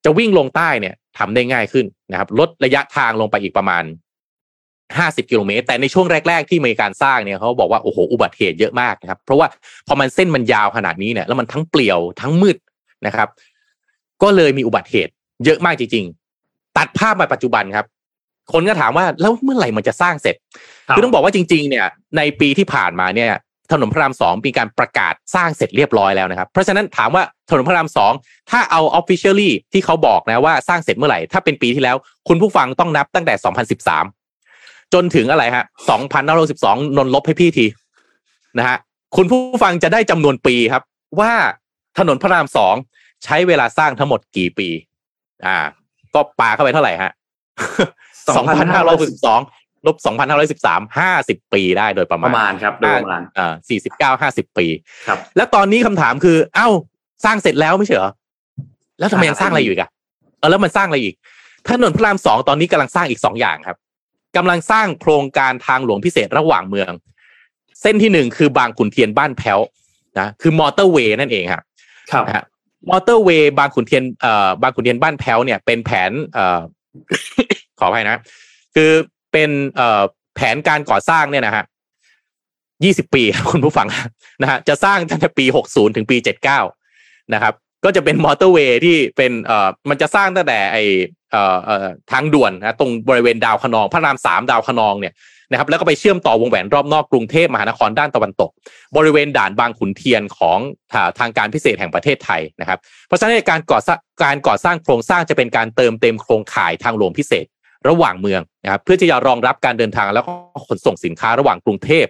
[0.04, 3.84] จะวิ่งลงใต้เนี่ยทำได้ง่ายขึ้นนะครับลดระยะทางลงไปอีกประมาณ
[4.98, 9.48] 50 กิโลเมตร แต่ในช่วงแรก ๆ ที่มีการสร้างเนี่ยเขาบอกว่าโอ้โหอุบัติเหตุเยอะมากนะครับ เพราะว่า
[9.88, 12.58] พอมันเส้นมันยาวขนาดนี้เนี่ยแล้วมันทั้งเปลี่ยวทั้งมืด
[13.06, 13.28] นะครับ
[14.24, 15.12] ก็เลยมีอุบัติเหตุ
[15.46, 16.06] เยอะมากจริง
[16.42, 17.86] ๆ ตัดภาพมาปัจจุบันครับ
[18.54, 20.36] คนก็ถามว่าแล้วเมื่อไหร่มันจะสร้างเสร็จ
[20.88, 21.86] ครับคือต้องบอกว่าจริง ๆ เนี่ย
[22.18, 23.32] ในปีที่ผ่านมาเนี่ย
[23.72, 28.14] ถนนพระรามสองมีการประกาศสร้างเสร็จเรียบร้อยแล้วนะครับ เพราะฉะนั้นถามว่าถนนพระรามสอง
[28.52, 31.96] ถ้าเอา officially ที่เขาบอกนะว่าสร้างเสร็จเมื่อไหร่ ถ้าเป็นปีที่แล้ว
[32.28, 33.34] คุณผู้ฟังต้องนับตั้งแต่
[33.80, 34.19] 2013
[34.94, 35.66] จนถึงอะไรฮะ
[36.30, 37.66] 2,512นนลบให้พี่ที
[38.58, 38.78] นะฮะ
[39.16, 40.84] คุณผู้ฟังจะได้จำนวนปีครับ
[41.20, 41.34] ว่า
[41.98, 42.76] ถนนพระรามสอง
[43.24, 44.70] ใช้เวลาสร้างทั้งหมดกี่ปี
[45.46, 45.58] อ่า
[46.14, 47.12] ก็ปาเข้าไปเท่าไหร่ฮะ
[48.28, 49.96] 2,512ลบ
[50.60, 54.68] 2,513 50ปีได้โดยประปมาณระมาณครับโดยประมาณอ่าสี่สิบเก้าห้าสิบปี
[55.08, 56.68] ครับ แล้วตอนนี้คำถามคือ เอ้า
[57.26, 58.12] สร้างเสร็จแล้วไม่ใช่เหรอ
[59.00, 59.90] แล้วทำไมยังสร้างอะไรอยู่อีกอะ
[60.40, 61.16] เออแล้วมันสร้างอะไรอีก
[61.70, 63.78] ถนนพระรามสองตอนนี้กำลังสร้างอีกสองอย่างครับ
[64.36, 66.92] กำลังสร้างโครงการทางหลวงพิเศษระหว่างเมือง
[67.82, 69.60] เส้นที่หนึ่งคือบางขุนเทียนบ้านแพ้ว
[70.20, 71.64] นะคือมอเตอร์เวย์นั่นเองครับ
[72.12, 72.46] ครับนะฮะ
[72.90, 76.60] มอเตอร์เวย์บางขุนเทียนเอ่อบางขุนเทียนบ้านแพ้วเนี่ยเป็นแผนเอ่อ
[77.80, 78.18] ขออภัยนะ
[78.76, 78.92] คือ
[79.32, 80.02] เป็นเอ่อ
[80.36, 81.64] แผนการก่อสร้างเนี่ยนะฮะ
[82.84, 83.88] ยี่สิบปีครับคุณผู้ฟัง
[84.42, 86.60] นะฮะจะสร้างตั้งแต่ปีหกศูนย์ถึงปีเจ็ดเก้า
[87.34, 87.54] นะครับ
[87.84, 90.78] ก็จะเป็นมอเตอร์เวย์ที่เป็นเอ่อมันจะสร้างตั้งแต่ไอ
[91.32, 95.14] เอ่อเอ่อทางด่วนนะตรงบริเวณดาวคะนองพระรามสามดาวคะนองเนี่ย
[95.52, 98.52] นะครับแล้วก็ไปเชื่อมต่อวงแหวนรอบนอกกรุงเทพมหานครด้านตะวันตก
[98.98, 100.60] บริเวณด่านบางขุนเทียนของ
[101.20, 107.46] ทางการพิเศษแห่งประเทศไทยนะครับ เพราะฉะนั้นการก่อสร้างการก่อสร้างโครงสร้างจะเป็นการเติมเต็มโครงข่ายทางหลวงพิเศษ
[107.90, 110.34] ระหว่างเมืองนะครับเพื่อที่จะรองรับการเดินทางแล้วก็
[110.68, 112.06] ขนส่งสินค้าระหว่างกรุงเทพ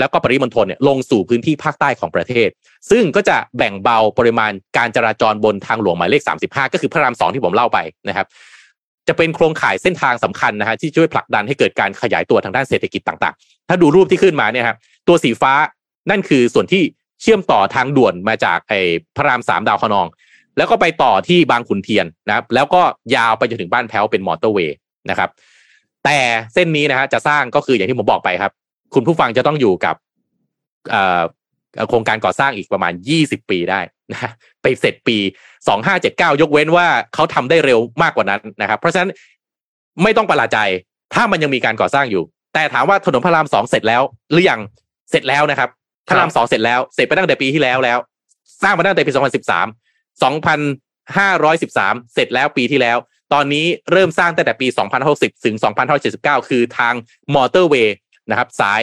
[0.00, 2.48] แล้วก็ปริมณฑลเนี่ยลงสู่พื้นที่ภาคใต้ของประเทศ
[2.90, 7.78] ซึ่งก็จะแบ่งเบาปริมาณการจราจรบนทางหลวงหมายเลข 35 ก็คือพระรามสองที่ผมเล่าไป
[8.08, 8.26] นะครับ
[9.08, 14.76] จะเป็นโครงข่ายเส้นทางสำคัญนะฮะที่ช่วยผลักดันให้เกิดการขยายตัวทางด้านเศรษฐกิจต่างๆ ถ้าดูรูปที่ขึ้นมาเนี่ยครับ
[15.08, 15.52] ตัวสีฟ้า
[16.10, 16.82] นั่นคือส่วนที่
[17.22, 18.80] เชื่อมต่อทางด่วนมาจากไอ้
[19.16, 20.06] พระรามสามดาวคนอง
[20.56, 22.82] แล้วก็ไปต่อที่บางขุนเทียนนะครับแล้วก็
[23.16, 24.76] ยาวไปจนถึงบ้านแพ้วเป็นมอเตอร์เวย์
[25.10, 25.30] นะครับ
[26.04, 26.18] แต่
[26.54, 28.52] เส้นนี้นะฮะจะสร้างก็คืออย่างที่ผมบอกไปครับ
[28.94, 29.96] คุณผู้ฟังจะต้องอยู่กับ
[30.90, 31.22] เอ่อ
[31.88, 33.80] โครงการก่อสร้างอีกประมาณ 20 ปีได้
[34.12, 34.30] นะ
[34.62, 35.18] ไปเสร็จปี
[35.68, 39.10] สองห้าเจ็ดเก้ายกเว้นว่าเขาทำได้เร็วมากกว่านั้นนะครับ เพราะฉะนั้น
[40.02, 40.58] ไม่ต้องประหลาดใจ
[41.14, 42.22] ถ้ามันยังมีการก่อสร้างอยู่
[42.54, 44.02] แต่ถามว่าถนนพระรามสองเสร็จแล้ว
[44.32, 44.60] หรือยัง
[45.10, 45.70] เสร็จแล้วนะครับ
[46.08, 47.98] พระรามสองเสร็จแล้วเสร็จไปตั้งแต่ปีที่แล้วแล้ว
[48.62, 49.66] สร้างมาตั้งแต่ปีสองพันสิบสาม
[50.22, 50.60] สองพัน
[51.18, 52.96] ห้าร้อยสิบสามเสร็จแล้วปีที่แล้ว
[53.32, 56.94] ตอนนี้เริ่มสร้างตั้งแต่ปีสองพันหกสิบถึงสองพันห้าเจ็ดสิบเก้าคือทาง
[57.34, 57.94] มอเตอร์เวย์
[58.30, 58.82] นะครับ สาย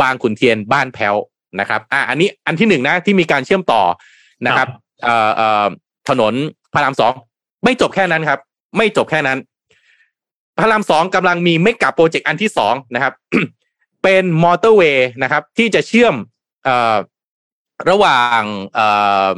[0.00, 1.14] บางขุนเทียนบ้านแพ้ว
[1.60, 3.82] นะครับอ่าอันนี้อันที่หนึ่งนะที่มีการเชื่อมต่อ
[4.46, 4.68] นะครับ
[5.02, 5.66] เอ่อเอ่อ
[6.08, 6.34] ถนน
[6.72, 7.12] พระรามสอง
[7.64, 8.40] ไม่จบแค่นั้นครับ
[8.76, 9.38] ไม่จบแค่นั้น
[10.58, 13.14] พระรามสองกำลังมีเมกะโปรเจกต์อันที่สองนะครับ
[14.02, 16.14] เป็นมอเตอร์เวย์นะครับ ที่จะเชื่อม
[16.64, 16.96] เอ่อ
[17.90, 18.42] ระหว่าง
[18.74, 18.86] เอ่
[19.30, 19.32] อ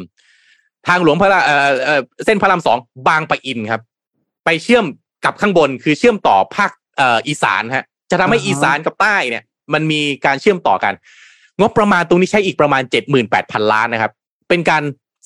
[0.89, 3.83] ทางหลวงพระราเอ่อเอ่อเส้นพระรามสองบางปะอินครับ
[4.45, 4.85] ไปเชื่อม
[5.25, 9.43] กับข้างบนคือเชื่อมต่อภาคเอ่ออีสานฮะ จะทำให้อ่าฮะอีสานกับใต้เนี่ย
[9.75, 10.95] มันมีการเชื่อมต่อกัน
[11.61, 14.13] งบประมาณตรงนี้ใช้อีกประมาณเจ็ดหมื่นแปดพันล้านนะครับ
[14.49, 14.83] เป็นการ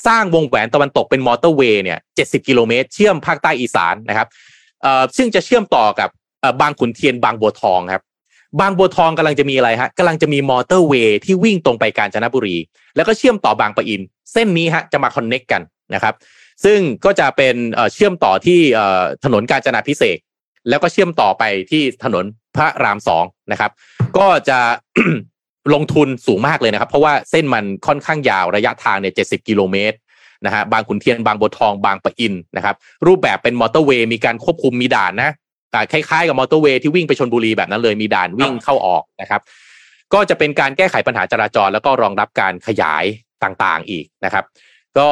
[0.06, 4.28] สร้างวงแหวนตะวันตกเป็นมอเตอร์เวย์เนี่ยเจ็ดสิบกิโลเมตรเชื่อมภาคใต้อีสานนะครับ
[4.82, 6.08] เอ่อซึ่งจะเชื่อมต่อกับ
[6.40, 8.02] เอ่อบางขุนเทียนบางบัวทองครับ
[8.60, 12.56] บางบัวทองกำลังจะมีอะไรฮะกำลังจะมีมอเตอร์เวย์ที่วิ่งตรงไปกาญจนบุรี
[12.96, 14.00] แล้วก็เชื่อมต่อบางปะอิน
[14.32, 15.62] เส้นนี้ฮะจะมา connect กัน
[15.94, 16.14] นะครับ
[16.64, 20.20] ซึ่งก็จะเป็นเอ่อเชื่อมต่อที่เอ่อถนนกาญจนาภิเษก
[20.68, 22.24] แล้วก็เชื่อมต่อไปที่ถนน
[22.56, 23.70] พระรามสองนะครับ
[24.18, 24.58] ก็จะ
[25.74, 29.96] ลงทุนสูงมากเลยนะครับ เพราะว่าเส้นมันค่อนข้างยาวระยะทางเนี่ยเจ็ดสิบกิโลเมตร
[30.46, 32.76] นะฮะบางขุนเทียนบางบัวทองบางปะอินนะครับ
[33.06, 39.40] รูปแบบเป็นมอเตอร์เวย์มีการควบคุมมีด่านนะเอ่อคล้ายๆกับมอเตอร์เวย์ที่วิ่งไปชลบุรีแบบนั้นเลยมีด่านวิ่งเข้าออกนะครับ
[40.12, 43.04] ก็จะเป็นการแก้ไขปัญหาจราจร แล้วก็รองรับการขยาย
[43.44, 44.44] ต่างๆอีกนะครับ
[44.98, 45.08] ก็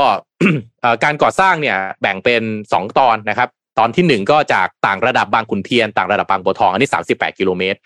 [1.04, 3.48] การก่อสร้างเนี่ยแบ่งเป็นสองตอนนะครับ
[3.78, 7.78] ตอนที่หนึ่งก็จากต่างระดับบางขุนเทียน ต่างระดับบางบัวทองอันนี้สามสิบแปดกิโลเมตร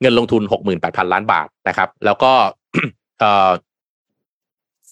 [0.00, 2.32] เงินลงทุนหกหมื่นแปดพันล้านบาทนะครับ แล้วก็
[3.20, 3.50] เอ่อ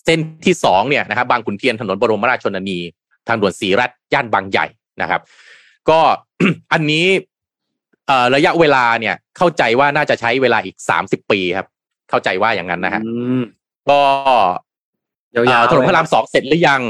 [0.05, 2.79] เส้นที่สองเนี่ยนะครับบางขุนเทียนถนนบรมราชชนนี
[3.29, 4.67] ทางด่วนสีรัฐย่านบางใหญ่
[5.03, 5.21] นะครับ
[5.91, 6.01] ก็
[6.73, 7.07] อันนี้
[8.07, 11.67] เอ่อระยะเวลาเนี่ยเข้าใจว่าน่าจะใช้เวลาอีกสามสิบปีครับ
[12.11, 13.43] เข้าใจว่าอย่างนั้นนะฮะอืม
[13.91, 14.01] ก็
[15.35, 16.81] ยาวเอ่อๆถนนพระรามสองเสร็จหรือยัง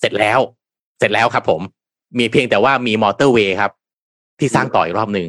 [0.00, 0.40] เสร็จแล้ว
[0.98, 1.62] เสร็จแล้วครับผม
[2.18, 3.72] มีเพียงแต่ว่ามีมอเตอร์เวย์ครับ
[4.38, 5.26] ที่สร้างต่ออีกรอบหนึ่ง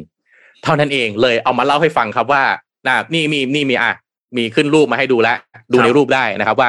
[0.62, 2.42] เท่านั้นเองเลยเอามาเล่าให้ฟังครับว่า
[2.86, 3.92] น่ะนี่มีนี่มีอะ
[4.36, 5.36] มีขึ้นรูปมาให้ดูแล้ว
[5.72, 6.68] ดูในรูปได้นะครับว่า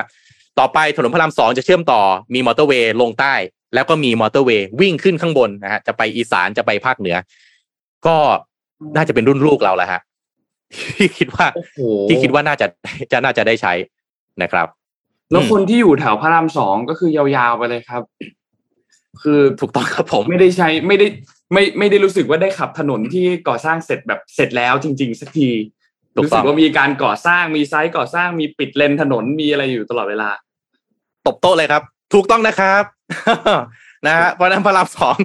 [0.60, 2.02] ต่อไปถนนพระรามสองจะเชื่อมต่อ
[2.34, 3.34] มีมอเตอร์เวย์ลงใต้
[3.74, 7.16] แล้วก็มีมอเตอร์เวย์วิ่งขึ้นข้างบนนะฮะจะไปอีสานจะไปภาคเหนือ
[8.08, 8.16] ก็
[8.96, 10.02] น่าจะเป็นรุ่นลูกเราแหละฮะ
[10.98, 11.78] ที่คิดว่าโอ้โห
[12.10, 12.68] ที่คิดว่าน่าจะ
[13.12, 13.74] จะน่าจะได้ใช้
[14.42, 14.68] นะครับ
[15.32, 18.02] แล้วอืมคนที่อยู่แถวพระรามสองก็คือยาวๆไปเลยครับ
[19.22, 21.08] คือถูกต้องครับผมไม่ได้ใช้ไม่ได้
[21.54, 25.50] ไม่ไม่ได้รู้สึกว่าได้ขับถนนที่ก่อสร้างเสร็จแบบเสร็จแล้วจริง ๆ สักที
[26.16, 30.30] ถูกรู้ต้สึองกว่ามีการก่อสร้างมีไซต์ก่อสร้างมีปิดเลนถนนมีอะไรอยู่ตลอดเวลา
[31.28, 31.84] ตบโต๊ะเลยครับ
[32.14, 32.84] ถูกต้องนะครับ
[34.08, 35.18] นะฮะเพราะฉะนั้นพระรามสอง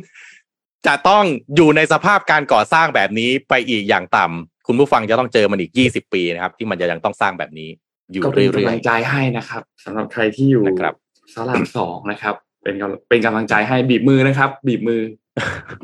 [0.86, 1.24] จะต้อง
[1.56, 7.70] อยู่ในสภาพการก่อสร้างแบบนี้ไปอีกอย่างต่ำคุณผู้ฟังจะต้องเจอมันอีกยี่สิบปีนะครับ ที่มันจะยังต้องสร้างแบบนี้
[8.12, 10.94] อยู่ก็เป็นเรื่กำอลัยงใจให้นะครับสำหรับใครที่อยู่นะครับ
[11.35, 12.74] สารามสองนะครับ เป็น
[13.09, 15.01] เป็นกำลังใจให้บีบมือนะครับ บีบมือ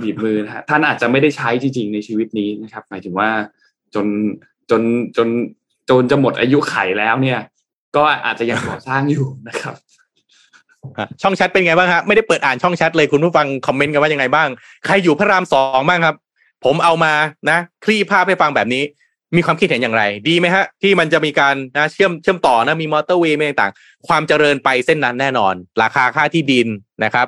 [0.02, 3.28] บีบมือนะฮะท่านอาจจะไม่ได้ใช้จริง ๆ ในชีวิตนี้นะครับ หมายถึงว่า
[3.94, 4.06] จน
[4.70, 4.82] จน
[5.16, 5.28] จน
[5.90, 7.40] จนจะหมดอายุไขแล้วเนี่ย
[7.96, 9.74] ก็อาจจะยังก่อสร้างอยู่นะครับ
[11.22, 14.48] ช่องแชทเป็นไงบ้างฮะไม่ได้เปิดอ่านช่องแชทเลยคุณผู้ฟังคอมเมนต์กันว่ายังไงบ้าง
[14.86, 16.16] ใครอยู่พระรามสองบ้างครับ
[16.64, 17.12] ผมเอามา
[17.51, 18.84] นะ คลี่ภาพให้ฟังแบบนี้
[19.36, 26.69] มีความคิดเห็นอย่างไร ดีไหมฮะ ที่มันจะมีการนะเชื่อมเชื่อมต่อนะมีมอเตอร์เวย์ต่างๆ ความเจริญไปเส้นนั้นแน่นอน ราคาค่าที่ดิน
[27.05, 27.27] นะครับ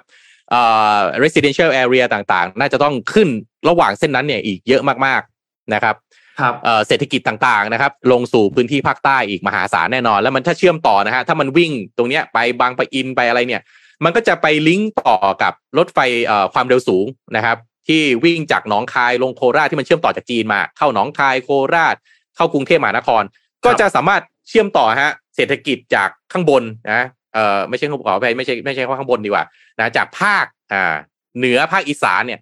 [0.50, 0.62] เอ่
[0.96, 3.28] อ residential area ต่างๆ น่าจะต้องขึ้น
[3.68, 5.94] ระหว่างเส้นนั้นเนี่ยอีกเยอะมากๆนะครับ
[6.40, 13.62] ครับเอ่อเศรษฐกิจต่างๆนะครับ ลงสู่พื้นที่ภาคใต้อีกมหาศาลแน่นอน แล้วมันถ้าเชื่อมต่อนะฮะถ้ามันวิ่งตรงเนี้ยไปบางปะอินไปอะไรเนี่ย
[14.04, 17.06] มันก็จะไปลิงก์ต่อกับรถไฟเอ่อความเร็วสูง
[17.36, 17.56] นะครับ
[17.88, 21.94] ที่วิ่งจากหนองคายลงโคราชที่มันเชื่อมต่อจากจีนมา เข้าหนองคายโคราช
[22.36, 23.22] เข้ากรุงเทพมหานคร
[23.64, 27.04] ก็จะสามารถเชื่อมต่อฮะเศรษฐกิจจากข้างบนนะ
[27.34, 29.44] เอ่อไม่ใช่ขอไปไม่ใช่ไม่ใช่ข้างบนดีกว่า
[29.78, 30.94] นะจากภาคอ่า
[31.38, 32.40] เหนือภาคอีสานเนี่ย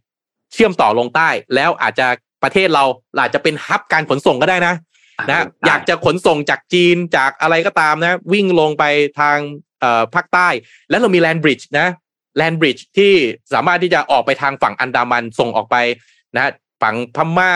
[0.52, 2.06] เชื่อมต่อลงใต้แล้วอาจจะ
[2.42, 2.84] ประเทศเรา
[3.20, 4.74] อาจจะเป็นฮับการขนส่งก็ได้นะ
[5.30, 8.84] นะอยากจะขนส่งจากจีนจากอะไรก็ตามนะ วิ่งลงไป
[9.20, 9.38] ทาง
[9.80, 10.48] เอ่อภาคใต้
[10.90, 11.88] แล้วเรามีแลนบริดจ์นะ
[12.36, 13.12] แลนบริดจ์ที่
[13.52, 15.76] สามารถที่จะออกไปทางฝั่งอันดามันส่งออกไป
[16.36, 16.52] นะ
[16.82, 17.54] ฝั่งพม่า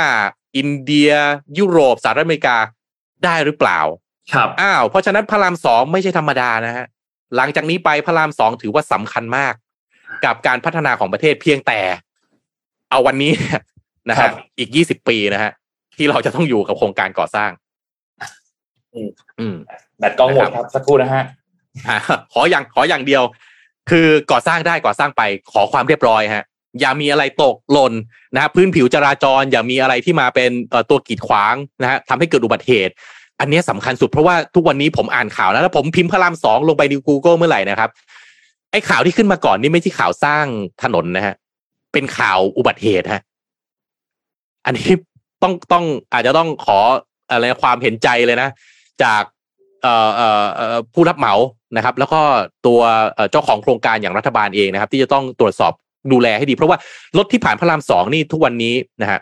[0.57, 1.13] อินเดีย
[1.59, 2.57] ยุโรปสหรัฐอเมริกา
[3.25, 3.81] ได้หรือเปล่า
[4.35, 6.87] ครับอ้าวเพราะฉะนั้นพระรามสองไม่ใช่ธรรมดานะฮะ
[7.37, 9.55] หลังจากนี้ไปพระรามสองถือว่าสำคัญมาก
[10.25, 11.81] กับการพัฒนาของประเทศเพียงแต่
[12.91, 13.33] เอาวันนี้
[14.11, 15.53] นะครัฮะบอีกยี่สิบปีนะฮะ
[15.97, 17.51] ที่เราจะต้องอยู่กับโครงการก่อสร้าง
[18.95, 19.57] อืมอืม
[19.99, 21.25] แบตกล้องหมดครับสักครู่นะฮะ
[21.89, 21.99] อะ
[22.33, 23.23] ขออย่างขออย่างเดียว
[23.91, 26.45] คือก่อสร้างได้ก่อสร้างไปขอความเรียบร้อยฮะ
[26.81, 27.93] อย่ามีอะไรตกหล่น
[28.35, 30.51] นะฮะพื้นผิวจราจร อย่ามีอะไรที่มาเป็น
[30.91, 32.93] ตัวกีดขวางนะฮะทำให้เกิดอุบัติเหตุ
[33.41, 37.91] อันนี้สำคัญสุดเพราะว่าทุกวันนี้ผมอ่านข่าวแล้วแล้วผมพิมพ์พระรามสองลงไปใน Google เมื่อไหร่นะครับ
[38.71, 40.47] ไอ้ข่าวที่ขึ้นมาก่อนนี่ไม่ใช่ข่าวสร้าง
[40.83, 41.35] ถนนนะฮะ
[41.93, 43.23] เป็นข่าวอุบัติเหตุฮะ
[44.67, 44.91] อันนี้
[45.43, 46.79] ต้องต้องอาจจะต้องขอ
[47.31, 48.49] อะไรความเห็นใจเลยนะ
[49.03, 49.23] จาก
[49.83, 51.35] เอ่อเอ่อผู้รับเหมา
[51.77, 52.21] นะครับ แล้วก็
[52.67, 52.81] ตัว
[53.31, 55.73] เจ้าของโครงการอย่างรัฐบาลเองนะครับ ที่จะต้องตรวจสอบ
[56.13, 56.79] ดูแลให้ดี เพราะว่า
[57.19, 59.21] รถที่ผ่านพระรามสองนี่ทุกวันนี้นะฮะ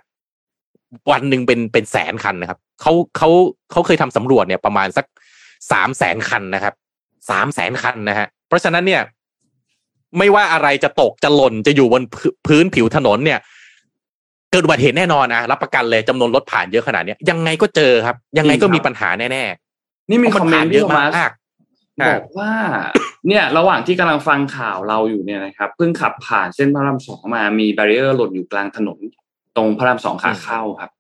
[1.10, 3.28] วันหนึ่งเป็นเป็นแสนคันนะครับเขาเขา
[3.70, 5.06] เขาเคยทำสำรวจเนี่ยประมาณสัก
[5.72, 6.74] สามแสนคันนะครับ
[7.30, 9.02] สามแสนคันนะฮะเพราะฉะนั้นเนี่ย
[10.18, 12.02] ไม่ว่าอะไรจะตกจะหล่นจะอยู่บน
[12.46, 13.38] พื้นผิวถนนเนี่ย
[14.50, 21.30] เกิดอุบัติเหตุแน่นอนนะรับประกันเลยจำนวนรถผ่านเยอะขนาดนี้ยังไงก็เจอครับ ยังไงก็มีปัญหาแน่ๆนี่มี comment เยอะมาก
[22.08, 22.52] บอกว่า
[23.28, 28.98] เนี่ย ระหว่างที่กำลังฟังข่าวเราอยู่เนี่ยนะครับเพิ่งขับผ่านเส้นพระรามสองมามี barrier หล่นอยู่กลางถนน
[29.56, 30.90] ตรงพระรามสองขาเข้าครับ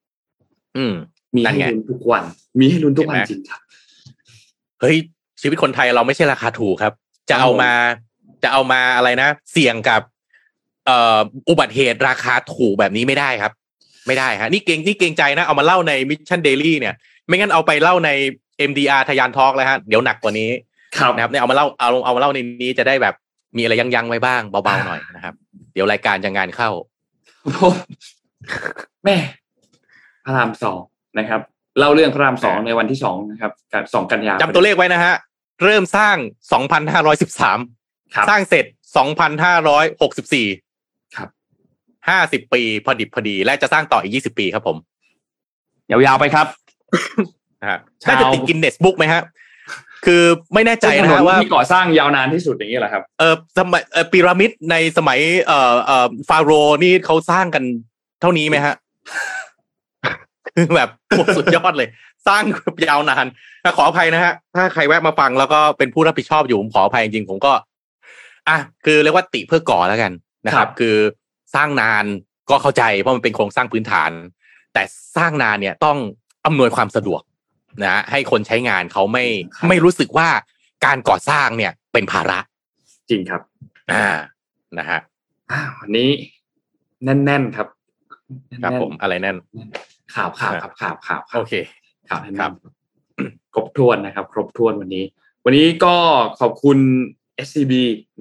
[0.76, 0.94] อืม
[1.36, 2.24] มีให้ลุ้นทุกวัน
[2.58, 3.60] มีให้ลุ้นทุกวันจริงครับ
[4.80, 4.96] เฮ้ย
[5.40, 6.92] ชีวิตคนไทยเราไม่ใช่ราคาถูกครับ
[7.30, 7.72] จะเอามา
[8.42, 10.00] จะเอามาอะไรนะ เสี่ยงกับ
[10.86, 11.18] เอ่อ
[11.48, 13.52] อุบัติเหตุราคาถูกแบบนี้ไม่ได้ครับ
[14.06, 16.94] ไม่ได้ฮะนี่เกรงนี่เกรงใจนะ เอามาเล่าใน Mission Daily เนี่ย
[17.26, 18.10] ไม่งั้นเอาไปเล่าใน
[18.70, 20.74] MDR ทะยาน talk เลยฮะ เดี๋ยวหนักกว่านี้ครับ
[21.14, 23.14] นะครับเนี่ยเอามาเล่าเอาเอามาเล่าในนี้จะได้แบบ
[23.56, 25.34] มีอะไรยังยังไว้บ้างเบาๆหน่อยนะครับ
[25.72, 26.70] เดี๋ยวรายการจะงานเข้า
[29.04, 29.16] แหม
[30.24, 30.80] พระรามสอง
[31.18, 31.40] นะครับ
[31.78, 33.52] เล่าเรื่องพระรามสองในวันที่สองนะครับ
[33.94, 35.14] สองกันยาจำตัวเลขไว้นะฮะ
[35.64, 36.16] เริ่มสร้าง
[36.52, 37.58] สองพันห้าร้อยสิบสาม
[38.28, 38.64] สร้างเสร็จ
[38.96, 40.46] สองพันห้าร้อยหกสิบสี่
[41.16, 41.28] ครับ
[42.08, 44.76] ห้าสิบปีพอดิบพอดี และจะสร้างต่ออีกยี่สิบปีครับผม
[45.90, 46.46] ยาวๆไปครับ
[47.68, 47.78] ฮะ
[48.08, 49.22] น่าจะติดกินเนสบุ๊กไหมฮะ
[50.04, 50.22] คือ
[50.54, 53.82] ไม่แน่ใจนะว่าที่ก่อสร้างยาวนานที่สุดอย่างนี้แหละครับเออสมัย
[54.12, 56.50] พีระมิดในสมัยเอ่อเอ่อฟาโร
[56.84, 57.64] นี่เขาสร้างกัน
[58.20, 58.74] เท่านี้ไหมฮะ
[60.54, 60.88] คือแบบ
[61.36, 61.88] สุดยอดเลย
[62.28, 62.42] สร้าง
[62.88, 63.26] ยาวนาน
[63.76, 67.52] ขออภัยนะฮะ ถ้าใครแวะมาฟังแล้วก็เป็นผู้รับผิดชอบอยู่ผมขออภัยจริงๆผมก็
[68.48, 70.12] อะคือเรียกว่าติเพื่อก่อแล้วกัน
[70.46, 70.96] นะครับ คือ
[71.54, 72.04] สร้างนาน
[72.50, 74.10] ก็เข้าใจเพราะมันเป็นโครงสร้างพื้นฐาน
[74.74, 74.82] แต่
[75.16, 75.98] สร้างนานเนี่ยต้อง
[76.46, 77.20] อำนวยความสะดวก
[77.84, 79.24] นะให้คนใช้งานเขาไม่
[79.68, 80.28] ไม่รู้สึกว่า
[80.84, 82.38] การก่อสร้างเนี่ยเป็นภาระ
[83.10, 83.42] จริงครับ
[83.92, 84.06] อ่า
[84.78, 85.00] นะฮะ
[85.80, 86.10] วันนี้
[87.04, 87.68] แน่นๆครับ
[88.62, 89.36] ครับผมอะไรแน่น
[90.14, 91.54] ข่าวข่าวครับข่าวข่าวโอเค
[92.08, 92.52] ข่าวครับ
[93.54, 95.04] ครบถ้วนนะครับ ครบถ้วนวันนี้
[95.44, 95.96] วันนี้ก็
[96.40, 96.78] ขอบคุณ
[97.46, 97.72] SCB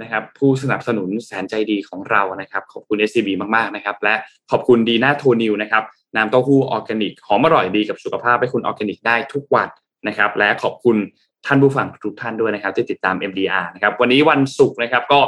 [0.02, 4.16] นะครับผู้สนับสนุนแสนใจดีของเรานะครับ ขอบคุณ SCB มากๆนะครับ และ
[4.52, 5.84] ขอบคุณดีน่าโทนิวนะครับ
[6.16, 9.68] น้ำเต้าหู้ออร์แกนิกหอมอร่อยดีกับสุขภาพให้คุณออร์แกนิกได้ทุกวัน
[10.08, 10.98] นะครับ และขอบคุณ
[11.46, 15.20] ท่านผู้ฟังทุกท่านด้วยนะครับ ที่ติดตาม MDR นะครับ วันนี้วันศุกร์นะครับก็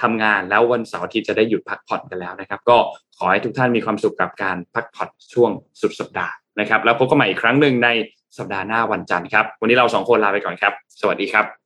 [0.00, 2.78] ทำงานแล้ววันเสาร์ทิตย์จะได้หยุดพักผ่อนกันแล้วนะครับ ก็
[3.18, 5.50] ขอให้ทุกท่านมีความสุขกับการพักผ่อนช่วง
[5.80, 7.88] สุดสัปดาห์นะครับ แล้วพบกันใหม่อีกครั้งหนึ่งใน
[8.38, 11.65] สัปดาห์หน้าวันจันทร์ครับ วันนี้เราสองคนลาไปก่อนครับ สวัสดีครับ